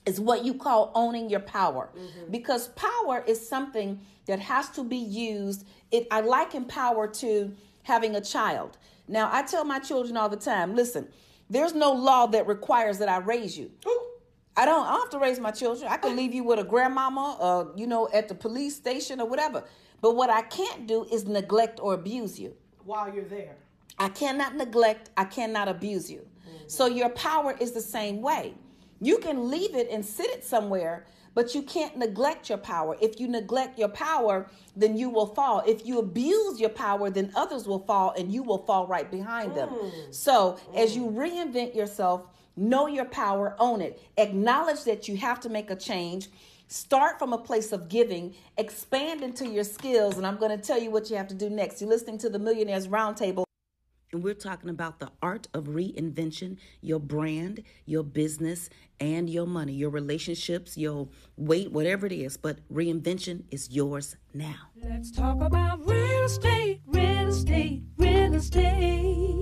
is 0.07 0.21
what 0.21 0.45
you 0.45 0.55
call 0.55 0.93
owning 0.95 1.29
your 1.29 1.41
power 1.41 1.91
mm-hmm. 1.97 2.31
because 2.31 2.69
power 2.69 3.23
is 3.27 3.47
something 3.47 4.01
that 4.27 4.39
has 4.39 4.71
to 4.71 4.83
be 4.83 4.97
used 4.97 5.67
it 5.91 6.07
i 6.11 6.21
liken 6.21 6.65
power 6.65 7.07
to 7.07 7.55
having 7.89 8.15
a 8.15 8.21
child. 8.21 8.77
Now, 9.09 9.31
I 9.33 9.43
tell 9.43 9.65
my 9.65 9.81
children 9.81 10.17
all 10.17 10.29
the 10.29 10.37
time 10.37 10.77
listen, 10.77 11.09
there's 11.51 11.75
no 11.75 11.93
law 11.93 12.27
that 12.27 12.47
requires 12.47 12.99
that 12.99 13.09
I 13.09 13.17
raise 13.17 13.59
you. 13.59 13.71
I 13.85 13.89
don't, 13.89 14.07
I 14.59 14.65
don't 14.65 14.87
have 14.87 15.11
to 15.11 15.19
raise 15.19 15.41
my 15.41 15.51
children. 15.51 15.91
I 15.91 15.97
can 15.97 16.15
leave 16.15 16.35
you 16.35 16.45
with 16.45 16.59
a 16.59 16.65
grandmama, 16.65 17.39
uh, 17.41 17.65
you 17.75 17.87
know, 17.87 18.09
at 18.13 18.29
the 18.29 18.35
police 18.35 18.77
station 18.77 19.21
or 19.21 19.27
whatever. 19.27 19.65
But 20.01 20.15
what 20.15 20.31
I 20.31 20.43
can't 20.43 20.87
do 20.87 21.05
is 21.11 21.25
neglect 21.27 21.81
or 21.81 21.95
abuse 21.95 22.39
you. 22.39 22.55
While 22.85 23.13
you're 23.13 23.25
there. 23.25 23.57
I 23.99 24.11
cannot 24.11 24.55
neglect, 24.55 25.11
I 25.17 25.25
cannot 25.25 25.69
abuse 25.69 26.11
you. 26.11 26.28
So 26.69 26.87
your 26.87 27.09
power 27.11 27.57
is 27.59 27.73
the 27.73 27.81
same 27.81 28.21
way. 28.23 28.55
You 29.01 29.19
can 29.19 29.51
leave 29.51 29.75
it 29.75 29.89
and 29.91 30.05
sit 30.05 30.27
it 30.27 30.45
somewhere, 30.45 31.07
but 31.35 31.55
you 31.55 31.63
can't 31.63 31.97
neglect 31.97 32.49
your 32.49 32.59
power. 32.59 32.97
If 33.01 33.21
you 33.21 33.29
neglect 33.29 33.79
your 33.79 33.89
power, 33.89 34.51
then 34.77 34.97
you 34.97 35.09
will 35.09 35.27
fall. 35.27 35.63
If 35.67 35.87
you 35.87 35.99
abuse 35.99 36.61
your 36.61 36.71
power, 36.71 37.11
then 37.11 37.33
others 37.35 37.67
will 37.67 37.79
fall 37.81 38.15
and 38.19 38.33
you 38.33 38.43
will 38.43 38.59
fall 38.59 38.87
right 38.87 39.11
behind 39.11 39.55
them. 39.55 39.71
Mm. 39.71 40.15
So, 40.15 40.59
mm. 40.73 40.77
as 40.77 40.95
you 40.97 41.07
reinvent 41.07 41.75
yourself, 41.75 42.27
know 42.57 42.87
your 42.87 43.05
power, 43.07 43.57
own 43.59 43.81
it, 43.81 44.03
acknowledge 44.17 44.85
that 44.85 45.09
you 45.09 45.17
have 45.17 45.41
to 45.41 45.49
make 45.49 45.71
a 45.71 45.77
change. 45.77 46.29
Start 46.67 47.19
from 47.19 47.33
a 47.33 47.39
place 47.39 47.73
of 47.73 47.89
giving, 47.89 48.35
expand 48.59 49.23
into 49.23 49.49
your 49.49 49.65
skills, 49.65 50.19
and 50.19 50.27
I'm 50.27 50.37
going 50.37 50.51
to 50.51 50.63
tell 50.63 50.79
you 50.79 50.91
what 50.91 51.09
you 51.09 51.17
have 51.17 51.29
to 51.29 51.35
do 51.35 51.49
next. 51.49 51.81
You're 51.81 51.89
listening 51.89 52.19
to 52.19 52.29
the 52.29 52.39
Millionaires 52.39 52.89
Roundtable. 52.89 53.48
And 54.13 54.23
we're 54.23 54.35
talking 54.35 54.71
about 54.71 55.01
the 55.01 55.11
art 55.21 55.49
of 55.53 55.65
reinvention, 55.65 56.57
your 56.81 56.99
brand, 56.99 57.63
your 57.85 58.03
business, 58.03 58.71
and 59.01 59.29
your 59.29 59.47
money, 59.47 59.73
your 59.73 59.91
relationships, 59.91 60.77
your 60.77 61.09
weight, 61.37 61.73
whatever 61.73 62.07
it 62.07 62.13
is. 62.13 62.37
But 62.37 62.59
reinvention 62.73 63.45
is 63.51 63.71
yours 63.71 64.17
now. 64.35 64.71
Let's 64.83 65.11
talk 65.11 65.41
about 65.41 65.87
real 65.87 66.25
estate, 66.25 66.81
real 66.87 67.29
estate, 67.29 67.83
real 67.97 68.35
estate. 68.35 69.39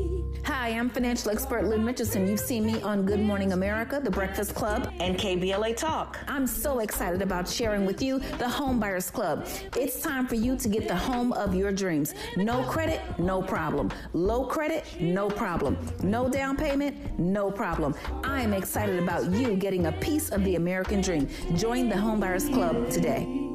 Hi, 0.46 0.68
I'm 0.68 0.88
financial 0.90 1.32
expert 1.32 1.64
Lynn 1.64 1.84
Richardson. 1.84 2.28
You've 2.28 2.40
seen 2.40 2.64
me 2.64 2.80
on 2.82 3.04
Good 3.04 3.18
Morning 3.18 3.52
America, 3.52 4.00
The 4.02 4.10
Breakfast 4.10 4.54
Club, 4.54 4.92
and 5.00 5.16
KBLA 5.16 5.76
Talk. 5.76 6.18
I'm 6.28 6.46
so 6.46 6.78
excited 6.78 7.20
about 7.20 7.48
sharing 7.48 7.84
with 7.84 8.00
you 8.00 8.20
the 8.38 8.48
Home 8.48 8.78
Buyers 8.78 9.10
Club. 9.10 9.46
It's 9.76 10.00
time 10.00 10.26
for 10.26 10.36
you 10.36 10.56
to 10.56 10.68
get 10.68 10.86
the 10.86 10.94
home 10.94 11.32
of 11.32 11.54
your 11.54 11.72
dreams. 11.72 12.14
No 12.36 12.62
credit, 12.62 13.00
no 13.18 13.42
problem. 13.42 13.90
Low 14.12 14.44
credit, 14.46 14.84
no 15.00 15.28
problem. 15.28 15.78
No 16.04 16.28
down 16.28 16.56
payment, 16.56 17.18
no 17.18 17.50
problem. 17.50 17.94
I 18.22 18.40
am 18.40 18.52
excited 18.52 19.02
about 19.02 19.24
you 19.32 19.45
getting 19.54 19.87
a 19.87 19.92
piece 19.92 20.30
of 20.30 20.42
the 20.44 20.56
American 20.56 21.00
dream. 21.00 21.28
Join 21.54 21.88
the 21.88 21.96
Home 21.96 22.18
Buyers 22.18 22.48
Club 22.48 22.90
today 22.90 23.46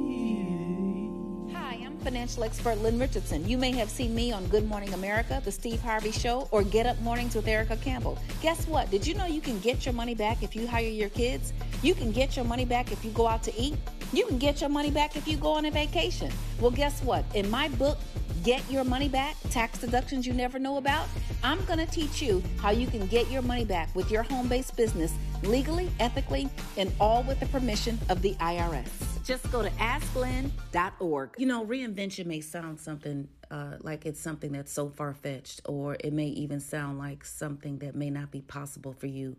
Hi, 1.54 1.80
I'm 1.86 1.97
financial 1.99 2.43
expert 2.43 2.77
Lynn 2.80 2.99
Richardson. 2.99 3.47
You 3.47 3.58
may 3.58 3.71
have 3.71 3.89
seen 3.89 4.13
me 4.13 4.32
on 4.32 4.45
Good 4.47 4.67
Morning 4.67 4.93
America, 4.93 5.41
The 5.43 5.51
Steve 5.51 5.82
Harvey 5.82 6.12
Show, 6.12 6.47
or 6.51 6.63
Get 6.63 6.86
Up 6.86 6.99
Mornings 7.01 7.36
with 7.36 7.47
Erica 7.47 7.77
Campbell. 7.77 8.17
Guess 8.41 8.67
what? 8.67 8.89
Did 8.91 9.08
you 9.08 9.13
know 9.13 9.25
you 9.25 9.41
can 9.41 9.60
get 9.60 9.86
your 9.86 9.93
money 9.93 10.15
back 10.15 10.43
if 10.43 10.56
you 10.56 10.67
hire 10.67 10.88
your 10.88 11.10
kids? 11.10 11.54
You 11.82 11.93
can 11.93 12.12
get 12.12 12.36
your 12.36 12.45
money 12.45 12.65
back 12.65 12.91
if 12.91 13.04
you 13.06 13.12
go 13.12 13.27
out 13.27 13.43
to 13.43 13.56
eat? 13.58 13.75
You 14.13 14.25
can 14.25 14.38
get 14.38 14.60
your 14.60 14.69
money 14.69 14.91
back 14.91 15.15
if 15.15 15.27
you 15.27 15.38
go 15.38 15.51
on 15.51 15.65
a 15.65 15.71
vacation. 15.71 16.32
Well, 16.60 16.71
guess 16.71 17.01
what? 17.04 17.23
In 17.34 17.49
my 17.49 17.69
book, 17.69 17.97
Get 18.43 18.69
Your 18.71 18.84
Money 18.84 19.08
Back 19.08 19.36
Tax 19.49 19.80
Deductions 19.80 20.25
You 20.25 20.34
Never 20.34 20.58
Know 20.58 20.77
About, 20.77 21.08
I'm 21.43 21.63
going 21.65 21.80
to 21.80 21.88
teach 21.88 22.21
you 22.21 22.43
how 22.58 22.69
you 22.69 22.88
can 22.88 23.08
get 23.08 23.30
your 23.32 23.41
money 23.41 23.65
back 23.65 23.93
with 23.95 24.12
your 24.12 24.23
home 24.23 24.47
based 24.47 24.75
business 24.75 25.13
legally, 25.43 25.89
ethically, 25.99 26.49
and 26.77 26.91
all 26.99 27.23
with 27.23 27.39
the 27.39 27.47
permission 27.47 27.97
of 28.10 28.21
the 28.21 28.36
IRS. 28.36 28.88
Just 29.23 29.51
go 29.51 29.63
to 29.63 29.69
asklynn.org. 29.71 31.30
You 31.38 31.45
know, 31.47 31.65
reinvention 31.65 32.25
may 32.27 32.41
sound 32.41 32.80
something 32.80 33.27
uh, 33.49 33.77
like 33.82 34.06
it's 34.06 34.19
something 34.19 34.51
that's 34.51 34.71
so 34.71 34.89
far 34.89 35.13
fetched, 35.13 35.62
or 35.65 35.97
it 35.99 36.13
may 36.13 36.27
even 36.27 36.60
sound 36.60 36.99
like 36.99 37.25
something 37.25 37.80
that 37.80 37.95
may 37.95 38.10
not 38.10 38.32
be 38.32 38.41
possible 38.41 38.93
for 38.93 39.08
you 39.08 39.36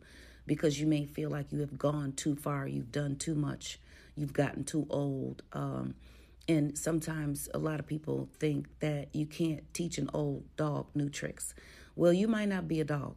because 0.47 0.81
you 0.81 0.87
may 0.87 1.05
feel 1.05 1.31
like 1.31 1.53
you 1.53 1.61
have 1.61 1.79
gone 1.79 2.13
too 2.13 2.35
far, 2.35 2.67
you've 2.67 2.93
done 2.93 3.17
too 3.17 3.35
much, 3.35 3.79
you've 4.17 4.33
gotten 4.33 4.65
too 4.65 4.87
old. 4.91 5.43
Um, 5.53 5.95
and 6.49 6.77
sometimes 6.77 7.49
a 7.55 7.59
lot 7.59 7.79
of 7.79 7.87
people 7.87 8.29
think 8.39 8.67
that 8.81 9.15
you 9.15 9.27
can't 9.27 9.63
teach 9.73 9.99
an 9.99 10.11
old 10.13 10.45
dog 10.57 10.87
new 10.95 11.09
tricks. 11.09 11.55
Well, 11.97 12.13
you 12.13 12.29
might 12.29 12.49
not 12.49 12.69
be 12.69 12.81
a 12.81 12.85
dog, 12.85 13.17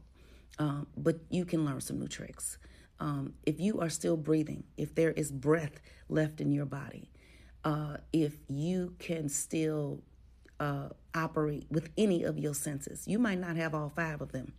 um, 0.60 0.88
but 0.98 1.20
you 1.30 1.46
can 1.46 1.66
learn 1.66 1.82
some 1.82 2.00
new 2.00 2.08
tricks 2.08 2.58
um, 3.00 3.34
if 3.46 3.60
you 3.60 3.80
are 3.82 3.90
still 3.90 4.18
breathing, 4.18 4.64
if 4.78 4.96
there 4.96 5.12
is 5.12 5.32
breath 5.32 5.82
left 6.10 6.40
in 6.40 6.52
your 6.52 6.66
body, 6.66 7.10
uh, 7.64 7.98
if 8.14 8.36
you 8.48 8.96
can 9.00 9.28
still 9.28 10.02
uh, 10.60 10.90
operate 11.14 11.66
with 11.70 11.90
any 11.98 12.24
of 12.24 12.38
your 12.38 12.54
senses, 12.54 13.08
you 13.08 13.20
might 13.20 13.40
not 13.40 13.58
have 13.58 13.74
all 13.74 13.90
five 13.90 14.22
of 14.22 14.32
them, 14.32 14.54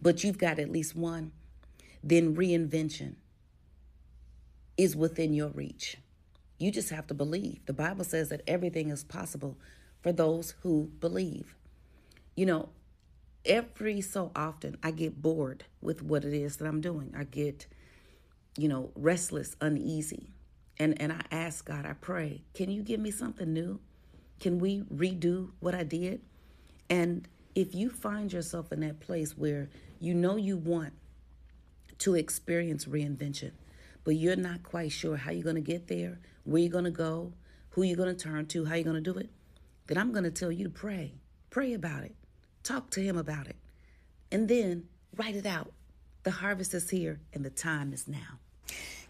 but 0.00 0.24
you've 0.24 0.38
got 0.38 0.58
at 0.58 0.70
least 0.70 0.96
one, 0.96 1.32
then 2.02 2.34
reinvention 2.34 3.14
is 4.76 4.96
within 4.96 5.32
your 5.32 5.48
reach. 5.48 5.98
You 6.58 6.70
just 6.70 6.90
have 6.90 7.06
to 7.08 7.14
believe. 7.14 7.64
The 7.66 7.72
Bible 7.72 8.04
says 8.04 8.28
that 8.30 8.42
everything 8.46 8.90
is 8.90 9.04
possible 9.04 9.56
for 10.02 10.12
those 10.12 10.54
who 10.62 10.90
believe. 10.98 11.54
You 12.34 12.46
know, 12.46 12.68
every 13.44 14.00
so 14.00 14.30
often 14.34 14.76
I 14.82 14.90
get 14.90 15.20
bored 15.20 15.64
with 15.80 16.02
what 16.02 16.24
it 16.24 16.34
is 16.34 16.56
that 16.56 16.66
I'm 16.66 16.80
doing. 16.80 17.14
I 17.16 17.24
get, 17.24 17.66
you 18.56 18.68
know, 18.68 18.90
restless, 18.94 19.56
uneasy. 19.60 20.30
And 20.78 21.00
and 21.00 21.12
I 21.12 21.20
ask 21.30 21.64
God, 21.64 21.86
I 21.86 21.92
pray, 21.92 22.42
can 22.52 22.70
you 22.70 22.82
give 22.82 23.00
me 23.00 23.10
something 23.10 23.52
new? 23.52 23.80
Can 24.40 24.58
we 24.58 24.82
redo 24.82 25.50
what 25.60 25.74
I 25.74 25.84
did? 25.84 26.20
And 26.90 27.28
if 27.54 27.74
you 27.74 27.90
find 27.90 28.32
yourself 28.32 28.72
in 28.72 28.80
that 28.80 29.00
place 29.00 29.38
where 29.38 29.68
you 30.00 30.14
know 30.14 30.36
you 30.36 30.56
want 30.56 30.92
to 31.98 32.16
experience 32.16 32.86
reinvention, 32.86 33.52
but 34.02 34.16
you're 34.16 34.36
not 34.36 34.62
quite 34.64 34.90
sure 34.90 35.16
how 35.16 35.30
you're 35.30 35.44
going 35.44 35.54
to 35.54 35.62
get 35.62 35.86
there, 35.86 36.18
where 36.42 36.60
you're 36.60 36.72
going 36.72 36.84
to 36.84 36.90
go, 36.90 37.32
who 37.70 37.82
you're 37.82 37.96
going 37.96 38.14
to 38.14 38.22
turn 38.22 38.46
to, 38.46 38.64
how 38.64 38.74
you're 38.74 38.84
going 38.84 39.02
to 39.02 39.12
do 39.12 39.18
it, 39.18 39.30
then 39.86 39.96
I'm 39.96 40.12
going 40.12 40.24
to 40.24 40.30
tell 40.30 40.50
you 40.50 40.64
to 40.64 40.70
pray. 40.70 41.14
Pray 41.50 41.72
about 41.72 42.02
it. 42.02 42.16
Talk 42.64 42.90
to 42.90 43.00
him 43.00 43.16
about 43.16 43.46
it. 43.46 43.56
And 44.32 44.48
then 44.48 44.88
write 45.16 45.36
it 45.36 45.46
out. 45.46 45.72
The 46.24 46.32
harvest 46.32 46.72
is 46.74 46.90
here 46.90 47.20
and 47.32 47.44
the 47.44 47.50
time 47.50 47.92
is 47.92 48.08
now. 48.08 48.40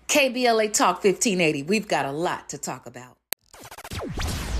KBLA 0.08 0.72
Talk 0.72 1.04
1580. 1.04 1.62
We've 1.62 1.88
got 1.88 2.04
a 2.04 2.12
lot 2.12 2.48
to 2.50 2.58
talk 2.58 2.86
about. 2.86 3.16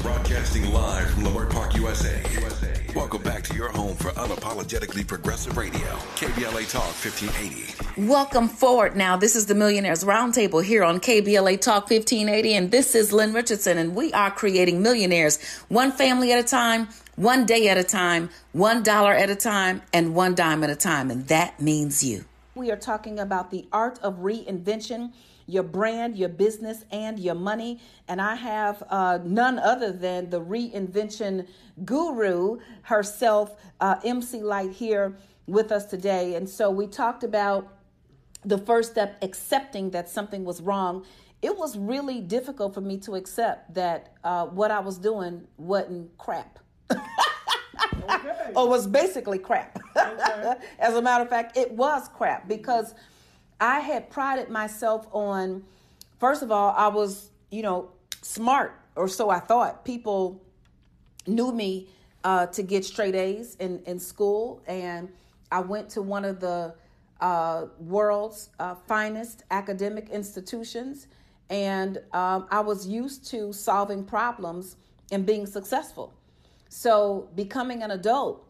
Broadcasting 0.04 0.70
live 0.70 1.08
from 1.12 1.24
Leimert 1.24 1.48
Park, 1.48 1.74
USA. 1.76 2.22
USA. 2.34 2.78
Welcome 2.94 3.22
back 3.22 3.42
to 3.44 3.54
your 3.54 3.70
home 3.70 3.96
for 3.96 4.10
unapologetically 4.10 5.06
progressive 5.06 5.56
radio, 5.56 5.80
KBLA 6.16 6.70
Talk 6.70 6.92
1580. 7.02 8.06
Welcome 8.06 8.50
forward 8.50 8.96
now. 8.96 9.16
This 9.16 9.34
is 9.34 9.46
the 9.46 9.54
Millionaires 9.54 10.04
Roundtable 10.04 10.62
here 10.62 10.84
on 10.84 11.00
KBLA 11.00 11.58
Talk 11.58 11.88
1580, 11.88 12.54
and 12.54 12.70
this 12.70 12.94
is 12.94 13.14
Lynn 13.14 13.32
Richardson, 13.32 13.78
and 13.78 13.94
we 13.96 14.12
are 14.12 14.30
creating 14.30 14.82
millionaires 14.82 15.42
one 15.68 15.90
family 15.90 16.32
at 16.32 16.38
a 16.38 16.46
time, 16.46 16.88
one 17.16 17.46
day 17.46 17.70
at 17.70 17.78
a 17.78 17.82
time, 17.82 18.28
one 18.52 18.82
dollar 18.82 19.14
at 19.14 19.30
a 19.30 19.36
time, 19.36 19.80
and 19.94 20.14
one 20.14 20.34
dime 20.34 20.62
at 20.62 20.68
a 20.68 20.76
time. 20.76 21.10
And 21.10 21.28
that 21.28 21.62
means 21.62 22.04
you. 22.04 22.26
We 22.54 22.70
are 22.70 22.76
talking 22.76 23.18
about 23.18 23.50
the 23.50 23.66
art 23.72 23.98
of 24.00 24.16
reinvention, 24.18 25.14
your 25.46 25.62
brand, 25.62 26.16
your 26.16 26.28
business, 26.28 26.84
and 26.90 27.18
your 27.18 27.34
money. 27.34 27.80
And 28.08 28.20
I 28.20 28.34
have 28.34 28.82
uh, 28.88 29.18
none 29.24 29.58
other 29.58 29.92
than 29.92 30.30
the 30.30 30.40
reinvention 30.40 31.46
guru 31.84 32.58
herself, 32.82 33.56
uh, 33.80 33.96
MC 34.04 34.42
Lyte, 34.42 34.72
here 34.72 35.16
with 35.46 35.72
us 35.72 35.86
today. 35.86 36.34
And 36.34 36.48
so 36.48 36.70
we 36.70 36.86
talked 36.86 37.24
about 37.24 37.68
the 38.44 38.58
first 38.58 38.92
step 38.92 39.16
accepting 39.22 39.90
that 39.90 40.08
something 40.08 40.44
was 40.44 40.60
wrong 40.60 41.04
it 41.42 41.58
was 41.58 41.76
really 41.76 42.22
difficult 42.22 42.72
for 42.72 42.80
me 42.80 42.96
to 42.96 43.14
accept 43.16 43.72
that 43.72 44.12
uh, 44.22 44.44
what 44.46 44.70
i 44.70 44.78
was 44.78 44.98
doing 44.98 45.42
wasn't 45.56 46.16
crap 46.18 46.58
Okay. 48.10 48.52
or 48.56 48.68
was 48.68 48.86
basically 48.86 49.38
crap. 49.38 49.78
Okay. 49.96 50.54
As 50.78 50.94
a 50.94 51.02
matter 51.02 51.24
of 51.24 51.30
fact, 51.30 51.56
it 51.56 51.72
was 51.72 52.08
crap 52.08 52.48
because 52.48 52.94
I 53.60 53.80
had 53.80 54.10
prided 54.10 54.48
myself 54.48 55.06
on, 55.12 55.64
first 56.18 56.42
of 56.42 56.50
all, 56.50 56.74
I 56.76 56.88
was, 56.88 57.30
you 57.50 57.62
know, 57.62 57.90
smart, 58.22 58.80
or 58.96 59.08
so 59.08 59.30
I 59.30 59.38
thought. 59.38 59.84
People 59.84 60.42
knew 61.26 61.52
me 61.52 61.88
uh, 62.24 62.46
to 62.46 62.62
get 62.62 62.84
straight 62.84 63.14
A's 63.14 63.56
in, 63.56 63.82
in 63.86 63.98
school, 63.98 64.62
and 64.66 65.08
I 65.52 65.60
went 65.60 65.88
to 65.90 66.02
one 66.02 66.24
of 66.24 66.40
the 66.40 66.74
uh, 67.20 67.66
world's 67.78 68.50
uh, 68.58 68.74
finest 68.74 69.44
academic 69.50 70.08
institutions, 70.10 71.06
and 71.50 71.98
um, 72.12 72.46
I 72.50 72.60
was 72.60 72.86
used 72.86 73.26
to 73.30 73.52
solving 73.52 74.04
problems 74.04 74.76
and 75.12 75.24
being 75.24 75.46
successful. 75.46 76.12
So, 76.68 77.28
becoming 77.36 77.82
an 77.82 77.92
adult 77.92 78.43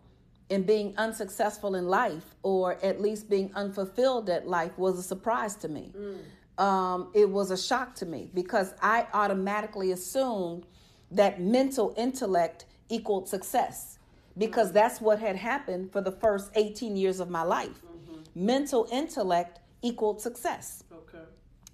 and 0.50 0.66
being 0.66 0.94
unsuccessful 0.96 1.74
in 1.74 1.88
life, 1.88 2.34
or 2.42 2.74
at 2.84 3.00
least 3.00 3.30
being 3.30 3.50
unfulfilled 3.54 4.28
at 4.28 4.46
life, 4.46 4.76
was 4.78 4.98
a 4.98 5.02
surprise 5.02 5.54
to 5.56 5.68
me. 5.68 5.92
Mm. 5.96 6.62
Um, 6.62 7.10
it 7.14 7.28
was 7.28 7.50
a 7.50 7.56
shock 7.56 7.94
to 7.96 8.06
me 8.06 8.30
because 8.34 8.74
I 8.80 9.06
automatically 9.12 9.92
assumed 9.92 10.66
that 11.10 11.40
mental 11.40 11.94
intellect 11.96 12.66
equaled 12.88 13.28
success 13.28 13.98
because 14.36 14.70
mm. 14.70 14.74
that's 14.74 15.00
what 15.00 15.18
had 15.18 15.36
happened 15.36 15.92
for 15.92 16.00
the 16.00 16.12
first 16.12 16.50
18 16.54 16.96
years 16.96 17.20
of 17.20 17.30
my 17.30 17.42
life. 17.42 17.80
Mm-hmm. 17.84 18.46
Mental 18.46 18.86
intellect 18.92 19.60
equaled 19.82 20.20
success 20.20 20.84
Okay. 20.92 21.24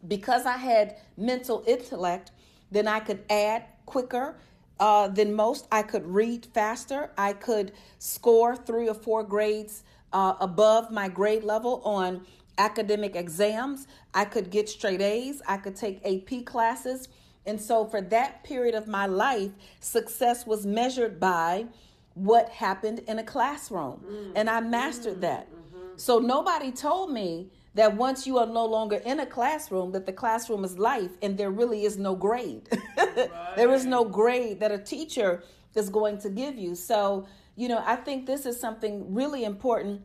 because 0.09 0.47
I 0.47 0.57
had 0.57 0.97
mental 1.17 1.63
intellect, 1.67 2.31
then 2.71 2.89
I 2.89 3.01
could 3.01 3.25
add 3.29 3.65
quicker 3.87 4.37
uh, 4.81 5.09
than 5.09 5.35
most. 5.35 5.69
I 5.71 5.83
could 5.83 6.07
read 6.07 6.47
faster. 6.53 7.11
I 7.17 7.35
could 7.35 7.73
score 7.99 8.57
three 8.57 8.89
or 8.89 8.95
four 8.95 9.23
grades 9.23 9.85
uh, 10.13 10.35
above 10.41 10.91
my 10.91 11.09
grade 11.09 11.45
level 11.45 11.83
on 11.85 12.27
academic 12.59 13.15
exams. 13.15 13.87
I 14.13 14.25
could 14.25 14.51
get 14.51 14.69
straight 14.69 15.01
A's. 15.01 15.43
I 15.47 15.59
could 15.59 15.77
take 15.77 16.01
AP 16.05 16.45
classes. 16.45 17.09
And 17.47 17.61
so, 17.61 17.87
for 17.87 18.01
that 18.03 18.45
period 18.45 18.75
of 18.75 18.87
my 18.89 19.07
life, 19.07 19.51
success 19.81 20.47
was 20.47 20.67
measured 20.67 21.21
by 21.21 21.67
what 22.15 22.49
happened 22.51 23.01
in 23.07 23.19
a 23.19 23.25
classroom. 23.25 24.05
And 24.37 24.51
I 24.51 24.61
mastered 24.61 25.21
that. 25.23 25.49
So 25.97 26.19
nobody 26.19 26.73
told 26.73 27.11
me 27.13 27.49
that 27.81 27.97
once 27.97 28.27
you 28.27 28.37
are 28.37 28.45
no 28.45 28.67
longer 28.67 28.97
in 29.07 29.21
a 29.21 29.25
classroom, 29.25 29.91
that 29.93 30.05
the 30.05 30.13
classroom 30.13 30.65
is 30.65 30.79
life 30.79 31.13
and 31.23 31.39
there 31.39 31.51
really 31.51 31.87
is 31.87 31.97
no 31.97 32.15
grade. 32.15 32.69
there 33.57 33.73
is 33.73 33.87
no 33.87 34.05
grade 34.05 34.61
that 34.61 34.71
a 34.71 34.77
teacher 34.77 35.43
is 35.75 35.89
going 35.89 36.19
to 36.19 36.29
give 36.29 36.57
you. 36.57 36.75
So, 36.75 37.27
you 37.57 37.69
know, 37.69 37.83
I 37.87 37.97
think 37.97 38.27
this 38.27 38.45
is 38.45 38.61
something 38.61 39.15
really 39.15 39.45
important 39.45 40.03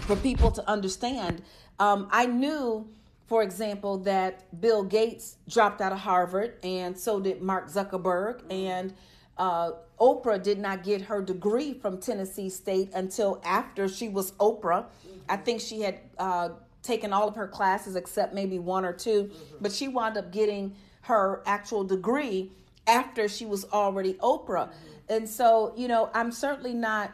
for 0.00 0.16
people 0.16 0.50
to 0.50 0.68
understand. 0.68 1.40
Um, 1.78 2.08
I 2.10 2.26
knew, 2.26 2.86
for 3.26 3.42
example, 3.42 3.96
that 4.00 4.60
Bill 4.60 4.82
Gates 4.82 5.38
dropped 5.48 5.80
out 5.80 5.92
of 5.92 6.00
Harvard, 6.00 6.56
and 6.62 6.98
so 6.98 7.20
did 7.20 7.40
Mark 7.40 7.70
Zuckerberg, 7.70 8.42
and 8.50 8.92
uh, 9.38 9.70
Oprah 9.98 10.42
did 10.42 10.58
not 10.58 10.84
get 10.84 11.00
her 11.00 11.22
degree 11.22 11.72
from 11.72 11.96
Tennessee 12.00 12.50
State 12.50 12.90
until 12.92 13.40
after 13.46 13.88
she 13.88 14.10
was 14.10 14.32
Oprah. 14.32 14.84
I 15.26 15.38
think 15.38 15.62
she 15.62 15.80
had 15.80 16.00
uh, 16.18 16.50
taken 16.82 17.12
all 17.12 17.28
of 17.28 17.34
her 17.34 17.48
classes 17.48 17.96
except 17.96 18.34
maybe 18.34 18.58
one 18.58 18.84
or 18.84 18.92
2 18.92 19.24
mm-hmm. 19.24 19.56
but 19.60 19.72
she 19.72 19.88
wound 19.88 20.16
up 20.16 20.32
getting 20.32 20.74
her 21.02 21.42
actual 21.46 21.84
degree 21.84 22.52
after 22.86 23.28
she 23.28 23.46
was 23.46 23.64
already 23.72 24.14
Oprah. 24.14 24.68
Mm-hmm. 24.68 24.98
And 25.10 25.28
so, 25.28 25.72
you 25.76 25.88
know, 25.88 26.10
I'm 26.14 26.32
certainly 26.32 26.74
not 26.74 27.12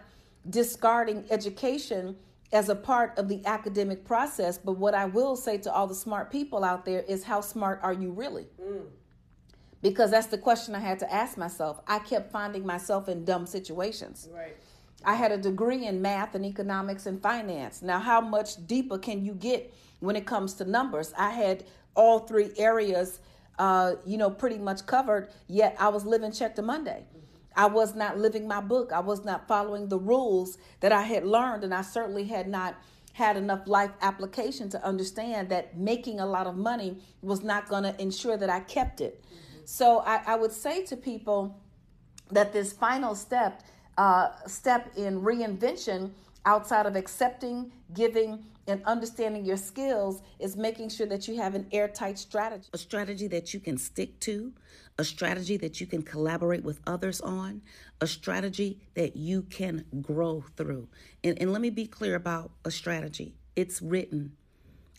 discarding 0.48 1.24
education 1.30 2.16
as 2.52 2.68
a 2.68 2.74
part 2.74 3.18
of 3.18 3.28
the 3.28 3.44
academic 3.46 4.04
process, 4.04 4.58
but 4.58 4.72
what 4.72 4.94
I 4.94 5.06
will 5.06 5.36
say 5.36 5.58
to 5.58 5.72
all 5.72 5.86
the 5.86 5.94
smart 5.94 6.30
people 6.30 6.64
out 6.64 6.84
there 6.84 7.00
is 7.00 7.24
how 7.24 7.40
smart 7.40 7.80
are 7.82 7.92
you 7.92 8.10
really? 8.10 8.46
Mm. 8.62 8.84
Because 9.82 10.10
that's 10.10 10.28
the 10.28 10.38
question 10.38 10.74
I 10.74 10.78
had 10.78 10.98
to 11.00 11.12
ask 11.12 11.36
myself. 11.36 11.80
I 11.86 11.98
kept 11.98 12.30
finding 12.30 12.64
myself 12.64 13.08
in 13.08 13.24
dumb 13.24 13.44
situations. 13.44 14.28
Right. 14.32 14.56
I 15.04 15.14
had 15.14 15.32
a 15.32 15.38
degree 15.38 15.86
in 15.86 16.02
math 16.02 16.34
and 16.34 16.44
economics 16.44 17.06
and 17.06 17.20
finance. 17.20 17.82
Now, 17.82 17.98
how 17.98 18.20
much 18.20 18.66
deeper 18.66 18.98
can 18.98 19.24
you 19.24 19.34
get 19.34 19.72
when 20.00 20.16
it 20.16 20.26
comes 20.26 20.54
to 20.54 20.64
numbers? 20.64 21.12
I 21.16 21.30
had 21.30 21.64
all 21.94 22.20
three 22.20 22.50
areas, 22.56 23.20
uh, 23.58 23.94
you 24.04 24.16
know, 24.16 24.30
pretty 24.30 24.58
much 24.58 24.86
covered, 24.86 25.28
yet 25.48 25.76
I 25.78 25.88
was 25.88 26.04
living 26.04 26.32
check 26.32 26.56
to 26.56 26.62
Monday. 26.62 27.04
I 27.56 27.66
was 27.66 27.94
not 27.94 28.18
living 28.18 28.48
my 28.48 28.60
book. 28.60 28.92
I 28.92 29.00
was 29.00 29.24
not 29.24 29.46
following 29.46 29.88
the 29.88 29.98
rules 29.98 30.58
that 30.80 30.92
I 30.92 31.02
had 31.02 31.24
learned, 31.24 31.62
and 31.64 31.72
I 31.72 31.82
certainly 31.82 32.24
had 32.24 32.48
not 32.48 32.74
had 33.12 33.36
enough 33.36 33.68
life 33.68 33.92
application 34.02 34.68
to 34.70 34.84
understand 34.84 35.48
that 35.50 35.76
making 35.78 36.18
a 36.18 36.26
lot 36.26 36.48
of 36.48 36.56
money 36.56 36.98
was 37.22 37.44
not 37.44 37.68
going 37.68 37.84
to 37.84 38.02
ensure 38.02 38.36
that 38.36 38.50
I 38.50 38.58
kept 38.60 39.00
it. 39.00 39.24
So 39.64 40.00
I, 40.00 40.20
I 40.26 40.34
would 40.34 40.50
say 40.50 40.84
to 40.86 40.96
people, 40.96 41.56
that 42.30 42.52
this 42.52 42.72
final 42.72 43.14
step 43.14 43.62
uh, 43.98 44.30
step 44.46 44.90
in 44.96 45.20
reinvention 45.20 46.10
outside 46.46 46.86
of 46.86 46.96
accepting 46.96 47.72
giving 47.94 48.44
and 48.66 48.82
understanding 48.84 49.44
your 49.44 49.56
skills 49.56 50.22
is 50.38 50.56
making 50.56 50.88
sure 50.88 51.06
that 51.06 51.28
you 51.28 51.36
have 51.36 51.54
an 51.54 51.66
airtight 51.72 52.18
strategy 52.18 52.68
a 52.72 52.78
strategy 52.78 53.26
that 53.28 53.52
you 53.52 53.60
can 53.60 53.76
stick 53.76 54.18
to, 54.20 54.52
a 54.98 55.04
strategy 55.04 55.56
that 55.56 55.80
you 55.80 55.86
can 55.86 56.02
collaborate 56.02 56.64
with 56.64 56.80
others 56.86 57.20
on, 57.20 57.62
a 58.00 58.06
strategy 58.06 58.80
that 58.94 59.16
you 59.16 59.42
can 59.42 59.84
grow 60.00 60.44
through. 60.56 60.88
And, 61.22 61.40
and 61.40 61.52
let 61.52 61.60
me 61.60 61.70
be 61.70 61.86
clear 61.86 62.14
about 62.14 62.50
a 62.64 62.70
strategy 62.70 63.34
it's 63.56 63.80
written. 63.80 64.32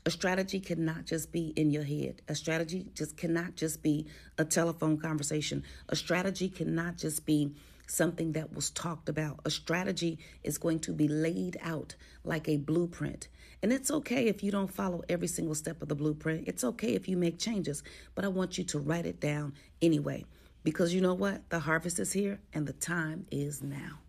A 0.06 0.12
strategy 0.12 0.60
cannot 0.60 1.06
just 1.06 1.32
be 1.32 1.48
in 1.56 1.72
your 1.72 1.84
head. 1.84 2.22
A 2.28 2.36
strategy 2.36 2.92
just 2.94 3.18
cannot 3.18 3.56
just 3.56 3.82
be 3.82 4.06
a 4.38 4.46
telephone 4.46 4.98
conversation. 4.98 5.64
A 5.90 5.96
strategy 5.96 6.48
cannot 6.48 6.98
just 6.98 7.26
be 7.26 7.56
something 7.88 8.34
that 8.34 8.54
was 8.54 8.70
talked 8.72 9.10
about. 9.10 9.40
A 9.46 9.50
strategy 9.50 10.20
is 10.44 10.58
going 10.58 10.80
to 10.80 10.92
be 10.92 11.08
laid 11.08 11.58
out 11.62 11.96
like 12.24 12.48
a 12.48 12.58
blueprint. 12.58 13.28
And 13.62 13.72
it's 13.74 13.90
okay 13.90 14.28
if 14.28 14.44
you 14.44 14.52
don't 14.52 14.72
follow 14.72 15.04
every 15.10 15.28
single 15.28 15.56
step 15.56 15.82
of 15.82 15.88
the 15.88 15.96
blueprint. 15.96 16.48
It's 16.48 16.64
okay 16.64 16.94
if 16.94 17.08
you 17.08 17.18
make 17.18 17.40
changes, 17.40 17.84
but 18.14 18.26
I 18.26 18.28
want 18.28 18.58
you 18.58 18.64
to 18.66 18.80
write 18.80 19.06
it 19.06 19.20
down 19.20 19.54
anyway. 19.82 20.26
Because 20.64 20.94
you 20.94 21.02
know 21.02 21.14
what? 21.14 21.50
The 21.50 21.60
harvest 21.60 22.00
is 22.00 22.14
here 22.14 22.40
and 22.54 22.68
the 22.68 22.74
time 22.74 23.26
is 23.32 23.62
now. 23.62 24.00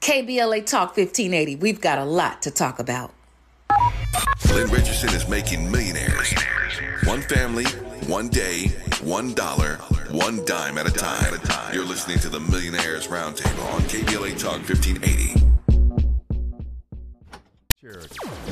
KBLA 0.00 0.64
Talk 0.64 0.96
1580. 0.96 1.56
We've 1.56 1.80
got 1.80 1.98
a 1.98 2.04
lot 2.04 2.42
to 2.42 2.50
talk 2.50 2.78
about. 2.78 3.12
Lynn 4.52 4.68
Richardson 4.70 5.10
is 5.10 5.28
making 5.28 5.70
millionaires. 5.70 6.34
One 7.04 7.20
family, 7.22 7.66
one 8.06 8.28
day, 8.28 8.68
one 9.02 9.34
dollar, 9.34 9.76
one 10.10 10.44
dime 10.44 10.78
at 10.78 10.86
a 10.86 10.90
time. 10.92 11.40
You're 11.72 11.84
listening 11.84 12.18
to 12.20 12.28
the 12.28 12.38
Millionaires 12.40 13.08
Roundtable 13.08 13.72
on 13.74 13.80
KBLA 13.82 14.38
Talk 14.38 14.60
1580. 14.68 15.46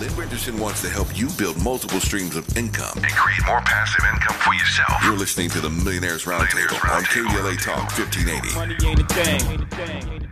Lynn 0.00 0.14
Richardson 0.16 0.58
wants 0.58 0.80
to 0.82 0.88
help 0.88 1.16
you 1.18 1.28
build 1.38 1.60
multiple 1.62 2.00
streams 2.00 2.36
of 2.36 2.56
income. 2.56 2.92
and 2.96 3.12
create 3.12 3.44
more 3.46 3.60
passive 3.60 4.04
income 4.12 4.36
for 4.36 4.54
yourself. 4.54 5.02
You're 5.02 5.16
listening 5.16 5.50
to 5.50 5.60
the 5.60 5.70
Millionaires 5.70 6.24
Roundtable 6.24 6.78
on 6.94 7.02
KBLA 7.04 7.62
Talk 7.62 7.90
1580. 7.98 10.27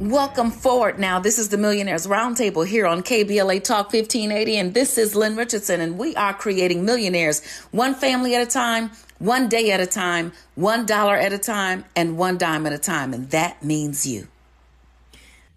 Welcome 0.00 0.50
forward 0.50 0.98
now. 0.98 1.20
This 1.20 1.38
is 1.38 1.50
the 1.50 1.56
Millionaires 1.56 2.08
Roundtable 2.08 2.66
here 2.66 2.84
on 2.84 3.04
KBLA 3.04 3.62
Talk 3.62 3.92
1580, 3.92 4.56
and 4.56 4.74
this 4.74 4.98
is 4.98 5.14
Lynn 5.14 5.36
Richardson, 5.36 5.80
and 5.80 5.96
we 5.96 6.16
are 6.16 6.34
creating 6.34 6.84
millionaires 6.84 7.44
one 7.70 7.94
family 7.94 8.34
at 8.34 8.42
a 8.42 8.50
time, 8.50 8.90
one 9.20 9.48
day 9.48 9.70
at 9.70 9.78
a 9.78 9.86
time, 9.86 10.32
one 10.56 10.84
dollar 10.84 11.14
at 11.14 11.32
a 11.32 11.38
time, 11.38 11.84
and 11.94 12.18
one 12.18 12.38
dime 12.38 12.66
at 12.66 12.72
a 12.72 12.78
time, 12.78 13.14
and 13.14 13.30
that 13.30 13.62
means 13.62 14.04
you. 14.04 14.26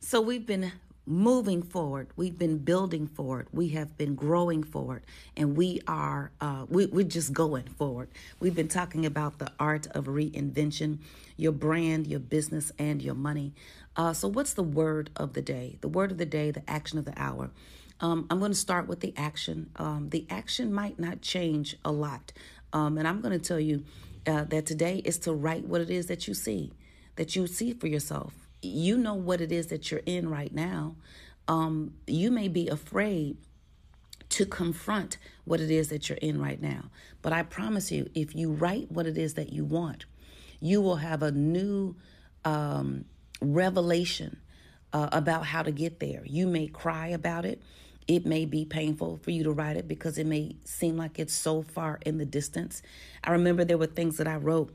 So 0.01 0.21
we've 0.21 0.45
been 0.45 0.71
moving 1.07 1.63
forward. 1.63 2.09
We've 2.17 2.37
been 2.37 2.57
building 2.59 3.07
forward. 3.07 3.47
We 3.53 3.69
have 3.69 3.97
been 3.97 4.13
growing 4.13 4.61
forward, 4.61 5.03
and 5.37 5.55
we 5.55 5.81
are 5.87 6.31
uh, 6.41 6.65
we, 6.69 6.85
we're 6.85 7.05
just 7.05 7.33
going 7.33 7.63
forward. 7.63 8.09
We've 8.39 8.55
been 8.55 8.67
talking 8.67 9.05
about 9.05 9.39
the 9.39 9.51
art 9.57 9.87
of 9.87 10.05
reinvention, 10.05 10.99
your 11.37 11.53
brand, 11.53 12.05
your 12.07 12.19
business, 12.19 12.71
and 12.77 13.01
your 13.01 13.15
money. 13.15 13.53
Uh, 13.97 14.13
so, 14.13 14.27
what's 14.27 14.53
the 14.53 14.63
word 14.63 15.09
of 15.15 15.33
the 15.33 15.41
day? 15.41 15.77
The 15.81 15.89
word 15.89 16.11
of 16.11 16.17
the 16.17 16.25
day, 16.25 16.51
the 16.51 16.67
action 16.69 16.97
of 16.97 17.05
the 17.05 17.13
hour. 17.17 17.49
Um, 17.99 18.27
I'm 18.29 18.39
going 18.39 18.51
to 18.51 18.57
start 18.57 18.87
with 18.87 18.99
the 18.99 19.13
action. 19.17 19.71
Um, 19.75 20.09
the 20.11 20.25
action 20.29 20.71
might 20.71 20.99
not 20.99 21.21
change 21.21 21.75
a 21.83 21.91
lot, 21.91 22.31
um, 22.71 22.97
and 22.97 23.07
I'm 23.07 23.21
going 23.21 23.37
to 23.37 23.45
tell 23.45 23.59
you 23.59 23.83
uh, 24.27 24.43
that 24.45 24.65
today 24.67 25.01
is 25.03 25.17
to 25.19 25.33
write 25.33 25.65
what 25.65 25.81
it 25.81 25.89
is 25.89 26.05
that 26.05 26.27
you 26.27 26.35
see, 26.35 26.73
that 27.15 27.35
you 27.35 27.47
see 27.47 27.73
for 27.73 27.87
yourself 27.87 28.47
you 28.61 28.97
know 28.97 29.13
what 29.13 29.41
it 29.41 29.51
is 29.51 29.67
that 29.67 29.91
you're 29.91 30.01
in 30.05 30.29
right 30.29 30.53
now. 30.53 30.95
Um, 31.47 31.93
you 32.05 32.31
may 32.31 32.47
be 32.47 32.67
afraid 32.67 33.37
to 34.29 34.45
confront 34.45 35.17
what 35.45 35.61
it 35.61 35.71
is 35.71 35.89
that 35.89 36.09
you're 36.09 36.17
in 36.17 36.41
right 36.41 36.61
now. 36.61 36.85
But 37.21 37.33
I 37.33 37.43
promise 37.43 37.91
you, 37.91 38.09
if 38.13 38.35
you 38.35 38.51
write 38.51 38.91
what 38.91 39.07
it 39.07 39.17
is 39.17 39.35
that 39.35 39.53
you 39.53 39.63
want, 39.63 40.05
you 40.59 40.81
will 40.81 40.97
have 40.97 41.23
a 41.23 41.31
new 41.31 41.95
um, 42.43 43.05
revelation 43.41 44.37
uh, 44.93 45.09
about 45.11 45.45
how 45.45 45.63
to 45.63 45.71
get 45.71 45.99
there. 45.99 46.23
You 46.25 46.47
may 46.47 46.67
cry 46.67 47.07
about 47.07 47.45
it. 47.45 47.61
It 48.07 48.25
may 48.25 48.45
be 48.45 48.63
painful 48.63 49.17
for 49.21 49.31
you 49.31 49.43
to 49.43 49.51
write 49.51 49.75
it 49.75 49.87
because 49.87 50.17
it 50.17 50.25
may 50.25 50.55
seem 50.63 50.95
like 50.95 51.19
it's 51.19 51.33
so 51.33 51.61
far 51.61 51.99
in 52.05 52.17
the 52.17 52.25
distance. 52.25 52.81
I 53.23 53.31
remember 53.31 53.65
there 53.65 53.77
were 53.77 53.85
things 53.85 54.17
that 54.17 54.27
I 54.27 54.37
wrote 54.37 54.73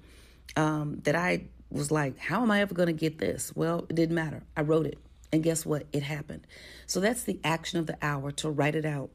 um, 0.55 1.01
that 1.05 1.17
I 1.17 1.45
was 1.71 1.91
like, 1.91 2.19
how 2.19 2.43
am 2.43 2.51
I 2.51 2.61
ever 2.61 2.75
going 2.75 2.89
to 2.89 2.93
get 2.93 3.19
this? 3.19 3.51
Well, 3.55 3.87
it 3.89 3.97
didn't 3.97 4.15
matter. 4.15 4.43
I 4.57 4.61
wrote 4.63 4.87
it. 4.87 4.99
And 5.33 5.43
guess 5.43 5.65
what? 5.65 5.87
It 5.93 6.03
happened. 6.03 6.47
So 6.87 7.01
that's 7.01 7.23
the 7.23 7.41
action 7.43 7.79
of 7.79 7.87
the 7.87 7.97
hour 8.03 8.31
to 8.33 8.51
write 8.51 8.75
it 8.75 8.85
out. 8.85 9.11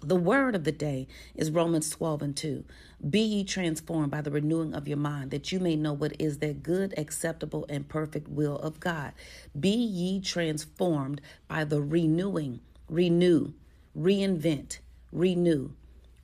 The 0.00 0.16
word 0.16 0.54
of 0.54 0.62
the 0.62 0.72
day 0.72 1.08
is 1.34 1.50
Romans 1.50 1.90
12 1.90 2.22
and 2.22 2.36
2. 2.36 2.64
Be 3.10 3.18
ye 3.18 3.44
transformed 3.44 4.12
by 4.12 4.20
the 4.20 4.30
renewing 4.30 4.72
of 4.72 4.86
your 4.86 4.96
mind, 4.96 5.32
that 5.32 5.50
you 5.50 5.58
may 5.58 5.74
know 5.74 5.92
what 5.92 6.14
is 6.20 6.38
that 6.38 6.62
good, 6.62 6.94
acceptable, 6.96 7.66
and 7.68 7.88
perfect 7.88 8.28
will 8.28 8.58
of 8.58 8.78
God. 8.78 9.12
Be 9.58 9.70
ye 9.70 10.20
transformed 10.20 11.20
by 11.48 11.64
the 11.64 11.82
renewing, 11.82 12.60
renew, 12.88 13.54
reinvent, 13.96 14.78
renew, 15.10 15.70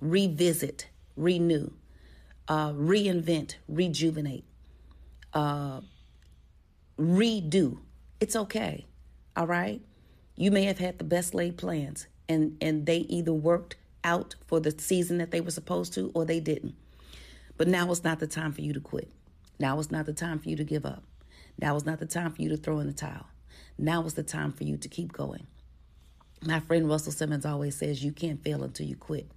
revisit, 0.00 0.88
renew, 1.16 1.70
uh, 2.46 2.70
reinvent, 2.70 3.56
rejuvenate, 3.68 4.44
uh, 5.32 5.80
redo. 6.96 7.78
It's 8.20 8.36
okay. 8.36 8.86
All 9.36 9.48
right? 9.48 9.82
You 10.36 10.52
may 10.52 10.62
have 10.64 10.78
had 10.78 10.98
the 10.98 11.04
best 11.04 11.34
laid 11.34 11.56
plans 11.56 12.06
and 12.28 12.56
and 12.60 12.86
they 12.86 12.98
either 12.98 13.32
worked 13.32 13.76
out 14.02 14.34
for 14.46 14.60
the 14.60 14.70
season 14.78 15.18
that 15.18 15.30
they 15.30 15.40
were 15.40 15.50
supposed 15.50 15.94
to 15.94 16.10
or 16.14 16.24
they 16.24 16.40
didn't. 16.40 16.74
But 17.56 17.68
now 17.68 17.90
it's 17.90 18.04
not 18.04 18.18
the 18.18 18.26
time 18.26 18.52
for 18.52 18.60
you 18.60 18.72
to 18.72 18.80
quit. 18.80 19.08
Now 19.58 19.78
it's 19.78 19.90
not 19.90 20.06
the 20.06 20.12
time 20.12 20.38
for 20.38 20.48
you 20.48 20.56
to 20.56 20.64
give 20.64 20.84
up. 20.84 21.02
Now 21.58 21.76
is 21.76 21.86
not 21.86 22.00
the 22.00 22.06
time 22.06 22.32
for 22.32 22.42
you 22.42 22.48
to 22.50 22.56
throw 22.56 22.80
in 22.80 22.86
the 22.86 22.92
towel. 22.92 23.26
Now 23.78 24.04
is 24.04 24.14
the 24.14 24.22
time 24.22 24.52
for 24.52 24.64
you 24.64 24.76
to 24.76 24.88
keep 24.88 25.12
going. 25.12 25.46
My 26.42 26.60
friend 26.60 26.88
Russell 26.88 27.12
Simmons 27.12 27.46
always 27.46 27.76
says 27.76 28.04
you 28.04 28.12
can't 28.12 28.42
fail 28.42 28.62
until 28.64 28.86
you 28.86 28.96
quit. 28.96 29.30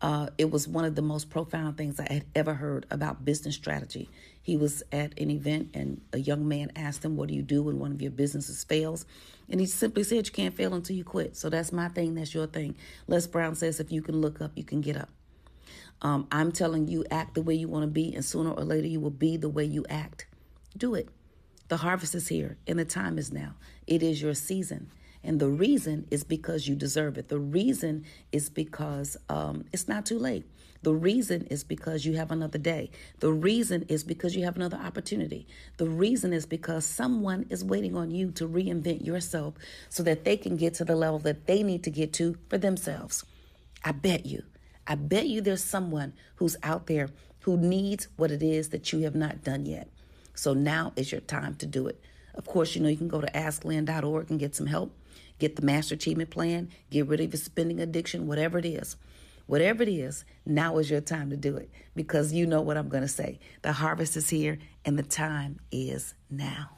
Uh, 0.00 0.28
it 0.38 0.50
was 0.50 0.68
one 0.68 0.84
of 0.84 0.94
the 0.94 1.02
most 1.02 1.28
profound 1.28 1.76
things 1.76 1.98
I 1.98 2.12
had 2.12 2.24
ever 2.34 2.54
heard 2.54 2.86
about 2.90 3.24
business 3.24 3.56
strategy. 3.56 4.08
He 4.48 4.56
was 4.56 4.82
at 4.92 5.12
an 5.20 5.30
event 5.30 5.72
and 5.74 6.00
a 6.10 6.18
young 6.18 6.48
man 6.48 6.72
asked 6.74 7.04
him, 7.04 7.18
What 7.18 7.28
do 7.28 7.34
you 7.34 7.42
do 7.42 7.64
when 7.64 7.78
one 7.78 7.92
of 7.92 8.00
your 8.00 8.10
businesses 8.10 8.64
fails? 8.64 9.04
And 9.50 9.60
he 9.60 9.66
simply 9.66 10.02
said, 10.02 10.24
You 10.26 10.32
can't 10.32 10.56
fail 10.56 10.72
until 10.72 10.96
you 10.96 11.04
quit. 11.04 11.36
So 11.36 11.50
that's 11.50 11.70
my 11.70 11.88
thing, 11.88 12.14
that's 12.14 12.32
your 12.32 12.46
thing. 12.46 12.74
Les 13.08 13.26
Brown 13.26 13.56
says, 13.56 13.78
If 13.78 13.92
you 13.92 14.00
can 14.00 14.22
look 14.22 14.40
up, 14.40 14.52
you 14.54 14.64
can 14.64 14.80
get 14.80 14.96
up. 14.96 15.10
Um, 16.00 16.28
I'm 16.32 16.50
telling 16.50 16.88
you, 16.88 17.04
act 17.10 17.34
the 17.34 17.42
way 17.42 17.56
you 17.56 17.68
want 17.68 17.82
to 17.82 17.90
be, 17.90 18.14
and 18.14 18.24
sooner 18.24 18.52
or 18.52 18.64
later 18.64 18.86
you 18.86 19.00
will 19.00 19.10
be 19.10 19.36
the 19.36 19.50
way 19.50 19.64
you 19.64 19.84
act. 19.90 20.26
Do 20.74 20.94
it. 20.94 21.10
The 21.68 21.76
harvest 21.76 22.14
is 22.14 22.28
here, 22.28 22.56
and 22.66 22.78
the 22.78 22.86
time 22.86 23.18
is 23.18 23.30
now. 23.30 23.52
It 23.86 24.02
is 24.02 24.22
your 24.22 24.32
season. 24.32 24.90
And 25.22 25.40
the 25.40 25.48
reason 25.50 26.06
is 26.10 26.24
because 26.24 26.66
you 26.66 26.74
deserve 26.74 27.18
it. 27.18 27.28
The 27.28 27.38
reason 27.38 28.06
is 28.32 28.48
because 28.48 29.18
um, 29.28 29.66
it's 29.74 29.88
not 29.88 30.06
too 30.06 30.18
late. 30.18 30.46
The 30.82 30.94
reason 30.94 31.46
is 31.50 31.64
because 31.64 32.04
you 32.04 32.16
have 32.16 32.30
another 32.30 32.58
day. 32.58 32.90
The 33.18 33.32
reason 33.32 33.84
is 33.88 34.04
because 34.04 34.36
you 34.36 34.44
have 34.44 34.56
another 34.56 34.76
opportunity. 34.76 35.46
The 35.76 35.88
reason 35.88 36.32
is 36.32 36.46
because 36.46 36.84
someone 36.84 37.46
is 37.50 37.64
waiting 37.64 37.96
on 37.96 38.10
you 38.10 38.30
to 38.32 38.48
reinvent 38.48 39.04
yourself 39.04 39.54
so 39.88 40.02
that 40.04 40.24
they 40.24 40.36
can 40.36 40.56
get 40.56 40.74
to 40.74 40.84
the 40.84 40.96
level 40.96 41.18
that 41.20 41.46
they 41.46 41.62
need 41.62 41.82
to 41.84 41.90
get 41.90 42.12
to 42.14 42.36
for 42.48 42.58
themselves. 42.58 43.24
I 43.84 43.92
bet 43.92 44.26
you, 44.26 44.44
I 44.86 44.94
bet 44.94 45.26
you 45.26 45.40
there's 45.40 45.64
someone 45.64 46.12
who's 46.36 46.56
out 46.62 46.86
there 46.86 47.10
who 47.40 47.56
needs 47.56 48.08
what 48.16 48.30
it 48.30 48.42
is 48.42 48.68
that 48.70 48.92
you 48.92 49.00
have 49.00 49.14
not 49.14 49.42
done 49.42 49.66
yet. 49.66 49.88
So 50.34 50.54
now 50.54 50.92
is 50.94 51.10
your 51.10 51.20
time 51.20 51.56
to 51.56 51.66
do 51.66 51.88
it. 51.88 52.00
Of 52.34 52.46
course, 52.46 52.76
you 52.76 52.82
know, 52.82 52.88
you 52.88 52.96
can 52.96 53.08
go 53.08 53.20
to 53.20 53.30
asklynn.org 53.32 54.30
and 54.30 54.38
get 54.38 54.54
some 54.54 54.66
help 54.66 54.92
get 55.38 55.56
the 55.56 55.62
master 55.62 55.94
achievement 55.94 56.30
plan, 56.30 56.68
get 56.90 57.06
rid 57.06 57.20
of 57.20 57.32
your 57.32 57.40
spending 57.40 57.80
addiction, 57.80 58.26
whatever 58.26 58.58
it 58.58 58.66
is. 58.66 58.96
Whatever 59.48 59.82
it 59.82 59.88
is, 59.88 60.26
now 60.44 60.76
is 60.76 60.90
your 60.90 61.00
time 61.00 61.30
to 61.30 61.36
do 61.36 61.56
it 61.56 61.70
because 61.96 62.34
you 62.34 62.46
know 62.46 62.60
what 62.60 62.76
I'm 62.76 62.90
going 62.90 63.02
to 63.02 63.08
say. 63.08 63.40
The 63.62 63.72
harvest 63.72 64.14
is 64.14 64.28
here 64.28 64.58
and 64.84 64.98
the 64.98 65.02
time 65.02 65.58
is 65.72 66.14
now. 66.28 66.77